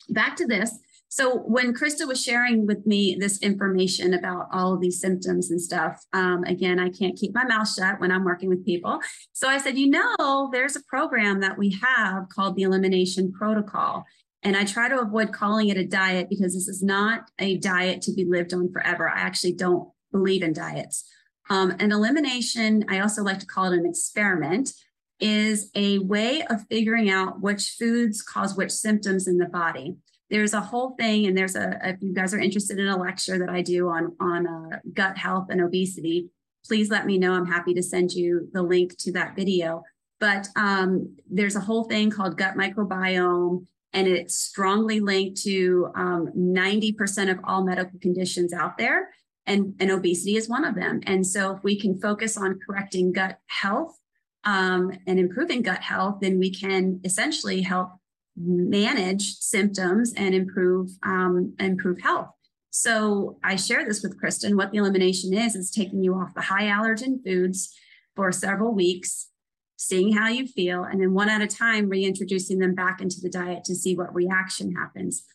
back 0.09 0.35
to 0.37 0.45
this. 0.45 0.77
So 1.07 1.37
when 1.37 1.73
Krista 1.73 2.05
was 2.07 2.21
sharing 2.21 2.65
with 2.67 2.85
me 2.85 3.15
this 3.17 3.41
information 3.41 4.13
about 4.15 4.47
all 4.51 4.73
of 4.73 4.81
these 4.81 4.99
symptoms 4.99 5.49
and 5.49 5.61
stuff, 5.61 6.03
um, 6.13 6.43
again, 6.43 6.77
I 6.77 6.89
can't 6.89 7.17
keep 7.17 7.33
my 7.33 7.45
mouth 7.45 7.71
shut 7.73 7.99
when 7.99 8.11
I'm 8.11 8.25
working 8.25 8.49
with 8.49 8.65
people. 8.65 8.99
So 9.31 9.47
I 9.47 9.57
said, 9.57 9.77
you 9.77 9.89
know, 9.89 10.49
there's 10.51 10.75
a 10.75 10.83
program 10.83 11.39
that 11.39 11.57
we 11.57 11.77
have 11.81 12.27
called 12.29 12.55
the 12.55 12.63
Elimination 12.63 13.31
Protocol. 13.31 14.03
And 14.45 14.55
I 14.55 14.63
try 14.63 14.87
to 14.87 15.01
avoid 15.01 15.33
calling 15.33 15.69
it 15.69 15.77
a 15.77 15.83
diet 15.83 16.29
because 16.29 16.53
this 16.53 16.67
is 16.67 16.83
not 16.83 17.31
a 17.39 17.57
diet 17.57 18.03
to 18.03 18.13
be 18.13 18.25
lived 18.25 18.53
on 18.53 18.71
forever. 18.71 19.09
I 19.09 19.19
actually 19.21 19.53
don't 19.53 19.89
believe 20.11 20.43
in 20.43 20.53
diets. 20.53 21.03
Um, 21.49 21.71
an 21.79 21.91
elimination, 21.91 22.85
I 22.87 22.99
also 22.99 23.23
like 23.23 23.39
to 23.39 23.47
call 23.47 23.71
it 23.71 23.77
an 23.77 23.87
experiment, 23.87 24.71
is 25.19 25.71
a 25.73 25.97
way 25.97 26.43
of 26.43 26.67
figuring 26.69 27.09
out 27.09 27.41
which 27.41 27.75
foods 27.79 28.21
cause 28.21 28.55
which 28.55 28.71
symptoms 28.71 29.27
in 29.27 29.39
the 29.39 29.47
body. 29.47 29.95
There's 30.29 30.53
a 30.53 30.61
whole 30.61 30.91
thing, 30.91 31.25
and 31.25 31.35
there's 31.35 31.55
a, 31.55 31.79
if 31.83 31.97
you 32.01 32.13
guys 32.13 32.33
are 32.33 32.39
interested 32.39 32.77
in 32.77 32.87
a 32.87 32.97
lecture 32.97 33.39
that 33.39 33.49
I 33.49 33.63
do 33.63 33.89
on, 33.89 34.15
on 34.19 34.45
uh, 34.45 34.79
gut 34.93 35.17
health 35.17 35.47
and 35.49 35.61
obesity, 35.61 36.29
please 36.67 36.91
let 36.91 37.07
me 37.07 37.17
know. 37.17 37.33
I'm 37.33 37.47
happy 37.47 37.73
to 37.73 37.83
send 37.83 38.11
you 38.11 38.47
the 38.53 38.61
link 38.61 38.95
to 38.99 39.11
that 39.13 39.35
video. 39.35 39.81
But 40.19 40.49
um, 40.55 41.15
there's 41.29 41.55
a 41.55 41.61
whole 41.61 41.85
thing 41.85 42.11
called 42.11 42.37
gut 42.37 42.55
microbiome 42.55 43.65
and 43.95 44.07
it's 44.07 44.35
strongly 44.37 44.99
linked 44.99 45.41
to 45.43 45.89
um, 45.95 46.31
90% 46.37 47.31
of 47.31 47.39
all 47.45 47.63
medical 47.63 47.97
conditions 47.99 48.53
out 48.53 48.77
there. 48.77 49.09
And, 49.47 49.73
and 49.79 49.89
obesity 49.89 50.35
is 50.35 50.49
one 50.49 50.65
of 50.65 50.75
them. 50.75 51.01
And 51.05 51.25
so, 51.25 51.55
if 51.55 51.63
we 51.63 51.79
can 51.79 51.99
focus 51.99 52.35
on 52.35 52.59
correcting 52.65 53.13
gut 53.13 53.39
health 53.47 53.97
um, 54.43 54.91
and 55.07 55.19
improving 55.19 55.61
gut 55.61 55.81
health, 55.81 56.17
then 56.21 56.39
we 56.39 56.51
can 56.51 56.99
essentially 57.03 57.61
help 57.61 57.89
manage 58.35 59.35
symptoms 59.37 60.13
and 60.17 60.35
improve 60.35 60.89
um, 61.03 61.55
improve 61.59 62.01
health. 62.01 62.29
So 62.71 63.37
I 63.43 63.55
share 63.55 63.85
this 63.85 64.03
with 64.03 64.19
Kristen. 64.19 64.57
What 64.57 64.71
the 64.71 64.79
elimination 64.79 65.33
is 65.33 65.55
is 65.55 65.71
taking 65.71 66.03
you 66.03 66.15
off 66.15 66.33
the 66.33 66.41
high 66.41 66.65
allergen 66.65 67.23
foods 67.23 67.73
for 68.15 68.31
several 68.33 68.73
weeks 68.73 69.29
seeing 69.77 70.13
how 70.13 70.27
you 70.27 70.47
feel, 70.47 70.83
and 70.83 71.01
then 71.01 71.13
one 71.13 71.29
at 71.29 71.41
a 71.41 71.47
time, 71.47 71.89
reintroducing 71.89 72.59
them 72.59 72.75
back 72.75 73.01
into 73.01 73.19
the 73.21 73.29
diet 73.29 73.63
to 73.65 73.75
see 73.75 73.95
what 73.95 74.13
reaction 74.13 74.73
happens. 74.73 75.25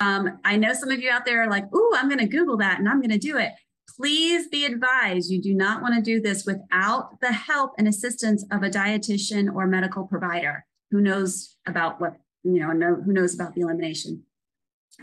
Um, 0.00 0.38
I 0.44 0.56
know 0.56 0.72
some 0.72 0.90
of 0.90 1.00
you 1.00 1.10
out 1.10 1.24
there 1.24 1.42
are 1.42 1.50
like, 1.50 1.72
"Ooh, 1.74 1.92
I'm 1.94 2.08
going 2.08 2.18
to 2.18 2.26
Google 2.26 2.56
that 2.58 2.78
and 2.78 2.88
I'm 2.88 3.00
going 3.00 3.10
to 3.10 3.18
do 3.18 3.36
it." 3.36 3.52
Please 3.96 4.48
be 4.48 4.64
advised, 4.64 5.30
you 5.30 5.40
do 5.40 5.54
not 5.54 5.82
want 5.82 5.94
to 5.94 6.00
do 6.00 6.20
this 6.20 6.46
without 6.46 7.20
the 7.20 7.32
help 7.32 7.72
and 7.76 7.86
assistance 7.86 8.44
of 8.50 8.62
a 8.62 8.70
dietitian 8.70 9.52
or 9.54 9.66
medical 9.66 10.06
provider 10.06 10.64
who 10.90 11.00
knows 11.00 11.56
about 11.66 12.00
what 12.00 12.16
you 12.44 12.60
know, 12.60 12.72
know 12.72 12.96
who 12.96 13.12
knows 13.12 13.34
about 13.34 13.54
the 13.54 13.60
elimination. 13.60 14.22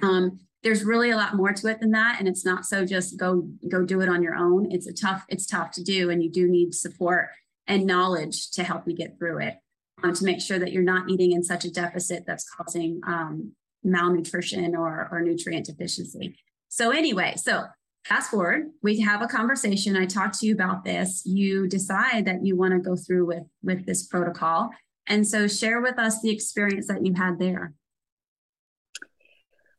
Um, 0.02 0.40
there's 0.62 0.84
really 0.84 1.10
a 1.10 1.16
lot 1.16 1.36
more 1.36 1.54
to 1.54 1.68
it 1.68 1.80
than 1.80 1.92
that, 1.92 2.18
and 2.20 2.28
it's 2.28 2.46
not 2.46 2.66
so 2.66 2.86
just 2.86 3.18
go 3.18 3.48
go 3.70 3.86
do 3.86 4.02
it 4.02 4.10
on 4.10 4.22
your 4.22 4.36
own. 4.36 4.72
It's 4.72 4.88
a 4.88 4.94
tough 4.94 5.26
it's 5.30 5.46
tough 5.46 5.72
to 5.72 5.84
do, 5.84 6.10
and 6.10 6.22
you 6.22 6.30
do 6.30 6.48
need 6.48 6.74
support 6.74 7.30
and 7.70 7.86
knowledge 7.86 8.52
to 8.52 8.64
help 8.64 8.84
you 8.88 8.96
get 8.96 9.18
through 9.18 9.40
it 9.40 9.56
um, 10.04 10.14
to 10.14 10.26
make 10.26 10.42
sure 10.42 10.60
that 10.60 10.74
you're 10.74 10.84
not 10.84 11.10
eating 11.10 11.32
in 11.32 11.44
such 11.44 11.64
a 11.64 11.72
deficit 11.72 12.24
that's 12.26 12.50
causing 12.50 13.00
um, 13.08 13.54
malnutrition 13.84 14.76
or, 14.76 15.08
or 15.12 15.22
nutrient 15.22 15.68
deficiency. 15.68 16.38
So 16.68 16.90
anyway, 16.92 17.36
so 17.38 17.64
fast 18.06 18.32
forward, 18.32 18.72
we 18.82 19.00
have 19.02 19.22
a 19.22 19.28
conversation. 19.28 19.96
I 19.96 20.06
talk 20.06 20.38
to 20.40 20.48
you 20.48 20.54
about 20.54 20.84
this. 20.84 21.24
You 21.26 21.68
decide 21.68 22.26
that 22.26 22.46
you 22.46 22.58
want 22.58 22.74
to 22.74 22.80
go 22.80 22.96
through 22.96 23.28
with 23.28 23.44
with 23.64 23.86
this 23.86 24.06
protocol. 24.08 24.72
And 25.08 25.28
so 25.28 25.48
share 25.48 25.82
with 25.82 25.98
us 25.98 26.22
the 26.22 26.30
experience 26.30 26.88
that 26.88 27.06
you 27.06 27.14
had 27.14 27.40
there. 27.40 27.74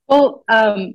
Well, 0.08 0.44
um, 0.48 0.94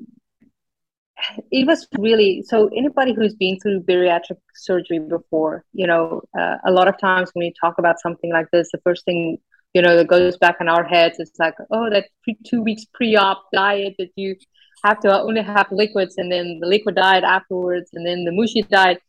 it 1.51 1.67
was 1.67 1.87
really 1.97 2.43
so 2.43 2.67
anybody 2.75 3.13
who's 3.13 3.35
been 3.35 3.59
through 3.59 3.81
bariatric 3.81 4.37
surgery 4.53 4.99
before 4.99 5.63
you 5.73 5.87
know 5.87 6.21
uh, 6.39 6.57
a 6.65 6.71
lot 6.71 6.87
of 6.87 6.97
times 6.99 7.29
when 7.33 7.45
you 7.45 7.53
talk 7.59 7.77
about 7.77 7.99
something 7.99 8.31
like 8.31 8.47
this 8.51 8.69
the 8.71 8.79
first 8.83 9.05
thing 9.05 9.37
you 9.73 9.81
know 9.81 9.95
that 9.95 10.07
goes 10.07 10.37
back 10.37 10.57
in 10.59 10.69
our 10.69 10.83
heads 10.83 11.19
is 11.19 11.31
like 11.39 11.55
oh 11.71 11.89
that 11.89 12.07
pre- 12.23 12.37
two 12.45 12.61
weeks 12.61 12.85
pre-op 12.93 13.43
diet 13.53 13.95
that 13.99 14.09
you 14.15 14.35
have 14.83 14.99
to 14.99 15.21
only 15.21 15.41
have 15.41 15.67
liquids 15.71 16.15
and 16.17 16.31
then 16.31 16.59
the 16.61 16.67
liquid 16.67 16.95
diet 16.95 17.23
afterwards 17.23 17.89
and 17.93 18.05
then 18.05 18.23
the 18.23 18.31
mushy 18.31 18.61
diet 18.63 18.99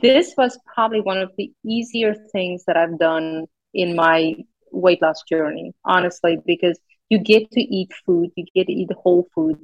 this 0.00 0.34
was 0.38 0.58
probably 0.74 1.00
one 1.00 1.18
of 1.18 1.30
the 1.36 1.50
easier 1.64 2.14
things 2.32 2.64
that 2.66 2.76
i've 2.76 2.98
done 2.98 3.46
in 3.74 3.94
my 3.94 4.34
weight 4.72 5.00
loss 5.02 5.22
journey 5.28 5.72
honestly 5.84 6.38
because 6.46 6.78
you 7.08 7.18
get 7.18 7.50
to 7.50 7.60
eat 7.60 7.90
food 8.04 8.30
you 8.36 8.44
get 8.54 8.66
to 8.66 8.72
eat 8.72 8.90
whole 9.02 9.26
foods 9.34 9.60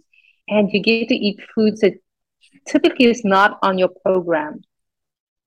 and 0.48 0.70
you 0.72 0.82
get 0.82 1.08
to 1.08 1.14
eat 1.14 1.40
foods 1.54 1.80
that 1.80 1.94
typically 2.66 3.06
is 3.06 3.24
not 3.24 3.58
on 3.62 3.78
your 3.78 3.90
program. 4.04 4.60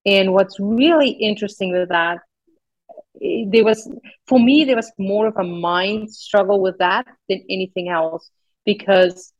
And 0.05 0.33
what's 0.33 0.59
really 0.59 1.09
interesting 1.09 1.71
with 1.71 1.89
that, 1.89 2.19
eh, 3.21 3.45
there 3.49 3.65
was, 3.65 3.89
for 4.27 4.39
me, 4.39 4.63
there 4.63 4.75
was 4.75 4.91
more 4.97 5.27
of 5.27 5.37
a 5.37 5.43
mind 5.43 6.11
struggle 6.11 6.61
with 6.61 6.77
that 6.79 7.05
than 7.29 7.43
anything 7.49 7.89
else 7.89 8.29
because 8.65 9.33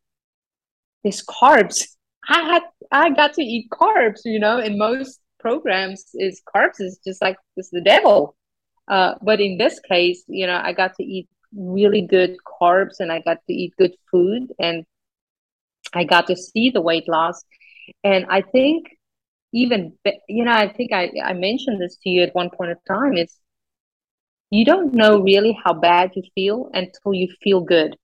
there's 1.03 1.23
carbs. 1.23 1.87
I 2.29 2.41
had, 2.41 2.63
I 2.91 3.09
got 3.11 3.33
to 3.35 3.41
eat 3.41 3.69
carbs, 3.71 4.21
you 4.25 4.39
know, 4.39 4.59
in 4.59 4.77
most 4.77 5.21
programs 5.39 6.03
is 6.15 6.41
carbs 6.53 6.79
is 6.79 6.99
just 7.05 7.21
like, 7.21 7.37
it's 7.55 7.69
the 7.69 7.81
devil. 7.81 8.35
Uh, 8.87 9.15
but 9.21 9.39
in 9.39 9.57
this 9.57 9.79
case, 9.79 10.23
you 10.27 10.47
know, 10.47 10.59
I 10.61 10.73
got 10.73 10.95
to 10.95 11.03
eat 11.03 11.29
really 11.55 12.01
good 12.01 12.35
carbs 12.45 12.99
and 12.99 13.11
I 13.11 13.21
got 13.21 13.37
to 13.47 13.53
eat 13.53 13.73
good 13.77 13.93
food 14.11 14.51
and 14.59 14.85
I 15.93 16.03
got 16.03 16.27
to 16.27 16.35
see 16.35 16.69
the 16.69 16.81
weight 16.81 17.07
loss. 17.07 17.43
And 18.03 18.25
I 18.29 18.41
think 18.41 18.87
even, 19.53 19.93
you 20.27 20.43
know, 20.45 20.51
I 20.51 20.67
think 20.67 20.91
I, 20.91 21.11
I 21.23 21.33
mentioned 21.33 21.81
this 21.81 21.97
to 22.03 22.09
you 22.09 22.23
at 22.23 22.35
one 22.35 22.49
point 22.49 22.71
in 22.71 22.77
time 22.87 23.17
is 23.17 23.35
you 24.49 24.65
don't 24.65 24.93
know 24.93 25.19
really 25.19 25.57
how 25.63 25.73
bad 25.73 26.11
you 26.15 26.23
feel 26.35 26.69
until 26.73 27.13
you 27.13 27.27
feel 27.41 27.61
good. 27.61 27.95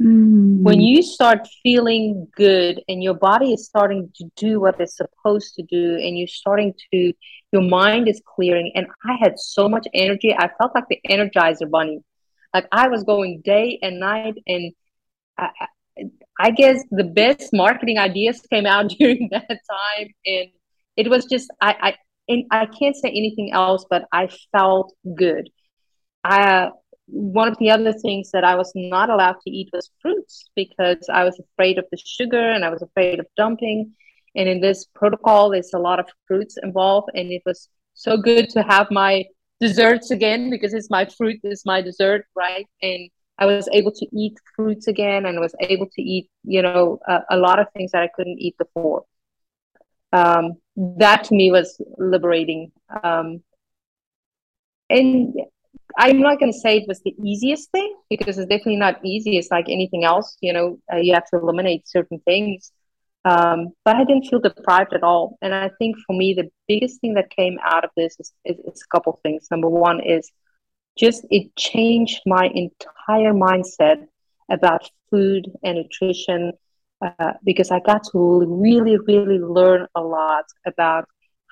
Mm. 0.00 0.62
When 0.62 0.80
you 0.80 1.02
start 1.02 1.46
feeling 1.62 2.26
good 2.34 2.82
and 2.88 3.02
your 3.02 3.14
body 3.14 3.52
is 3.52 3.66
starting 3.66 4.10
to 4.16 4.24
do 4.36 4.60
what 4.60 4.80
it's 4.80 4.96
supposed 4.96 5.54
to 5.54 5.62
do, 5.62 5.94
and 5.94 6.18
you're 6.18 6.26
starting 6.26 6.74
to, 6.92 7.12
your 7.52 7.62
mind 7.62 8.08
is 8.08 8.20
clearing. 8.24 8.72
And 8.74 8.86
I 9.04 9.16
had 9.20 9.38
so 9.38 9.68
much 9.68 9.86
energy. 9.94 10.34
I 10.34 10.50
felt 10.58 10.72
like 10.74 10.88
the 10.88 11.00
Energizer 11.08 11.70
Bunny. 11.70 12.00
Like 12.52 12.66
I 12.72 12.88
was 12.88 13.04
going 13.04 13.42
day 13.44 13.78
and 13.82 14.00
night, 14.00 14.34
and 14.46 14.72
I, 15.38 15.50
I 16.38 16.50
guess 16.50 16.82
the 16.90 17.04
best 17.04 17.50
marketing 17.52 17.98
ideas 17.98 18.40
came 18.50 18.66
out 18.66 18.88
during 18.98 19.28
that 19.30 19.48
time, 19.48 20.08
and 20.26 20.48
it 20.96 21.08
was 21.08 21.26
just 21.26 21.50
I 21.60 21.74
I 21.80 21.94
and 22.28 22.44
I 22.50 22.66
can't 22.66 22.96
say 22.96 23.08
anything 23.08 23.52
else, 23.52 23.84
but 23.88 24.04
I 24.12 24.28
felt 24.52 24.94
good. 25.14 25.50
I 26.22 26.70
one 27.06 27.48
of 27.48 27.58
the 27.58 27.70
other 27.70 27.92
things 27.92 28.30
that 28.32 28.44
I 28.44 28.54
was 28.56 28.72
not 28.74 29.10
allowed 29.10 29.36
to 29.42 29.50
eat 29.50 29.68
was 29.72 29.90
fruits 30.00 30.48
because 30.56 31.06
I 31.12 31.24
was 31.24 31.38
afraid 31.38 31.78
of 31.78 31.84
the 31.90 31.98
sugar 31.98 32.50
and 32.50 32.64
I 32.64 32.70
was 32.70 32.82
afraid 32.82 33.20
of 33.20 33.26
dumping. 33.36 33.92
And 34.34 34.48
in 34.48 34.60
this 34.60 34.86
protocol, 34.94 35.50
there's 35.50 35.74
a 35.74 35.78
lot 35.78 36.00
of 36.00 36.08
fruits 36.26 36.56
involved, 36.60 37.10
and 37.14 37.30
it 37.30 37.42
was 37.46 37.68
so 37.92 38.16
good 38.16 38.50
to 38.50 38.62
have 38.62 38.90
my 38.90 39.26
desserts 39.60 40.10
again 40.10 40.50
because 40.50 40.74
it's 40.74 40.90
my 40.90 41.04
fruit 41.04 41.38
it's 41.44 41.64
my 41.64 41.80
dessert, 41.80 42.26
right? 42.34 42.66
And 42.82 43.08
I 43.38 43.46
was 43.46 43.68
able 43.72 43.92
to 43.92 44.06
eat 44.12 44.38
fruits 44.54 44.86
again 44.86 45.26
and 45.26 45.40
was 45.40 45.54
able 45.60 45.86
to 45.86 46.02
eat, 46.02 46.30
you 46.44 46.62
know, 46.62 47.00
a, 47.08 47.20
a 47.30 47.36
lot 47.36 47.58
of 47.58 47.66
things 47.72 47.92
that 47.92 48.02
I 48.02 48.08
couldn't 48.14 48.38
eat 48.38 48.56
before. 48.58 49.04
Um, 50.12 50.58
that 50.76 51.24
to 51.24 51.34
me 51.34 51.50
was 51.50 51.80
liberating. 51.98 52.70
Um, 53.02 53.42
and 54.88 55.34
I'm 55.98 56.20
not 56.20 56.38
going 56.38 56.52
to 56.52 56.58
say 56.58 56.78
it 56.78 56.88
was 56.88 57.00
the 57.00 57.14
easiest 57.22 57.70
thing 57.72 57.96
because 58.08 58.38
it's 58.38 58.48
definitely 58.48 58.76
not 58.76 59.04
easy. 59.04 59.36
It's 59.36 59.50
like 59.50 59.68
anything 59.68 60.04
else, 60.04 60.36
you 60.40 60.52
know, 60.52 60.78
uh, 60.92 60.96
you 60.96 61.14
have 61.14 61.26
to 61.30 61.36
eliminate 61.38 61.88
certain 61.88 62.20
things. 62.20 62.70
Um, 63.24 63.70
but 63.84 63.96
I 63.96 64.04
didn't 64.04 64.26
feel 64.26 64.40
deprived 64.40 64.92
at 64.92 65.02
all. 65.02 65.38
And 65.40 65.54
I 65.54 65.70
think 65.78 65.96
for 66.06 66.14
me, 66.14 66.34
the 66.34 66.50
biggest 66.68 67.00
thing 67.00 67.14
that 67.14 67.30
came 67.30 67.58
out 67.64 67.84
of 67.84 67.90
this 67.96 68.16
is, 68.20 68.32
is, 68.44 68.58
is 68.58 68.82
a 68.82 68.94
couple 68.94 69.18
things. 69.22 69.48
Number 69.50 69.68
one 69.68 70.00
is 70.00 70.30
just 70.96 71.26
it 71.30 71.54
changed 71.56 72.20
my 72.26 72.48
entire 72.54 73.32
mindset 73.32 74.06
about 74.50 74.88
food 75.10 75.50
and 75.62 75.78
nutrition 75.78 76.52
uh, 77.02 77.32
because 77.44 77.70
I 77.70 77.80
got 77.80 78.02
to 78.12 78.44
really, 78.46 78.96
really 79.06 79.38
learn 79.38 79.86
a 79.94 80.00
lot 80.00 80.44
about 80.66 81.04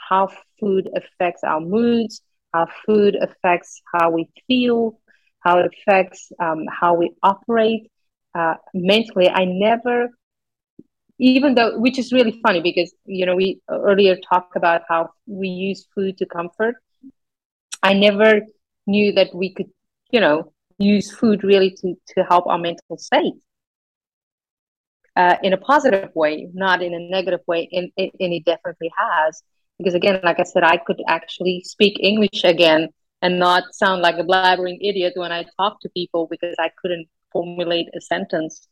how 0.08 0.28
food 0.58 0.88
affects 0.94 1.42
our 1.44 1.60
moods, 1.60 2.22
how 2.52 2.66
food 2.86 3.16
affects 3.20 3.80
how 3.94 4.10
we 4.10 4.28
feel, 4.46 4.98
how 5.40 5.58
it 5.58 5.70
affects 5.72 6.32
um, 6.40 6.64
how 6.80 6.94
we 6.94 7.12
operate 7.22 7.90
uh, 8.36 8.54
mentally. 8.74 9.28
I 9.28 9.44
never, 9.44 10.08
even 11.18 11.54
though, 11.54 11.78
which 11.78 11.98
is 11.98 12.12
really 12.12 12.32
funny 12.42 12.60
because, 12.60 12.94
you 13.06 13.26
know, 13.26 13.34
we 13.36 13.60
earlier 13.70 14.16
talked 14.16 14.56
about 14.56 14.82
how 14.88 15.10
we 15.26 15.48
use 15.48 15.86
food 15.94 16.16
to 16.18 16.26
comfort. 16.26 16.74
I 17.82 17.92
never 17.94 18.40
knew 18.86 19.12
that 19.12 19.34
we 19.34 19.52
could, 19.54 19.70
you 20.10 20.20
know, 20.20 20.52
use 20.78 21.10
food 21.10 21.44
really 21.44 21.70
to, 21.70 21.94
to 22.08 22.24
help 22.24 22.46
our 22.46 22.58
mental 22.58 22.98
state 22.98 23.34
uh, 25.16 25.36
in 25.42 25.52
a 25.52 25.58
positive 25.58 26.10
way, 26.14 26.48
not 26.54 26.82
in 26.82 26.94
a 26.94 26.98
negative 26.98 27.40
way. 27.46 27.68
And, 27.72 27.90
and 27.96 28.10
it 28.18 28.44
definitely 28.44 28.90
has. 28.96 29.42
Because 29.78 29.94
again, 29.94 30.20
like 30.22 30.38
I 30.38 30.44
said, 30.44 30.62
I 30.62 30.76
could 30.76 31.00
actually 31.08 31.62
speak 31.64 31.98
English 32.00 32.44
again 32.44 32.88
and 33.20 33.38
not 33.38 33.64
sound 33.72 34.02
like 34.02 34.16
a 34.16 34.24
blabbering 34.24 34.78
idiot 34.80 35.14
when 35.16 35.32
I 35.32 35.44
talk 35.56 35.80
to 35.80 35.88
people 35.90 36.26
because 36.30 36.54
I 36.58 36.70
couldn't 36.80 37.08
formulate 37.32 37.88
a 37.96 38.00
sentence, 38.00 38.68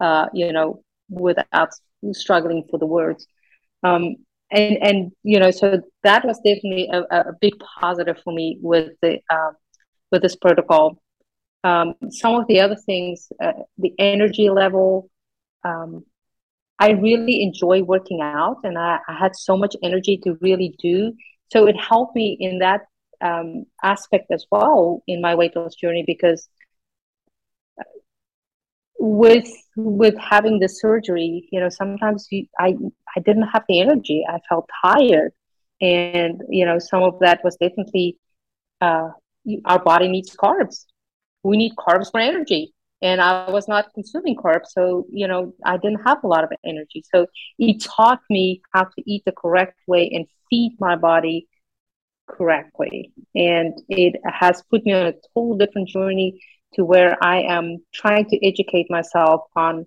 uh, 0.00 0.26
you 0.32 0.52
know, 0.52 0.82
without 1.08 1.70
struggling 2.12 2.64
for 2.70 2.78
the 2.78 2.86
words. 2.86 3.26
Um, 3.82 4.16
and 4.54 4.78
and 4.82 5.12
you 5.22 5.38
know 5.38 5.50
so 5.50 5.82
that 6.02 6.24
was 6.24 6.36
definitely 6.38 6.88
a, 6.92 7.02
a 7.30 7.32
big 7.40 7.54
positive 7.80 8.18
for 8.22 8.32
me 8.32 8.58
with 8.60 8.92
the 9.02 9.18
um, 9.30 9.52
with 10.10 10.22
this 10.22 10.36
protocol. 10.36 10.98
Um, 11.64 11.94
some 12.10 12.34
of 12.34 12.46
the 12.46 12.60
other 12.60 12.76
things 12.76 13.28
uh, 13.42 13.52
the 13.78 13.92
energy 13.98 14.50
level 14.50 15.08
um, 15.64 16.04
i 16.78 16.90
really 16.90 17.42
enjoy 17.42 17.82
working 17.82 18.20
out 18.20 18.58
and 18.64 18.76
I, 18.76 18.98
I, 19.08 19.14
had 19.14 19.34
so 19.34 19.56
much 19.56 19.74
energy 19.82 20.18
to 20.24 20.36
really 20.42 20.74
do. 20.78 21.14
So 21.52 21.66
it 21.66 21.76
helped 21.76 22.16
me 22.16 22.36
in 22.38 22.58
that 22.58 22.82
um, 23.22 23.64
aspect 23.82 24.30
as 24.30 24.44
well 24.50 25.02
in 25.06 25.20
my 25.22 25.34
weight 25.34 25.56
loss 25.56 25.74
journey 25.74 26.04
because 26.06 26.48
with 28.98 29.48
with 29.76 30.14
having 30.18 30.60
the 30.60 30.68
surgery 30.68 31.48
you 31.50 31.60
know 31.60 31.68
sometimes 31.68 32.28
you, 32.30 32.46
i 32.58 32.74
i 33.16 33.20
didn't 33.20 33.48
have 33.52 33.64
the 33.68 33.80
energy. 33.80 34.24
I 34.28 34.38
felt 34.48 34.68
tired. 34.84 35.32
And 35.80 36.40
you 36.48 36.64
know 36.64 36.78
some 36.78 37.02
of 37.02 37.18
that 37.20 37.42
was 37.44 37.56
definitely 37.56 38.18
uh, 38.80 39.10
our 39.64 39.78
body 39.82 40.08
needs 40.08 40.34
carbs. 40.36 40.84
We 41.42 41.56
need 41.56 41.72
carbs 41.76 42.10
for 42.10 42.20
energy. 42.20 42.72
And 43.02 43.20
i 43.20 43.50
was 43.50 43.68
not 43.68 43.92
consuming 43.92 44.36
carbs 44.36 44.68
so 44.68 45.06
you 45.10 45.28
know 45.28 45.52
i 45.64 45.76
didn't 45.76 46.02
have 46.06 46.22
a 46.24 46.28
lot 46.28 46.44
of 46.44 46.50
energy. 46.64 47.04
So 47.12 47.26
it 47.58 47.82
taught 47.82 48.20
me 48.30 48.62
how 48.72 48.84
to 48.84 49.02
eat 49.06 49.22
the 49.26 49.32
correct 49.32 49.78
way 49.86 50.10
and 50.14 50.26
feed 50.48 50.76
my 50.78 50.96
body 50.96 51.48
correctly. 52.26 53.12
And 53.34 53.74
it 53.88 54.14
has 54.24 54.62
put 54.70 54.84
me 54.84 54.92
on 54.92 55.06
a 55.06 55.14
total 55.34 55.56
different 55.58 55.88
journey 55.88 56.40
to 56.74 56.84
where 56.84 57.16
I 57.22 57.42
am 57.42 57.78
trying 57.92 58.26
to 58.26 58.46
educate 58.46 58.86
myself 58.90 59.42
on 59.56 59.86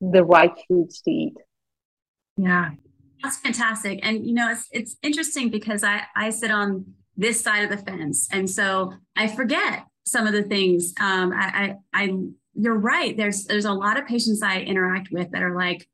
the 0.00 0.24
right 0.24 0.52
foods 0.68 1.00
to 1.02 1.10
eat. 1.10 1.36
Yeah, 2.36 2.70
that's 3.22 3.38
fantastic. 3.38 4.00
And 4.02 4.26
you 4.26 4.34
know, 4.34 4.50
it's 4.50 4.68
it's 4.72 4.96
interesting 5.02 5.50
because 5.50 5.84
I 5.84 6.02
I 6.16 6.30
sit 6.30 6.50
on 6.50 6.94
this 7.16 7.40
side 7.40 7.64
of 7.64 7.70
the 7.70 7.84
fence, 7.84 8.28
and 8.32 8.48
so 8.48 8.92
I 9.16 9.28
forget 9.28 9.84
some 10.04 10.26
of 10.26 10.32
the 10.32 10.42
things. 10.42 10.94
Um, 10.98 11.32
I, 11.32 11.76
I 11.92 12.02
I 12.02 12.18
you're 12.54 12.78
right. 12.78 13.16
There's 13.16 13.44
there's 13.44 13.66
a 13.66 13.72
lot 13.72 13.98
of 13.98 14.06
patients 14.06 14.42
I 14.42 14.60
interact 14.60 15.08
with 15.12 15.30
that 15.32 15.42
are 15.42 15.54
like, 15.54 15.86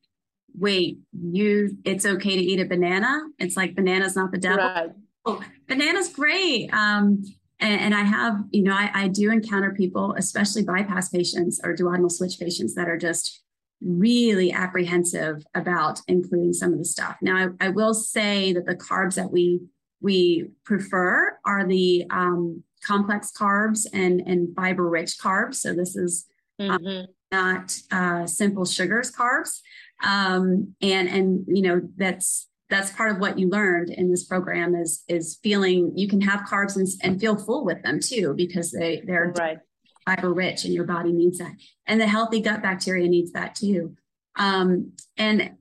wait, 0.57 0.99
you 1.13 1.77
it's 1.85 2.07
okay 2.07 2.37
to 2.37 2.43
eat 2.43 2.61
a 2.61 2.65
banana. 2.65 3.23
It's 3.39 3.57
like 3.57 3.75
banana's 3.75 4.17
not 4.17 4.33
the 4.33 4.39
devil. 4.39 4.65
Right. 4.65 4.91
Oh, 5.25 5.43
banana's 5.67 6.09
great. 6.09 6.73
Um, 6.73 7.25
and, 7.61 7.81
and 7.81 7.95
I 7.95 8.03
have, 8.03 8.37
you 8.51 8.63
know, 8.63 8.73
I, 8.75 8.91
I 8.93 9.09
do 9.09 9.31
encounter 9.31 9.73
people, 9.73 10.15
especially 10.19 10.63
bypass 10.63 11.09
patients 11.09 11.61
or 11.65 11.75
duodenal 11.75 12.11
switch 12.11 12.39
patients 12.39 12.75
that 12.75 12.89
are 12.89 12.99
just 12.99 13.43
really 13.81 14.53
apprehensive 14.53 15.45
about 15.55 16.01
including 16.09 16.53
some 16.53 16.73
of 16.73 16.79
the 16.79 16.85
stuff. 16.85 17.17
Now, 17.23 17.55
I, 17.61 17.67
I 17.67 17.69
will 17.71 17.95
say 17.95 18.53
that 18.53 18.67
the 18.67 18.77
carbs 18.77 19.15
that 19.15 19.31
we 19.31 19.61
we 20.03 20.51
prefer 20.65 21.39
are 21.45 21.67
the 21.67 22.05
um, 22.11 22.63
complex 22.85 23.33
carbs 23.37 23.87
and 23.93 24.21
and 24.27 24.55
fiber 24.55 24.89
rich 24.89 25.19
carbs. 25.19 25.57
So 25.57 25.73
this 25.73 25.97
is 25.97 26.27
um, 26.59 26.69
mm-hmm. 26.69 27.05
not 27.33 27.79
uh, 27.91 28.27
simple 28.27 28.65
sugars 28.65 29.11
carbs, 29.11 29.61
um, 30.05 30.75
and 30.83 31.09
and 31.09 31.45
you 31.49 31.63
know 31.63 31.81
that's 31.97 32.49
that's 32.69 32.91
part 32.93 33.13
of 33.13 33.19
what 33.19 33.39
you 33.39 33.49
learned 33.49 33.91
in 33.91 34.11
this 34.11 34.25
program 34.25 34.75
is 34.75 35.05
is 35.09 35.39
feeling 35.43 35.93
you 35.97 36.09
can 36.09 36.21
have 36.21 36.41
carbs 36.41 36.77
and, 36.77 36.89
and 37.03 37.21
feel 37.21 37.37
full 37.37 37.65
with 37.65 37.83
them 37.83 38.01
too 38.01 38.35
because 38.37 38.73
they 38.73 39.03
they're 39.07 39.33
right. 39.39 39.59
fiber 40.05 40.33
rich 40.33 40.65
and 40.65 40.75
your 40.75 40.85
body 40.85 41.13
needs 41.13 41.39
that. 41.39 41.53
And 41.87 42.01
the 42.01 42.07
healthy 42.07 42.41
gut 42.41 42.63
bacteria 42.63 43.09
needs 43.09 43.33
that 43.33 43.55
too. 43.55 43.97
Um, 44.37 44.93
and 45.17 45.53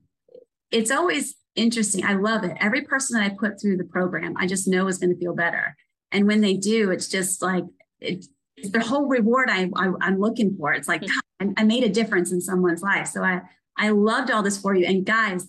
it's 0.72 0.92
always 0.92 1.36
interesting. 1.56 2.04
I 2.06 2.14
love 2.14 2.44
it. 2.44 2.58
Every 2.60 2.82
person 2.82 3.20
that 3.20 3.32
i 3.32 3.36
put 3.36 3.62
through 3.62 3.78
the 3.78 3.86
program 3.86 4.36
i 4.38 4.48
just 4.48 4.68
know 4.68 4.88
is 4.88 4.98
going 4.98 5.14
to 5.14 5.20
feel 5.20 5.36
better. 5.36 5.76
And 6.12 6.28
when 6.28 6.42
they 6.42 6.56
do 6.56 6.92
it's 6.92 7.08
just 7.08 7.42
like 7.42 7.66
it, 8.00 8.26
it's 8.58 8.72
the 8.72 8.80
whole 8.80 9.08
reward 9.08 9.50
I, 9.50 9.70
I 9.76 10.08
am 10.08 10.20
looking 10.20 10.56
for. 10.58 10.74
It's 10.74 10.88
like 10.88 11.02
mm-hmm. 11.02 11.50
I, 11.58 11.62
I 11.62 11.64
made 11.66 11.84
a 11.84 11.90
difference 11.90 12.32
in 12.32 12.42
someone's 12.42 12.82
life. 12.82 13.08
So 13.08 13.24
i 13.24 13.42
i 13.78 13.90
loved 13.90 14.32
all 14.32 14.42
this 14.42 14.58
for 14.58 14.74
you. 14.74 14.88
And 14.88 15.06
guys 15.06 15.48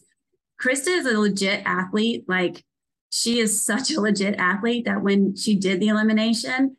krista 0.60 0.88
is 0.88 1.06
a 1.06 1.18
legit 1.18 1.62
athlete 1.64 2.24
like 2.28 2.64
she 3.10 3.38
is 3.38 3.64
such 3.64 3.90
a 3.90 4.00
legit 4.00 4.34
athlete 4.36 4.84
that 4.84 5.02
when 5.02 5.34
she 5.36 5.56
did 5.56 5.80
the 5.80 5.88
elimination 5.88 6.76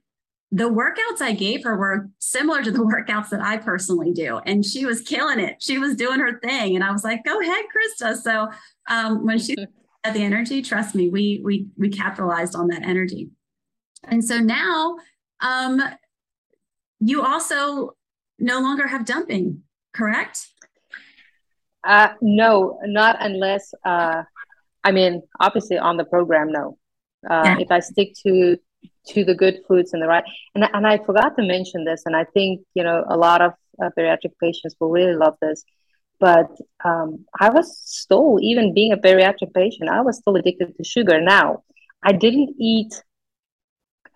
the 0.52 0.70
workouts 0.70 1.22
I 1.22 1.34
gave 1.34 1.64
her 1.64 1.76
were 1.76 2.10
similar 2.20 2.64
to 2.64 2.72
the 2.72 2.80
workouts 3.10 3.30
that 3.30 3.42
I 3.42 3.58
personally 3.58 4.12
do. 4.14 4.38
And 4.46 4.66
she 4.66 4.86
was 4.86 5.02
killing 5.02 5.40
it. 5.40 5.62
She 5.62 5.78
was 5.78 5.96
doing 5.96 6.20
her 6.20 6.40
thing. 6.40 6.76
And 6.76 6.84
I 6.84 6.92
was 6.92 7.04
like, 7.04 7.24
go 7.26 7.40
ahead, 7.42 7.66
Krista. 7.66 8.16
So 8.16 8.50
um, 8.88 9.26
when 9.26 9.40
she 9.40 9.56
had 10.04 10.14
the 10.14 10.24
energy, 10.24 10.62
trust 10.62 10.96
me, 10.96 11.10
we 11.10 11.42
we 11.44 11.68
we 11.78 11.90
capitalized 11.90 12.56
on 12.56 12.68
that 12.68 12.84
energy. 12.84 13.30
And 14.06 14.24
so 14.24 14.40
now 14.40 14.98
um, 15.42 15.82
you 17.00 17.24
also 17.24 17.96
no 18.40 18.60
longer 18.60 18.88
have 18.88 19.06
dumping, 19.06 19.64
correct? 19.94 20.48
Uh, 21.88 22.10
no, 22.22 22.80
not 22.84 23.16
unless 23.20 23.74
uh, 23.86 24.22
I 24.84 24.92
mean, 24.92 25.22
obviously 25.40 25.78
on 25.78 25.98
the 25.98 26.06
program, 26.06 26.52
no. 26.52 26.78
Uh, 27.30 27.44
yeah. 27.46 27.58
If 27.60 27.72
I 27.72 27.80
stick 27.80 28.14
to 28.26 28.58
to 29.08 29.26
the 29.26 29.36
good 29.36 29.60
foods 29.68 29.94
and 29.94 30.02
the 30.02 30.08
right 30.08 30.24
and, 30.54 30.64
and 30.74 30.86
i 30.86 30.98
forgot 30.98 31.36
to 31.36 31.44
mention 31.44 31.84
this 31.84 32.04
and 32.06 32.16
i 32.16 32.24
think 32.34 32.62
you 32.74 32.84
know 32.84 33.04
a 33.10 33.18
lot 33.18 33.42
of 33.42 33.54
uh, 33.82 33.90
bariatric 33.98 34.34
patients 34.42 34.76
will 34.80 34.92
really 34.92 35.16
love 35.16 35.36
this 35.42 35.64
but 36.20 36.50
um, 36.86 37.26
i 37.40 37.50
was 37.50 37.80
still 37.86 38.38
even 38.42 38.74
being 38.74 38.92
a 38.92 38.98
bariatric 38.98 39.54
patient 39.54 39.90
i 39.90 40.02
was 40.02 40.18
still 40.18 40.36
addicted 40.36 40.76
to 40.76 40.84
sugar 40.84 41.20
now 41.22 41.64
i 42.04 42.12
didn't 42.12 42.56
eat 42.60 42.94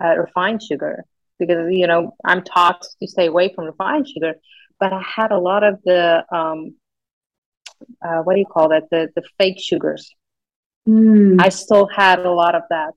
uh, 0.04 0.16
refined 0.18 0.62
sugar 0.62 1.04
because 1.40 1.72
you 1.72 1.88
know 1.88 2.14
i'm 2.26 2.44
taught 2.44 2.86
to 3.00 3.08
stay 3.08 3.28
away 3.28 3.52
from 3.54 3.66
refined 3.66 4.08
sugar 4.08 4.34
but 4.80 4.94
i 4.94 5.02
had 5.02 5.32
a 5.32 5.40
lot 5.40 5.64
of 5.64 5.80
the 5.86 6.24
um, 6.36 6.76
uh, 8.06 8.22
what 8.24 8.34
do 8.34 8.40
you 8.40 8.46
call 8.46 8.70
that? 8.70 8.90
The 8.92 9.10
the 9.16 9.24
fake 9.38 9.60
sugars. 9.60 10.14
Mm. 10.90 11.40
i 11.40 11.50
still 11.50 11.88
had 11.88 12.20
a 12.20 12.32
lot 12.32 12.56
of 12.56 12.64
that. 12.72 12.94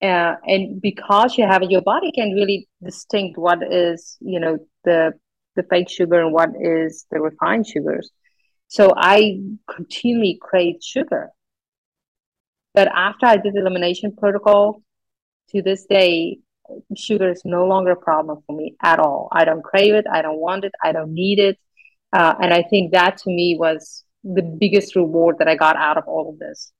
Uh, 0.00 0.36
and 0.46 0.80
because 0.80 1.36
you 1.36 1.44
have 1.44 1.62
it, 1.62 1.70
your 1.72 1.82
body 1.82 2.12
can 2.12 2.30
really 2.32 2.68
distinct 2.80 3.36
what 3.36 3.60
is 3.72 4.16
you 4.20 4.38
know 4.38 4.58
the 4.84 5.12
the 5.56 5.64
fake 5.64 5.90
sugar 5.90 6.20
and 6.20 6.32
what 6.32 6.50
is 6.60 7.06
the 7.10 7.20
refined 7.20 7.66
sugars. 7.66 8.10
So 8.68 8.92
i 8.96 9.40
continually 9.68 10.38
craved 10.40 10.84
sugar. 10.84 11.30
But 12.74 12.88
after 12.94 13.26
i 13.26 13.36
did 13.36 13.54
the 13.54 13.60
elimination 13.60 14.14
protocol 14.16 14.82
to 15.50 15.62
this 15.62 15.86
day 15.86 16.38
sugar 16.96 17.30
is 17.30 17.42
no 17.44 17.66
longer 17.66 17.92
a 17.92 17.96
problem 17.96 18.42
for 18.46 18.54
me 18.54 18.76
at 18.82 19.00
all. 19.00 19.28
I 19.32 19.44
don't 19.44 19.64
crave 19.64 19.94
it. 19.94 20.06
I 20.12 20.22
don't 20.22 20.38
want 20.38 20.64
it. 20.64 20.72
I 20.84 20.92
don't 20.92 21.12
need 21.12 21.38
it. 21.40 21.58
Uh, 22.12 22.34
and 22.40 22.54
i 22.54 22.62
think 22.62 22.92
that 22.92 23.18
to 23.18 23.30
me 23.30 23.56
was 23.58 24.04
the 24.34 24.42
biggest 24.42 24.96
reward 24.96 25.36
that 25.38 25.48
i 25.48 25.54
got 25.54 25.76
out 25.76 25.96
of 25.96 26.04
all 26.06 26.28
of 26.28 26.38
this 26.38 26.72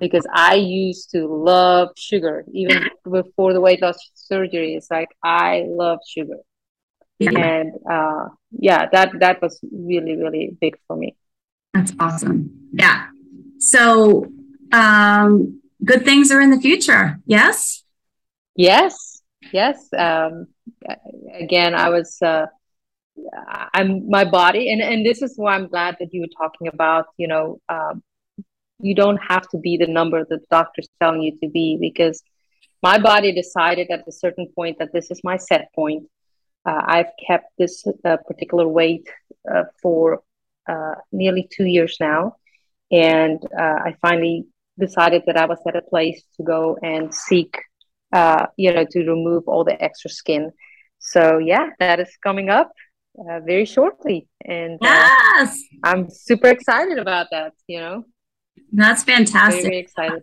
because 0.00 0.26
I 0.32 0.54
used 0.54 1.10
to 1.10 1.26
love 1.26 1.90
sugar 1.96 2.44
even 2.52 2.88
before 3.10 3.52
the 3.52 3.60
weight 3.60 3.82
loss 3.82 3.98
surgery. 4.14 4.74
It's 4.74 4.90
like 4.90 5.08
I 5.22 5.64
love 5.68 5.98
sugar, 6.06 6.38
yeah. 7.18 7.38
and 7.38 7.72
uh, 7.90 8.28
yeah, 8.50 8.88
that 8.92 9.12
that 9.20 9.42
was 9.42 9.60
really 9.70 10.16
really 10.16 10.56
big 10.60 10.76
for 10.86 10.96
me. 10.96 11.16
That's 11.74 11.92
awesome. 11.98 12.70
Yeah. 12.72 13.08
So, 13.58 14.26
um, 14.72 15.60
good 15.84 16.04
things 16.04 16.30
are 16.30 16.40
in 16.40 16.50
the 16.50 16.60
future. 16.60 17.18
Yes. 17.26 17.84
Yes. 18.56 19.22
Yes. 19.52 19.88
Um, 19.96 20.48
again, 21.32 21.74
I 21.74 21.88
was. 21.88 22.20
Uh, 22.20 22.46
I'm 23.74 24.08
my 24.08 24.24
body, 24.24 24.72
and 24.72 24.80
and 24.80 25.04
this 25.04 25.22
is 25.22 25.34
why 25.36 25.54
I'm 25.54 25.68
glad 25.68 25.96
that 26.00 26.12
you 26.12 26.22
were 26.22 26.36
talking 26.36 26.68
about. 26.68 27.06
You 27.16 27.28
know, 27.28 27.60
um, 27.68 28.02
you 28.80 28.94
don't 28.94 29.18
have 29.18 29.48
to 29.50 29.58
be 29.58 29.76
the 29.76 29.86
number 29.86 30.24
that 30.24 30.28
the 30.28 30.46
doctor's 30.50 30.88
telling 31.00 31.22
you 31.22 31.38
to 31.42 31.48
be 31.48 31.78
because 31.80 32.22
my 32.82 32.98
body 32.98 33.32
decided 33.32 33.90
at 33.90 34.08
a 34.08 34.12
certain 34.12 34.48
point 34.56 34.78
that 34.78 34.92
this 34.92 35.10
is 35.10 35.20
my 35.22 35.36
set 35.36 35.72
point. 35.74 36.04
Uh, 36.64 36.82
I've 36.84 37.12
kept 37.26 37.46
this 37.58 37.84
uh, 38.04 38.16
particular 38.26 38.66
weight 38.66 39.08
uh, 39.52 39.64
for 39.80 40.22
uh, 40.68 40.94
nearly 41.12 41.48
two 41.50 41.66
years 41.66 41.96
now. 42.00 42.36
And 42.90 43.42
uh, 43.58 43.78
I 43.86 43.96
finally 44.02 44.46
decided 44.78 45.22
that 45.26 45.36
I 45.36 45.46
was 45.46 45.58
at 45.66 45.76
a 45.76 45.82
place 45.82 46.22
to 46.36 46.42
go 46.42 46.76
and 46.82 47.14
seek, 47.14 47.56
uh, 48.12 48.46
you 48.56 48.72
know, 48.72 48.84
to 48.90 48.98
remove 49.00 49.44
all 49.46 49.64
the 49.64 49.80
extra 49.82 50.10
skin. 50.10 50.52
So, 50.98 51.38
yeah, 51.38 51.70
that 51.78 52.00
is 52.00 52.16
coming 52.22 52.48
up 52.48 52.70
very 53.16 53.64
shortly. 53.64 54.28
And 54.44 54.78
yes! 54.80 55.58
I'm 55.84 56.10
super 56.10 56.48
excited 56.48 56.98
about 56.98 57.28
that, 57.30 57.52
you 57.66 57.80
know. 57.80 58.04
That's 58.72 59.04
fantastic. 59.04 59.64
Very 59.64 59.78
excited. 59.78 60.22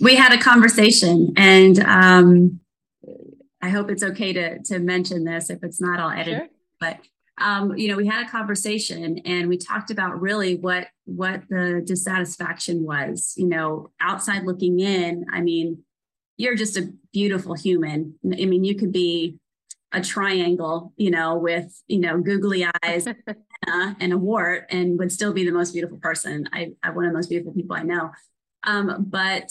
We 0.00 0.14
had 0.14 0.32
a 0.32 0.38
conversation, 0.38 1.32
and 1.36 1.78
um, 1.80 2.60
I 3.60 3.68
hope 3.68 3.90
it's 3.90 4.02
okay 4.02 4.32
to 4.32 4.62
to 4.64 4.78
mention 4.78 5.24
this. 5.24 5.50
If 5.50 5.62
it's 5.62 5.80
not, 5.80 6.00
I'll 6.00 6.10
edit. 6.10 6.38
Sure. 6.38 6.48
But 6.80 6.98
um, 7.40 7.76
you 7.76 7.88
know, 7.88 7.96
we 7.96 8.06
had 8.06 8.26
a 8.26 8.30
conversation, 8.30 9.18
and 9.24 9.48
we 9.48 9.56
talked 9.56 9.90
about 9.90 10.20
really 10.20 10.56
what 10.56 10.88
what 11.04 11.42
the 11.48 11.82
dissatisfaction 11.84 12.84
was. 12.84 13.34
You 13.36 13.48
know, 13.48 13.90
outside 14.00 14.44
looking 14.44 14.80
in, 14.80 15.26
I 15.32 15.40
mean, 15.40 15.82
you're 16.36 16.56
just 16.56 16.76
a 16.76 16.92
beautiful 17.12 17.54
human. 17.54 18.14
I 18.24 18.44
mean, 18.46 18.64
you 18.64 18.76
could 18.76 18.92
be 18.92 19.38
a 19.92 20.00
triangle, 20.00 20.92
you 20.96 21.10
know, 21.10 21.36
with 21.36 21.82
you 21.86 22.00
know 22.00 22.20
googly 22.20 22.66
eyes 22.82 23.06
and 23.66 24.12
a 24.12 24.18
wart 24.18 24.66
and 24.70 24.98
would 24.98 25.12
still 25.12 25.32
be 25.32 25.44
the 25.44 25.52
most 25.52 25.72
beautiful 25.72 25.98
person. 25.98 26.48
I, 26.52 26.72
I'm 26.82 26.94
one 26.94 27.04
of 27.04 27.12
the 27.12 27.18
most 27.18 27.28
beautiful 27.28 27.52
people 27.52 27.76
I 27.76 27.82
know. 27.82 28.10
Um, 28.64 29.06
but 29.08 29.50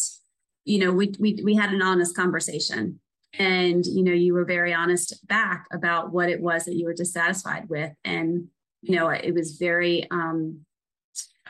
you 0.65 0.79
know, 0.79 0.91
we 0.91 1.13
we 1.19 1.39
we 1.43 1.55
had 1.55 1.71
an 1.71 1.81
honest 1.81 2.15
conversation, 2.15 2.99
and 3.37 3.85
you 3.85 4.03
know, 4.03 4.13
you 4.13 4.33
were 4.33 4.45
very 4.45 4.73
honest 4.73 5.25
back 5.27 5.65
about 5.71 6.11
what 6.11 6.29
it 6.29 6.41
was 6.41 6.65
that 6.65 6.75
you 6.75 6.85
were 6.85 6.93
dissatisfied 6.93 7.69
with, 7.69 7.91
and 8.03 8.47
you 8.81 8.95
know, 8.95 9.09
it 9.09 9.33
was 9.33 9.57
very. 9.57 10.09
Um, 10.11 10.65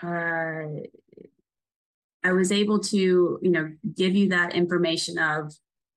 uh, 0.03 0.63
I 2.23 2.33
was 2.33 2.51
able 2.51 2.79
to, 2.79 3.39
you 3.41 3.51
know, 3.51 3.71
give 3.95 4.15
you 4.15 4.29
that 4.29 4.53
information 4.53 5.17
of 5.17 5.53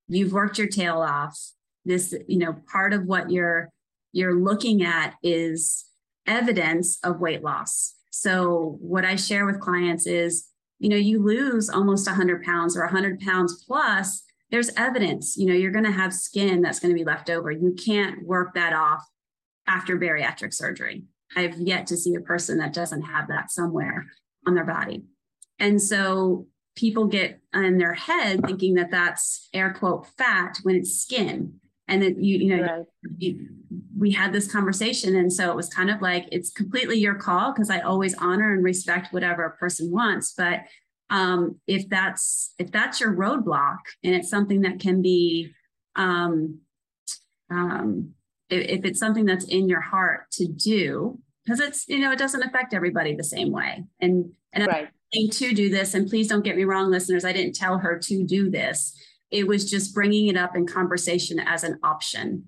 you've 0.08 0.32
worked 0.32 0.58
your 0.58 0.68
tail 0.68 0.98
off. 0.98 1.38
This, 1.84 2.14
you 2.26 2.38
know, 2.38 2.56
part 2.70 2.92
of 2.92 3.04
what 3.04 3.30
you're 3.30 3.70
you're 4.12 4.38
looking 4.38 4.84
at 4.84 5.14
is 5.22 5.86
evidence 6.26 6.98
of 7.02 7.20
weight 7.20 7.42
loss. 7.42 7.94
So, 8.10 8.78
what 8.80 9.04
I 9.04 9.16
share 9.16 9.44
with 9.44 9.60
clients 9.60 10.06
is, 10.06 10.46
you 10.78 10.88
know, 10.88 10.96
you 10.96 11.22
lose 11.22 11.68
almost 11.68 12.06
100 12.06 12.44
pounds 12.44 12.76
or 12.76 12.82
100 12.82 13.20
pounds 13.20 13.64
plus, 13.66 14.22
there's 14.50 14.70
evidence, 14.76 15.36
you 15.36 15.46
know, 15.46 15.54
you're 15.54 15.72
going 15.72 15.84
to 15.84 15.90
have 15.90 16.14
skin 16.14 16.62
that's 16.62 16.78
going 16.78 16.94
to 16.94 16.98
be 16.98 17.04
left 17.04 17.28
over. 17.28 17.50
You 17.50 17.74
can't 17.74 18.24
work 18.24 18.54
that 18.54 18.72
off 18.72 19.04
after 19.66 19.98
bariatric 19.98 20.54
surgery. 20.54 21.04
I've 21.34 21.58
yet 21.58 21.88
to 21.88 21.96
see 21.96 22.14
a 22.14 22.20
person 22.20 22.58
that 22.58 22.72
doesn't 22.72 23.02
have 23.02 23.26
that 23.28 23.50
somewhere 23.50 24.06
on 24.46 24.54
their 24.54 24.64
body. 24.64 25.02
And 25.58 25.82
so 25.82 26.46
people 26.76 27.06
get 27.06 27.40
in 27.52 27.78
their 27.78 27.94
head 27.94 28.44
thinking 28.46 28.74
that 28.74 28.92
that's 28.92 29.48
air 29.52 29.72
quote 29.72 30.06
fat 30.16 30.58
when 30.62 30.76
it's 30.76 31.00
skin 31.00 31.60
and 31.88 32.02
that 32.02 32.18
you 32.18 32.38
you 32.38 32.56
know 32.56 32.62
right. 32.62 32.84
you, 33.18 33.48
we 33.98 34.10
had 34.10 34.32
this 34.32 34.50
conversation 34.50 35.16
and 35.16 35.32
so 35.32 35.50
it 35.50 35.56
was 35.56 35.68
kind 35.68 35.90
of 35.90 36.00
like 36.00 36.26
it's 36.32 36.50
completely 36.50 36.98
your 36.98 37.14
call 37.14 37.52
because 37.52 37.70
i 37.70 37.80
always 37.80 38.14
honor 38.14 38.52
and 38.52 38.64
respect 38.64 39.12
whatever 39.12 39.44
a 39.44 39.56
person 39.56 39.90
wants 39.90 40.34
but 40.36 40.60
um, 41.10 41.60
if 41.66 41.88
that's 41.88 42.54
if 42.58 42.72
that's 42.72 42.98
your 42.98 43.12
roadblock 43.12 43.78
and 44.02 44.14
it's 44.14 44.30
something 44.30 44.62
that 44.62 44.80
can 44.80 45.02
be 45.02 45.52
um, 45.96 46.60
um, 47.50 48.14
if, 48.48 48.78
if 48.78 48.84
it's 48.84 49.00
something 49.00 49.26
that's 49.26 49.44
in 49.44 49.68
your 49.68 49.82
heart 49.82 50.30
to 50.32 50.48
do 50.48 51.18
because 51.44 51.60
it's 51.60 51.86
you 51.88 51.98
know 51.98 52.10
it 52.10 52.18
doesn't 52.18 52.42
affect 52.42 52.72
everybody 52.72 53.14
the 53.14 53.22
same 53.22 53.52
way 53.52 53.84
and 54.00 54.30
and 54.52 54.66
right. 54.66 54.88
I'm 55.14 55.30
to 55.30 55.54
do 55.54 55.68
this 55.68 55.94
and 55.94 56.08
please 56.08 56.26
don't 56.26 56.42
get 56.42 56.56
me 56.56 56.64
wrong 56.64 56.90
listeners 56.90 57.24
i 57.24 57.32
didn't 57.32 57.54
tell 57.54 57.78
her 57.78 57.98
to 57.98 58.24
do 58.24 58.50
this 58.50 58.98
it 59.34 59.46
was 59.46 59.70
just 59.70 59.94
bringing 59.94 60.28
it 60.28 60.36
up 60.36 60.56
in 60.56 60.66
conversation 60.66 61.38
as 61.38 61.64
an 61.64 61.78
option 61.82 62.44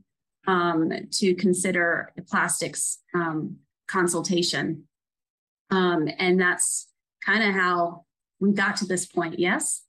um, 0.47 0.93
to 1.11 1.34
consider 1.34 2.12
plastics 2.28 2.99
um, 3.14 3.57
consultation 3.89 4.84
um, 5.70 6.09
and 6.18 6.41
that's 6.41 6.89
kind 7.24 7.43
of 7.43 7.55
how 7.55 8.05
we 8.41 8.53
got 8.53 8.76
to 8.76 8.87
this 8.87 9.07
point 9.07 9.39
yes 9.39 9.82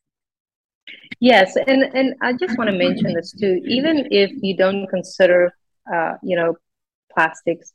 yes 1.20 1.56
and 1.68 1.84
and 1.96 2.16
i 2.22 2.34
just 2.34 2.58
want 2.58 2.70
to 2.70 2.76
mention 2.76 3.14
this 3.14 3.32
too 3.32 3.62
even 3.66 4.08
if 4.12 4.32
you 4.42 4.56
don't 4.56 4.88
consider 4.88 5.54
uh, 5.94 6.14
you 6.24 6.36
know 6.36 6.56
plastics 7.14 7.74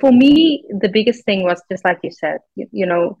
for 0.00 0.12
me, 0.12 0.64
the 0.80 0.88
biggest 0.88 1.24
thing 1.24 1.42
was 1.42 1.62
just 1.70 1.84
like 1.84 1.98
you 2.02 2.10
said, 2.10 2.38
you, 2.54 2.66
you 2.72 2.86
know, 2.86 3.16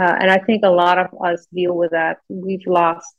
uh, 0.00 0.16
and 0.20 0.30
I 0.30 0.38
think 0.38 0.64
a 0.64 0.70
lot 0.70 0.98
of 0.98 1.08
us 1.24 1.46
deal 1.52 1.74
with 1.74 1.90
that. 1.90 2.18
We've 2.28 2.66
lost. 2.66 3.14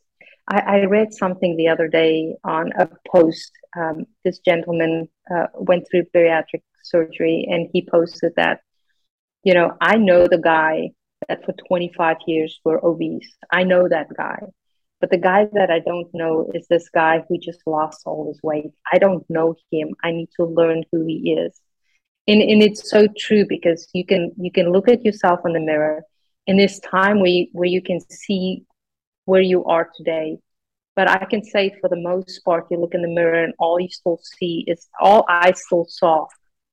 I, 0.50 0.60
I 0.60 0.86
read 0.86 1.14
something 1.14 1.56
the 1.56 1.68
other 1.70 1.88
day 1.88 2.36
on 2.44 2.72
a 2.78 2.90
post. 3.12 3.52
Um, 3.78 4.06
this 4.26 4.40
gentleman 4.40 5.08
uh, 5.34 5.48
went 5.54 5.86
through 5.90 6.06
bariatric 6.16 6.64
surgery, 6.84 7.48
and 7.50 7.70
he 7.72 7.88
posted 7.90 8.34
that, 8.36 8.62
you 9.44 9.54
know, 9.54 9.78
I 9.80 9.98
know 9.98 10.28
the 10.28 10.40
guy 10.40 10.92
that 11.28 11.46
for 11.46 11.54
25 11.68 12.18
years 12.28 12.60
were 12.66 12.84
obese. 12.84 13.36
I 13.52 13.64
know 13.64 13.88
that 13.88 14.08
guy. 14.18 14.40
But 15.00 15.12
the 15.12 15.18
guy 15.18 15.48
that 15.54 15.72
I 15.72 15.80
don't 15.80 16.14
know 16.14 16.52
is 16.54 16.68
this 16.68 16.90
guy 16.90 17.24
who 17.30 17.38
just 17.38 17.62
lost 17.66 18.02
all 18.06 18.28
his 18.28 18.40
weight. 18.44 18.72
I 18.92 18.98
don't 18.98 19.24
know 19.30 19.56
him. 19.72 19.96
I 20.04 20.12
need 20.12 20.30
to 20.38 20.46
learn 20.46 20.84
who 20.92 21.06
he 21.06 21.38
is 21.40 21.62
and, 22.30 22.44
and 22.44 22.62
it's 22.62 22.90
so 22.90 23.08
true 23.18 23.46
because 23.50 23.88
you 23.94 24.06
can 24.06 24.32
you 24.38 24.52
can 24.52 24.72
look 24.72 24.88
at 24.88 25.04
yourself 25.04 25.40
in 25.46 25.54
the 25.54 25.60
mirror 25.60 26.04
in 26.46 26.58
this 26.58 26.80
time 26.80 27.20
where 27.20 27.30
you, 27.30 27.48
where 27.54 27.68
you 27.68 27.82
can 27.82 28.00
see 28.10 28.64
where 29.30 29.48
you 29.54 29.64
are 29.66 29.90
today 29.96 30.38
but 30.96 31.10
i 31.10 31.24
can 31.32 31.44
say 31.54 31.64
for 31.80 31.90
the 31.90 32.02
most 32.10 32.44
part 32.46 32.68
you 32.72 32.78
look 32.80 32.94
in 32.94 33.02
the 33.02 33.16
mirror 33.20 33.44
and 33.44 33.54
all 33.60 33.80
you 33.80 33.90
still 33.90 34.20
see 34.38 34.64
is 34.68 34.88
all 35.00 35.26
i 35.30 35.52
still 35.52 35.86
saw 35.88 36.26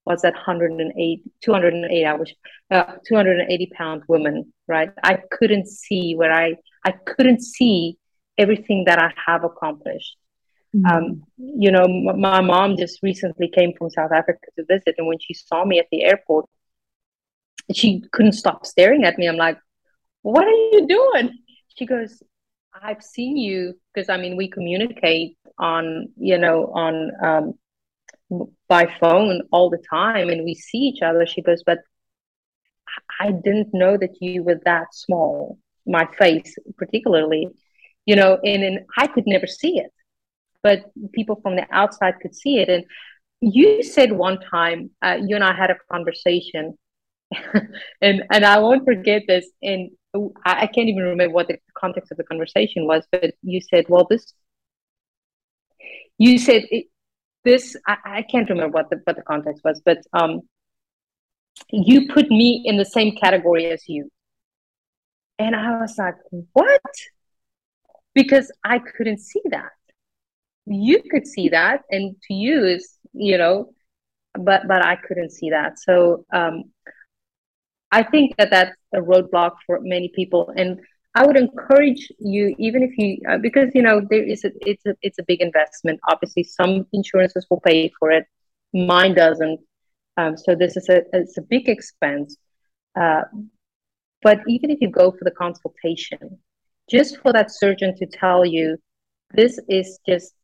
was 0.05 0.23
that 0.23 0.35
108 0.35 1.23
208 1.43 2.05
i 2.05 2.15
was 2.15 2.33
uh, 2.71 2.95
280 3.07 3.71
pound 3.79 4.03
woman 4.09 4.53
right 4.67 4.91
i 5.03 5.15
couldn't 5.31 5.69
see 5.69 6.15
where 6.17 6.33
i 6.33 6.55
i 6.85 6.93
couldn't 7.11 7.43
see 7.43 7.99
everything 8.39 8.85
that 8.87 8.99
i 8.99 9.11
have 9.27 9.45
accomplished 9.45 10.17
Mm-hmm. 10.77 10.87
Um, 10.87 11.23
you 11.39 11.71
know, 11.71 11.85
m- 11.85 12.21
my 12.21 12.41
mom 12.41 12.77
just 12.77 13.03
recently 13.03 13.49
came 13.49 13.73
from 13.79 13.91
South 13.91 14.13
Africa 14.13 14.47
to 14.57 14.65
visit, 14.69 14.95
and 14.99 15.07
when 15.07 15.19
she 15.19 15.33
saw 15.35 15.65
me 15.65 15.79
at 15.79 15.87
the 15.91 16.03
airport, 16.03 16.47
she 17.73 18.03
couldn't 18.13 18.33
stop 18.33 18.67
staring 18.67 19.05
at 19.05 19.19
me. 19.19 19.27
I'm 19.27 19.37
like, 19.37 19.59
"What 20.23 20.45
are 20.45 20.51
you 20.51 20.87
doing?" 20.87 21.31
She 21.77 21.87
goes, 21.87 22.23
"I've 22.83 23.03
seen 23.03 23.37
you 23.37 23.75
because 23.93 24.09
I 24.09 24.17
mean 24.17 24.37
we 24.37 24.49
communicate 24.49 25.37
on 25.59 26.09
you 26.17 26.39
know 26.39 26.67
on 26.75 27.11
um, 27.23 28.49
by 28.69 28.87
phone 29.01 29.43
all 29.53 29.71
the 29.71 29.83
time, 29.91 30.29
and 30.29 30.45
we 30.45 30.55
see 30.55 30.79
each 30.79 31.03
other." 31.03 31.27
She 31.27 31.43
goes, 31.43 31.63
"But 31.65 31.79
I 33.21 33.33
didn't 33.33 33.75
know 33.75 33.97
that 33.97 34.21
you 34.21 34.43
were 34.43 34.61
that 34.65 34.95
small. 34.95 35.59
My 35.87 36.09
face, 36.19 36.57
particularly, 36.77 37.49
you 38.07 38.17
know, 38.17 38.39
and, 38.43 38.63
and 38.65 38.81
I 38.97 39.07
could 39.07 39.27
never 39.27 39.47
see 39.47 39.79
it." 39.79 39.93
but 40.67 40.91
people 41.13 41.39
from 41.43 41.55
the 41.55 41.65
outside 41.71 42.15
could 42.21 42.35
see 42.35 42.59
it. 42.59 42.69
And 42.69 42.85
you 43.41 43.85
said 43.85 44.11
one 44.11 44.41
time, 44.41 44.91
uh, 45.01 45.19
you 45.25 45.37
and 45.37 45.45
I 45.45 45.55
had 45.55 45.71
a 45.71 45.77
conversation, 45.93 46.77
and 48.03 48.25
and 48.33 48.45
I 48.45 48.59
won't 48.59 48.85
forget 48.85 49.23
this. 49.29 49.47
And 49.63 49.91
I, 50.45 50.67
can't 50.67 50.89
even 50.89 51.05
remember 51.05 51.35
what 51.35 51.49
the 51.49 51.59
context 51.75 52.11
of 52.11 52.19
the 52.19 52.25
conversation 52.25 52.87
was, 52.87 53.05
but 53.11 53.35
you 53.43 53.61
said, 53.61 53.87
"Well, 53.89 54.07
this." 54.09 54.33
You 56.19 56.39
said 56.39 56.65
it, 56.71 56.87
this. 57.45 57.77
I, 57.87 57.97
I 58.05 58.23
can't 58.23 58.49
remember 58.49 58.75
what 58.75 58.91
the 58.91 59.01
what 59.05 59.17
the 59.17 59.23
context 59.23 59.63
was, 59.65 59.81
but 59.85 59.99
um, 60.13 60.43
you 61.71 62.09
put 62.09 62.31
me 62.31 62.63
in 62.65 62.77
the 62.77 62.85
same 62.85 63.17
category 63.17 63.67
as 63.67 63.89
you. 63.89 64.11
And 65.39 65.55
I 65.55 65.81
was 65.81 65.97
like, 65.99 66.15
what? 66.53 66.81
Because 68.15 68.51
I 68.65 68.79
couldn't 68.79 69.19
see 69.21 69.43
that 69.51 69.73
you 70.67 71.03
could 71.11 71.27
see 71.27 71.49
that 71.49 71.83
and 71.91 72.17
to 72.23 72.35
you 72.35 72.65
is 72.65 72.99
you 73.13 73.39
know 73.39 73.73
but 74.39 74.63
but 74.67 74.85
i 74.85 74.97
couldn't 74.97 75.31
see 75.31 75.51
that 75.51 75.79
so 75.79 76.25
um 76.33 76.65
i 77.93 78.03
think 78.03 78.37
that 78.37 78.51
that's 78.51 78.77
a 78.95 78.99
roadblock 78.99 79.53
for 79.67 79.81
many 79.81 80.11
people 80.15 80.53
and 80.57 80.81
i 81.15 81.25
would 81.27 81.37
encourage 81.37 82.11
you 82.19 82.55
even 82.59 82.83
if 82.83 82.97
you 82.99 83.19
uh, 83.29 83.39
because 83.39 83.71
you 83.75 83.83
know 83.83 84.01
there 84.11 84.23
is 84.23 84.45
a 84.45 84.51
it's 84.61 84.85
a 84.87 84.95
it's 85.03 85.19
a 85.19 85.23
big 85.23 85.41
investment. 85.41 85.99
Obviously 86.09 86.43
some 86.43 86.87
insurances 86.93 87.47
will 87.51 87.61
pay 87.61 87.91
for 87.99 88.11
it. 88.11 88.27
Mine 88.73 89.15
doesn't. 89.15 89.61
Um, 90.19 90.37
so 90.37 90.55
this 90.55 90.77
is 90.77 90.89
a 90.89 91.03
it's 91.13 91.39
a 91.39 91.43
big 91.43 91.69
expense. 91.69 92.37
Uh, 92.95 93.23
but 94.23 94.41
even 94.49 94.71
if 94.71 94.79
you 94.81 94.91
go 94.91 95.11
for 95.11 95.25
the 95.25 95.31
consultation 95.31 96.39
just 96.91 97.19
for 97.19 97.33
that 97.33 97.51
surgeon 97.51 97.95
to 97.97 98.07
tell 98.07 98.45
you 98.45 98.77
this 99.33 99.59
is 99.69 99.99
just 100.09 100.35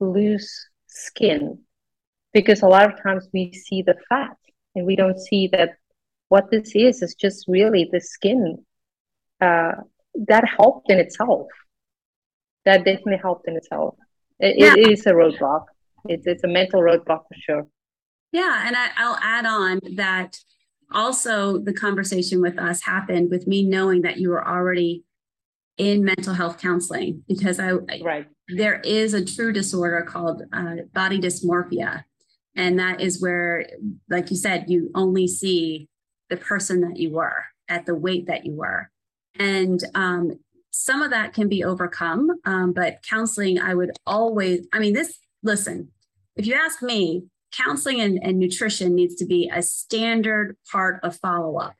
loose 0.00 0.68
skin 0.86 1.58
because 2.32 2.62
a 2.62 2.66
lot 2.66 2.90
of 2.90 3.02
times 3.02 3.28
we 3.32 3.52
see 3.52 3.82
the 3.82 3.96
fat 4.08 4.36
and 4.74 4.86
we 4.86 4.96
don't 4.96 5.18
see 5.18 5.48
that 5.48 5.76
what 6.28 6.50
this 6.50 6.74
is 6.74 7.02
is 7.02 7.14
just 7.14 7.46
really 7.48 7.88
the 7.90 8.00
skin 8.00 8.64
uh, 9.40 9.72
that 10.26 10.44
helped 10.56 10.90
in 10.90 10.98
itself. 10.98 11.46
That 12.64 12.84
definitely 12.84 13.18
helped 13.18 13.46
in 13.48 13.56
itself. 13.56 13.96
It, 14.40 14.56
yeah. 14.58 14.74
it 14.74 14.92
is 14.92 15.06
a 15.06 15.12
roadblock. 15.12 15.66
It's, 16.08 16.26
it's 16.26 16.44
a 16.44 16.48
mental 16.48 16.80
roadblock 16.80 17.24
for 17.28 17.36
sure. 17.40 17.66
Yeah 18.32 18.66
and 18.66 18.76
I, 18.76 18.88
i'll 18.96 19.18
add 19.22 19.46
on 19.46 19.80
that 19.94 20.36
also 20.92 21.58
the 21.58 21.72
conversation 21.72 22.40
with 22.40 22.58
us 22.58 22.82
happened 22.82 23.30
with 23.30 23.46
me 23.46 23.62
knowing 23.62 24.02
that 24.02 24.18
you 24.18 24.30
were 24.30 24.46
already 24.46 25.04
in 25.78 26.04
mental 26.04 26.34
health 26.34 26.58
counseling 26.58 27.22
because 27.28 27.60
I 27.60 27.72
right. 27.72 28.26
there 28.48 28.80
is 28.80 29.14
a 29.14 29.24
true 29.24 29.52
disorder 29.52 30.02
called 30.02 30.42
uh, 30.52 30.76
body 30.92 31.18
dysmorphia, 31.18 32.04
and 32.54 32.78
that 32.78 33.00
is 33.00 33.20
where, 33.20 33.66
like 34.08 34.30
you 34.30 34.36
said, 34.36 34.66
you 34.68 34.90
only 34.94 35.28
see 35.28 35.88
the 36.30 36.36
person 36.36 36.80
that 36.82 36.96
you 36.96 37.10
were 37.10 37.44
at 37.68 37.86
the 37.86 37.94
weight 37.94 38.26
that 38.26 38.46
you 38.46 38.52
were, 38.52 38.90
and 39.38 39.82
um, 39.94 40.38
some 40.70 41.02
of 41.02 41.10
that 41.10 41.34
can 41.34 41.48
be 41.48 41.64
overcome. 41.64 42.30
Um, 42.44 42.72
but 42.72 43.02
counseling, 43.08 43.60
I 43.60 43.74
would 43.74 43.92
always, 44.06 44.66
I 44.72 44.78
mean, 44.78 44.94
this. 44.94 45.18
Listen, 45.42 45.88
if 46.34 46.46
you 46.46 46.54
ask 46.54 46.82
me, 46.82 47.24
counseling 47.52 48.00
and, 48.00 48.18
and 48.22 48.38
nutrition 48.38 48.94
needs 48.94 49.14
to 49.16 49.24
be 49.24 49.50
a 49.54 49.62
standard 49.62 50.56
part 50.70 50.98
of 51.04 51.16
follow 51.16 51.56
up. 51.58 51.74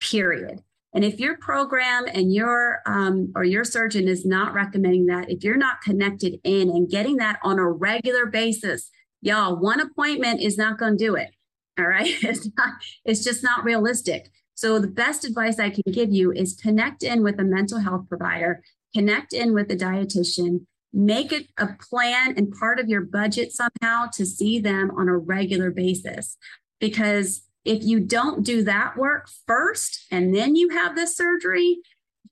Period 0.00 0.62
and 0.92 1.04
if 1.04 1.20
your 1.20 1.36
program 1.38 2.06
and 2.12 2.34
your 2.34 2.80
um, 2.86 3.32
or 3.36 3.44
your 3.44 3.64
surgeon 3.64 4.08
is 4.08 4.26
not 4.26 4.52
recommending 4.52 5.06
that, 5.06 5.30
if 5.30 5.44
you're 5.44 5.56
not 5.56 5.82
connected 5.82 6.40
in 6.42 6.68
and 6.68 6.90
getting 6.90 7.16
that 7.16 7.38
on 7.44 7.58
a 7.58 7.70
regular 7.70 8.26
basis, 8.26 8.90
y'all, 9.20 9.56
one 9.56 9.80
appointment 9.80 10.42
is 10.42 10.58
not 10.58 10.78
going 10.78 10.98
to 10.98 11.04
do 11.04 11.14
it. 11.14 11.30
All 11.78 11.86
right, 11.86 12.14
it's 12.22 12.48
not. 12.56 12.74
It's 13.04 13.24
just 13.24 13.42
not 13.42 13.64
realistic. 13.64 14.30
So 14.54 14.78
the 14.78 14.88
best 14.88 15.24
advice 15.24 15.58
I 15.58 15.70
can 15.70 15.84
give 15.90 16.12
you 16.12 16.32
is 16.32 16.58
connect 16.60 17.02
in 17.02 17.22
with 17.22 17.40
a 17.40 17.44
mental 17.44 17.78
health 17.78 18.08
provider, 18.08 18.62
connect 18.94 19.32
in 19.32 19.54
with 19.54 19.70
a 19.70 19.76
dietitian, 19.76 20.66
make 20.92 21.32
it 21.32 21.46
a 21.56 21.68
plan 21.88 22.34
and 22.36 22.52
part 22.52 22.78
of 22.78 22.88
your 22.88 23.00
budget 23.00 23.52
somehow 23.52 24.06
to 24.12 24.26
see 24.26 24.58
them 24.58 24.90
on 24.96 25.08
a 25.08 25.16
regular 25.16 25.70
basis 25.70 26.36
because 26.80 27.42
if 27.64 27.84
you 27.84 28.00
don't 28.00 28.44
do 28.44 28.64
that 28.64 28.96
work 28.96 29.28
first 29.46 30.06
and 30.10 30.34
then 30.34 30.56
you 30.56 30.70
have 30.70 30.96
this 30.96 31.16
surgery, 31.16 31.78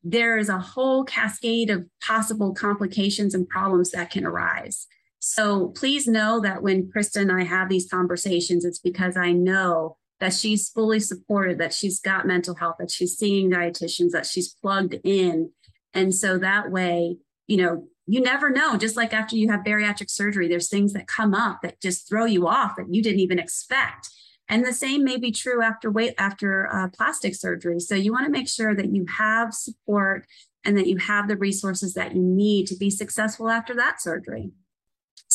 there 0.02 0.38
is 0.38 0.48
a 0.48 0.58
whole 0.58 1.04
cascade 1.04 1.70
of 1.70 1.86
possible 2.00 2.54
complications 2.54 3.34
and 3.34 3.48
problems 3.48 3.90
that 3.90 4.10
can 4.10 4.24
arise. 4.24 4.86
So 5.20 5.68
please 5.68 6.06
know 6.06 6.40
that 6.40 6.62
when 6.62 6.90
Krista 6.90 7.20
and 7.20 7.32
I 7.32 7.44
have 7.44 7.68
these 7.68 7.88
conversations, 7.90 8.64
it's 8.64 8.78
because 8.78 9.16
I 9.16 9.32
know 9.32 9.96
that 10.20 10.32
she's 10.32 10.68
fully 10.68 11.00
supported, 11.00 11.58
that 11.58 11.72
she's 11.72 12.00
got 12.00 12.26
mental 12.26 12.54
health, 12.54 12.76
that 12.78 12.90
she's 12.90 13.16
seeing 13.16 13.50
dietitians, 13.50 14.10
that 14.10 14.26
she's 14.26 14.54
plugged 14.54 14.96
in. 15.04 15.50
And 15.94 16.14
so 16.14 16.38
that 16.38 16.70
way, 16.70 17.18
you 17.46 17.56
know, 17.56 17.88
you 18.06 18.20
never 18.20 18.50
know. 18.50 18.76
Just 18.76 18.96
like 18.96 19.12
after 19.12 19.36
you 19.36 19.50
have 19.50 19.60
bariatric 19.60 20.10
surgery, 20.10 20.48
there's 20.48 20.68
things 20.68 20.92
that 20.94 21.06
come 21.06 21.34
up 21.34 21.60
that 21.62 21.80
just 21.80 22.08
throw 22.08 22.24
you 22.24 22.48
off 22.48 22.76
that 22.76 22.92
you 22.92 23.02
didn't 23.02 23.20
even 23.20 23.38
expect. 23.38 24.08
And 24.48 24.64
the 24.64 24.72
same 24.72 25.04
may 25.04 25.18
be 25.18 25.30
true 25.30 25.62
after 25.62 25.90
weight 25.90 26.14
after 26.16 26.72
uh, 26.72 26.88
plastic 26.88 27.34
surgery. 27.34 27.80
So 27.80 27.94
you 27.94 28.12
want 28.12 28.24
to 28.24 28.32
make 28.32 28.48
sure 28.48 28.74
that 28.74 28.94
you 28.94 29.04
have 29.18 29.52
support 29.52 30.26
and 30.64 30.76
that 30.78 30.86
you 30.86 30.96
have 30.96 31.28
the 31.28 31.36
resources 31.36 31.94
that 31.94 32.16
you 32.16 32.22
need 32.22 32.66
to 32.68 32.76
be 32.76 32.88
successful 32.88 33.50
after 33.50 33.74
that 33.74 34.00
surgery. 34.00 34.52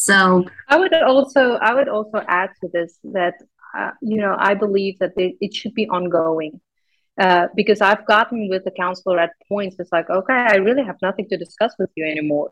So 0.05 0.45
I 0.67 0.77
would 0.77 0.93
also 0.93 1.53
I 1.53 1.73
would 1.73 1.87
also 1.87 2.21
add 2.27 2.49
to 2.61 2.67
this 2.73 2.99
that 3.03 3.35
uh, 3.77 3.91
you 4.01 4.17
know, 4.17 4.35
I 4.37 4.53
believe 4.53 4.99
that 4.99 5.13
it 5.17 5.53
should 5.53 5.73
be 5.73 5.87
ongoing. 5.87 6.59
Uh, 7.19 7.47
because 7.55 7.79
I've 7.79 8.05
gotten 8.07 8.49
with 8.49 8.63
the 8.63 8.71
counselor 8.71 9.19
at 9.19 9.31
points, 9.47 9.75
it's 9.77 9.91
like, 9.91 10.09
okay, 10.09 10.33
I 10.33 10.55
really 10.55 10.83
have 10.83 10.97
nothing 11.01 11.27
to 11.29 11.37
discuss 11.37 11.73
with 11.77 11.91
you 11.95 12.05
anymore. 12.05 12.51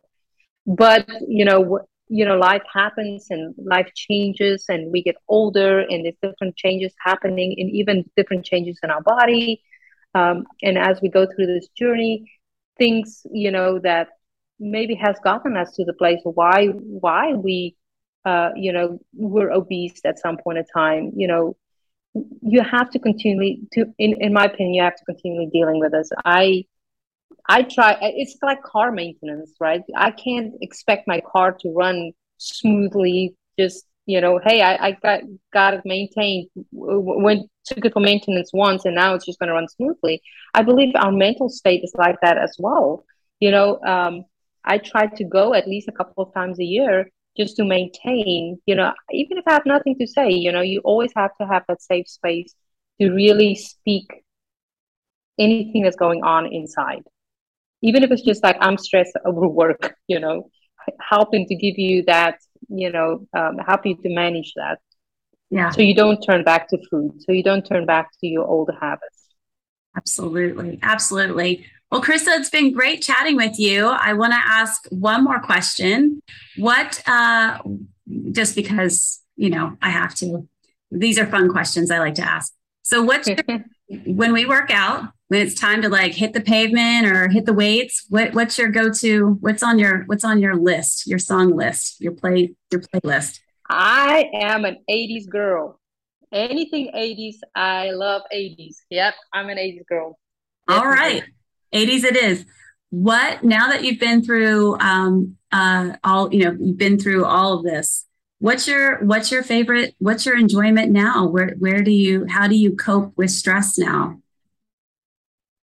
But 0.66 1.08
you 1.28 1.46
know, 1.46 1.80
you 2.08 2.26
know, 2.26 2.38
life 2.38 2.64
happens 2.72 3.28
and 3.30 3.56
life 3.58 3.92
changes, 3.96 4.66
and 4.70 4.92
we 4.92 5.02
get 5.02 5.16
older, 5.28 5.80
and 5.80 6.06
there's 6.06 6.16
different 6.22 6.56
changes 6.56 6.94
happening, 7.04 7.56
and 7.58 7.70
even 7.72 8.10
different 8.16 8.46
changes 8.46 8.80
in 8.84 8.92
our 8.92 9.02
body. 9.02 9.62
Um, 10.14 10.46
and 10.62 10.78
as 10.78 11.02
we 11.02 11.10
go 11.10 11.26
through 11.26 11.48
this 11.48 11.68
journey, 11.70 12.32
things, 12.78 13.26
you 13.32 13.52
know, 13.52 13.80
that 13.80 14.10
maybe 14.62 14.96
has 14.96 15.18
gotten 15.24 15.58
us 15.58 15.72
to 15.72 15.84
the 15.84 15.94
place 15.94 16.20
why 16.24 16.68
why 16.68 17.34
we 17.34 17.76
uh, 18.26 18.52
you 18.56 18.72
know 18.72 19.00
were 19.14 19.52
obese 19.52 20.00
at 20.06 20.20
some 20.20 20.38
point 20.38 20.60
in 20.60 20.66
time 20.66 21.12
you 21.16 21.28
know. 21.28 21.56
You 22.42 22.62
have 22.62 22.90
to 22.90 23.00
continually 23.00 23.62
to 23.72 23.86
in, 23.98 24.22
in 24.22 24.34
my 24.34 24.44
opinion 24.44 24.74
you 24.74 24.84
have 24.84 24.98
to 24.98 25.06
continually 25.06 25.50
dealing 25.52 25.80
with 25.80 25.94
this. 25.94 26.10
I 26.26 26.66
i 27.48 27.64
try 27.64 27.98
it's 28.02 28.36
like 28.42 28.62
car 28.64 28.92
maintenance 28.92 29.54
right? 29.60 29.82
I 29.96 30.12
can't 30.12 30.54
expect 30.62 31.08
my 31.08 31.22
car 31.22 31.54
to 31.62 31.70
run 31.70 32.12
smoothly 32.38 33.36
just 33.58 33.86
you 34.06 34.20
know 34.20 34.40
hey 34.44 34.62
i, 34.62 34.88
I 34.88 34.92
got 34.92 35.22
got 35.54 35.74
it 35.76 35.82
maintained 35.86 36.50
went 36.72 37.50
took 37.66 37.86
it 37.86 37.94
for 37.94 38.00
maintenance 38.00 38.52
once 38.54 38.86
and 38.86 38.96
now 38.96 39.14
it's 39.14 39.26
just 39.26 39.40
going 39.40 39.48
to 39.50 39.54
run 39.54 39.68
smoothly. 39.68 40.22
I 40.54 40.64
believe 40.64 40.94
our 40.96 41.12
mental 41.12 41.50
state 41.50 41.84
is 41.84 41.94
like 41.96 42.18
that 42.22 42.38
as 42.38 42.56
well 42.60 43.06
you 43.40 43.52
know 43.52 43.80
um, 43.86 44.26
I 44.66 44.78
try 44.78 45.08
to 45.08 45.24
go 45.24 45.54
at 45.54 45.68
least 45.68 45.88
a 45.88 45.92
couple 45.92 46.24
of 46.24 46.34
times 46.34 46.60
a 46.60 46.64
year 46.64 47.10
just 47.38 47.56
to 47.58 47.66
maintain, 47.66 48.60
you 48.66 48.76
know, 48.76 48.94
even 49.12 49.38
if 49.38 49.44
I 49.48 49.54
have 49.54 49.66
nothing 49.66 49.98
to 50.00 50.08
say, 50.08 50.30
you 50.30 50.52
know, 50.52 50.62
you 50.62 50.82
always 50.84 51.12
have 51.16 51.32
to 51.40 51.48
have 51.48 51.64
that 51.68 51.82
safe 51.82 52.08
space 52.08 52.54
to 53.00 53.12
really 53.12 53.56
speak 53.56 54.24
anything 55.40 55.84
that's 55.84 55.96
going 55.96 56.24
on 56.24 56.46
inside. 56.52 57.04
Even 57.82 58.04
if 58.04 58.12
it's 58.12 58.22
just 58.22 58.44
like 58.44 58.58
I'm 58.60 58.78
stressed 58.78 59.18
over 59.26 59.48
work, 59.48 59.96
you 60.08 60.20
know, 60.20 60.50
helping 61.10 61.48
to 61.48 61.56
give 61.56 61.78
you 61.78 62.04
that, 62.06 62.38
you 62.70 62.92
know, 62.92 63.26
um, 63.36 63.58
help 63.58 63.86
you 63.86 63.96
to 63.96 64.10
manage 64.10 64.54
that. 64.56 64.80
Yeah. 65.50 65.70
So 65.72 65.82
you 65.82 65.96
don't 65.96 66.22
turn 66.22 66.44
back 66.44 66.70
to 66.70 66.78
food. 66.90 67.22
So 67.24 67.32
you 67.32 67.44
don't 67.44 67.66
turn 67.66 67.86
back 67.86 68.10
to 68.20 68.28
your 68.28 68.46
old 68.46 68.70
habits. 68.80 69.26
Absolutely. 69.98 70.80
Absolutely. 70.82 71.66
Well, 71.92 72.02
Krista, 72.02 72.38
it's 72.40 72.50
been 72.50 72.72
great 72.72 73.02
chatting 73.02 73.36
with 73.36 73.60
you. 73.60 73.88
I 73.88 74.14
want 74.14 74.32
to 74.32 74.40
ask 74.42 74.86
one 74.92 75.26
more 75.26 75.42
question. 75.42 76.22
What, 76.56 77.04
uh, 77.06 77.60
just 78.32 78.56
because, 78.56 79.22
you 79.36 79.50
know, 79.50 79.76
I 79.82 79.90
have 79.90 80.16
to, 80.16 80.48
these 80.90 81.20
are 81.20 81.26
fun 81.26 81.50
questions 81.50 81.92
I 81.92 82.00
like 82.00 82.16
to 82.16 82.22
ask. 82.22 82.54
So, 82.84 83.04
what's 83.04 83.28
your, 83.28 83.38
when 84.06 84.32
we 84.32 84.46
work 84.46 84.72
out, 84.72 85.10
when 85.28 85.42
it's 85.42 85.54
time 85.54 85.82
to 85.82 85.90
like 85.90 86.14
hit 86.14 86.32
the 86.32 86.40
pavement 86.40 87.08
or 87.08 87.28
hit 87.28 87.46
the 87.46 87.54
weights, 87.54 88.06
what, 88.08 88.34
what's 88.34 88.58
your 88.58 88.70
go 88.70 88.90
to? 88.90 89.38
What's 89.42 89.62
on 89.62 89.78
your, 89.78 90.04
what's 90.06 90.24
on 90.24 90.40
your 90.40 90.56
list, 90.56 91.08
your 91.08 91.20
song 91.20 91.54
list, 91.54 92.00
your 92.00 92.14
play, 92.14 92.56
your 92.72 92.82
playlist? 92.82 93.42
I 93.70 94.30
am 94.34 94.64
an 94.64 94.78
80s 94.90 95.28
girl. 95.28 95.78
Anything 96.32 96.90
80s, 96.96 97.36
I 97.54 97.92
love 97.92 98.22
80s. 98.34 98.78
Yep, 98.90 99.14
I'm 99.34 99.50
an 99.50 99.58
80s 99.58 99.86
girl. 99.88 100.18
All 100.70 100.86
right. 100.86 101.24
80s 101.74 102.04
it 102.04 102.16
is. 102.16 102.46
What 102.90 103.44
now 103.44 103.70
that 103.70 103.84
you've 103.84 104.00
been 104.00 104.24
through 104.24 104.78
um, 104.80 105.38
uh, 105.52 105.96
all 106.04 106.34
you 106.34 106.46
know, 106.46 106.58
you've 106.60 106.78
been 106.78 107.00
through 107.00 107.26
all 107.26 107.54
of 107.54 107.64
this. 107.64 108.06
What's 108.40 108.68
your 108.68 109.04
what's 109.04 109.32
your 109.32 109.44
favorite? 109.44 109.96
What's 110.00 110.26
your 110.26 110.38
enjoyment 110.38 110.92
now? 110.92 111.28
Where 111.28 111.56
where 111.60 111.84
do 111.84 111.92
you 111.92 112.26
how 112.28 112.48
do 112.48 112.56
you 112.56 112.76
cope 112.76 113.14
with 113.16 113.32
stress 113.32 113.78
now? 113.78 114.20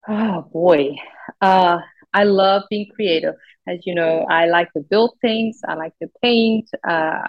Oh 0.07 0.43
boy, 0.53 0.97
uh, 1.41 1.79
I 2.15 2.25
love 2.25 2.63
being 2.71 2.87
creative. 2.95 3.35
As 3.67 3.81
you 3.85 3.95
know, 3.95 4.25
I 4.31 4.47
like 4.47 4.73
to 4.73 4.81
build 4.81 5.17
things. 5.21 5.61
I 5.67 5.75
like 5.75 5.93
to 6.01 6.09
paint. 6.23 6.71
Uh, 6.89 7.29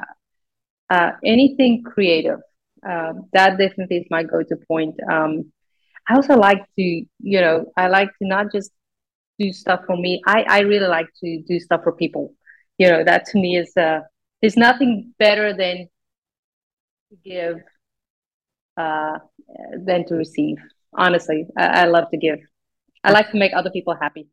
uh, 0.90 1.12
anything 1.24 1.84
creative. 1.84 2.40
Um, 2.88 3.30
that 3.34 3.58
definitely 3.58 3.98
is 3.98 4.08
my 4.10 4.24
go-to 4.24 4.56
point. 4.68 4.96
Um, 5.10 5.52
I 6.10 6.16
also 6.16 6.36
like 6.36 6.64
to, 6.78 6.82
you 6.82 7.08
know, 7.20 7.72
I 7.78 7.88
like 7.88 8.10
to 8.18 8.28
not 8.28 8.52
just 8.52 8.72
do 9.38 9.54
stuff 9.54 9.82
for 9.86 9.96
me. 9.96 10.22
I, 10.26 10.44
I 10.50 10.60
really 10.62 10.88
like 10.88 11.08
to 11.24 11.44
do 11.48 11.60
stuff 11.60 11.82
for 11.84 11.92
people. 11.92 12.34
You 12.80 12.90
know, 12.90 13.04
that 13.04 13.26
to 13.28 13.40
me 13.40 13.58
is 13.58 13.72
uh 13.78 14.00
there's 14.42 14.58
nothing 14.58 15.14
better 15.20 15.54
than 15.54 15.88
to 17.10 17.18
give 17.24 17.58
uh 18.76 19.20
than 19.86 20.06
to 20.08 20.16
receive. 20.16 20.58
Honestly. 20.94 21.46
I, 21.56 21.82
I 21.82 21.86
love 21.86 22.10
to 22.12 22.18
give. 22.18 22.40
I 23.04 23.12
like 23.12 23.30
to 23.32 23.38
make 23.38 23.54
other 23.54 23.70
people 23.70 23.96
happy. 24.00 24.28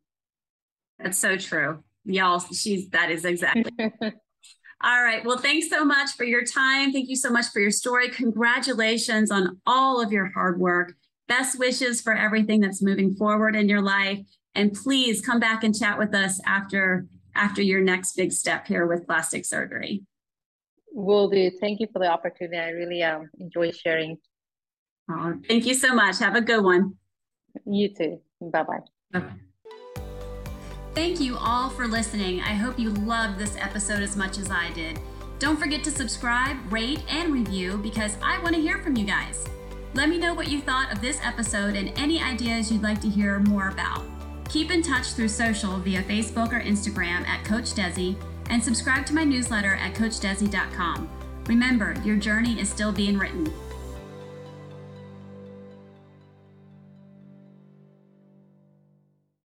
That's 0.97 1.17
so 1.17 1.37
true. 1.37 1.83
Y'all, 2.05 2.39
she's 2.39 2.89
that 2.89 3.11
is 3.11 3.23
exactly. 3.23 3.71
All 4.83 5.03
right. 5.03 5.25
Well, 5.25 5.37
thanks 5.37 5.69
so 5.69 5.83
much 5.83 6.11
for 6.11 6.23
your 6.23 6.43
time. 6.43 6.91
Thank 6.91 7.09
you 7.09 7.15
so 7.15 7.29
much 7.29 7.47
for 7.47 7.59
your 7.59 7.71
story. 7.71 8.09
Congratulations 8.09 9.31
on 9.31 9.59
all 9.65 10.01
of 10.01 10.11
your 10.11 10.31
hard 10.33 10.59
work. 10.59 10.93
Best 11.27 11.59
wishes 11.59 12.01
for 12.01 12.13
everything 12.13 12.61
that's 12.61 12.81
moving 12.81 13.15
forward 13.15 13.55
in 13.55 13.67
your 13.67 13.81
life. 13.81 14.19
And 14.55 14.73
please 14.73 15.21
come 15.21 15.39
back 15.39 15.63
and 15.63 15.77
chat 15.77 15.97
with 15.97 16.15
us 16.15 16.41
after 16.45 17.05
after 17.35 17.61
your 17.61 17.81
next 17.81 18.15
big 18.15 18.31
step 18.31 18.65
here 18.65 18.87
with 18.87 19.05
plastic 19.05 19.45
surgery. 19.45 20.03
Will 20.91 21.29
do. 21.29 21.51
Thank 21.61 21.79
you 21.79 21.87
for 21.93 21.99
the 21.99 22.07
opportunity. 22.07 22.57
I 22.57 22.69
really 22.69 23.03
um, 23.03 23.29
enjoy 23.39 23.71
sharing. 23.71 24.17
Oh, 25.09 25.35
thank 25.47 25.67
you 25.67 25.75
so 25.75 25.93
much. 25.93 26.17
Have 26.17 26.35
a 26.35 26.41
good 26.41 26.63
one. 26.63 26.95
You 27.65 27.93
too. 27.93 28.19
Bye-bye. 28.41 28.79
Bye-bye. 29.11 30.03
Thank 30.95 31.19
you 31.19 31.37
all 31.37 31.69
for 31.69 31.87
listening. 31.87 32.41
I 32.41 32.53
hope 32.53 32.79
you 32.79 32.89
loved 32.89 33.37
this 33.37 33.55
episode 33.57 34.01
as 34.01 34.17
much 34.17 34.39
as 34.39 34.49
I 34.49 34.71
did. 34.73 34.99
Don't 35.37 35.59
forget 35.59 35.83
to 35.83 35.91
subscribe, 35.91 36.57
rate, 36.73 37.03
and 37.07 37.31
review 37.31 37.77
because 37.77 38.17
I 38.23 38.41
want 38.41 38.55
to 38.55 38.61
hear 38.61 38.79
from 38.79 38.97
you 38.97 39.05
guys. 39.05 39.47
Let 39.97 40.09
me 40.09 40.19
know 40.19 40.35
what 40.35 40.47
you 40.47 40.61
thought 40.61 40.93
of 40.93 41.01
this 41.01 41.19
episode 41.23 41.75
and 41.75 41.91
any 41.97 42.21
ideas 42.21 42.71
you'd 42.71 42.83
like 42.83 43.01
to 43.01 43.09
hear 43.09 43.39
more 43.39 43.69
about. 43.69 44.03
Keep 44.47 44.69
in 44.69 44.83
touch 44.83 45.13
through 45.13 45.29
social 45.29 45.79
via 45.79 46.03
Facebook 46.03 46.53
or 46.53 46.61
Instagram 46.61 47.25
at 47.25 47.43
Coach 47.43 47.73
Desi 47.73 48.15
and 48.51 48.63
subscribe 48.63 49.07
to 49.07 49.15
my 49.15 49.23
newsletter 49.23 49.73
at 49.73 49.95
CoachDesi.com. 49.95 51.09
Remember, 51.47 51.95
your 52.05 52.15
journey 52.15 52.61
is 52.61 52.69
still 52.69 52.91
being 52.91 53.17
written. 53.17 53.51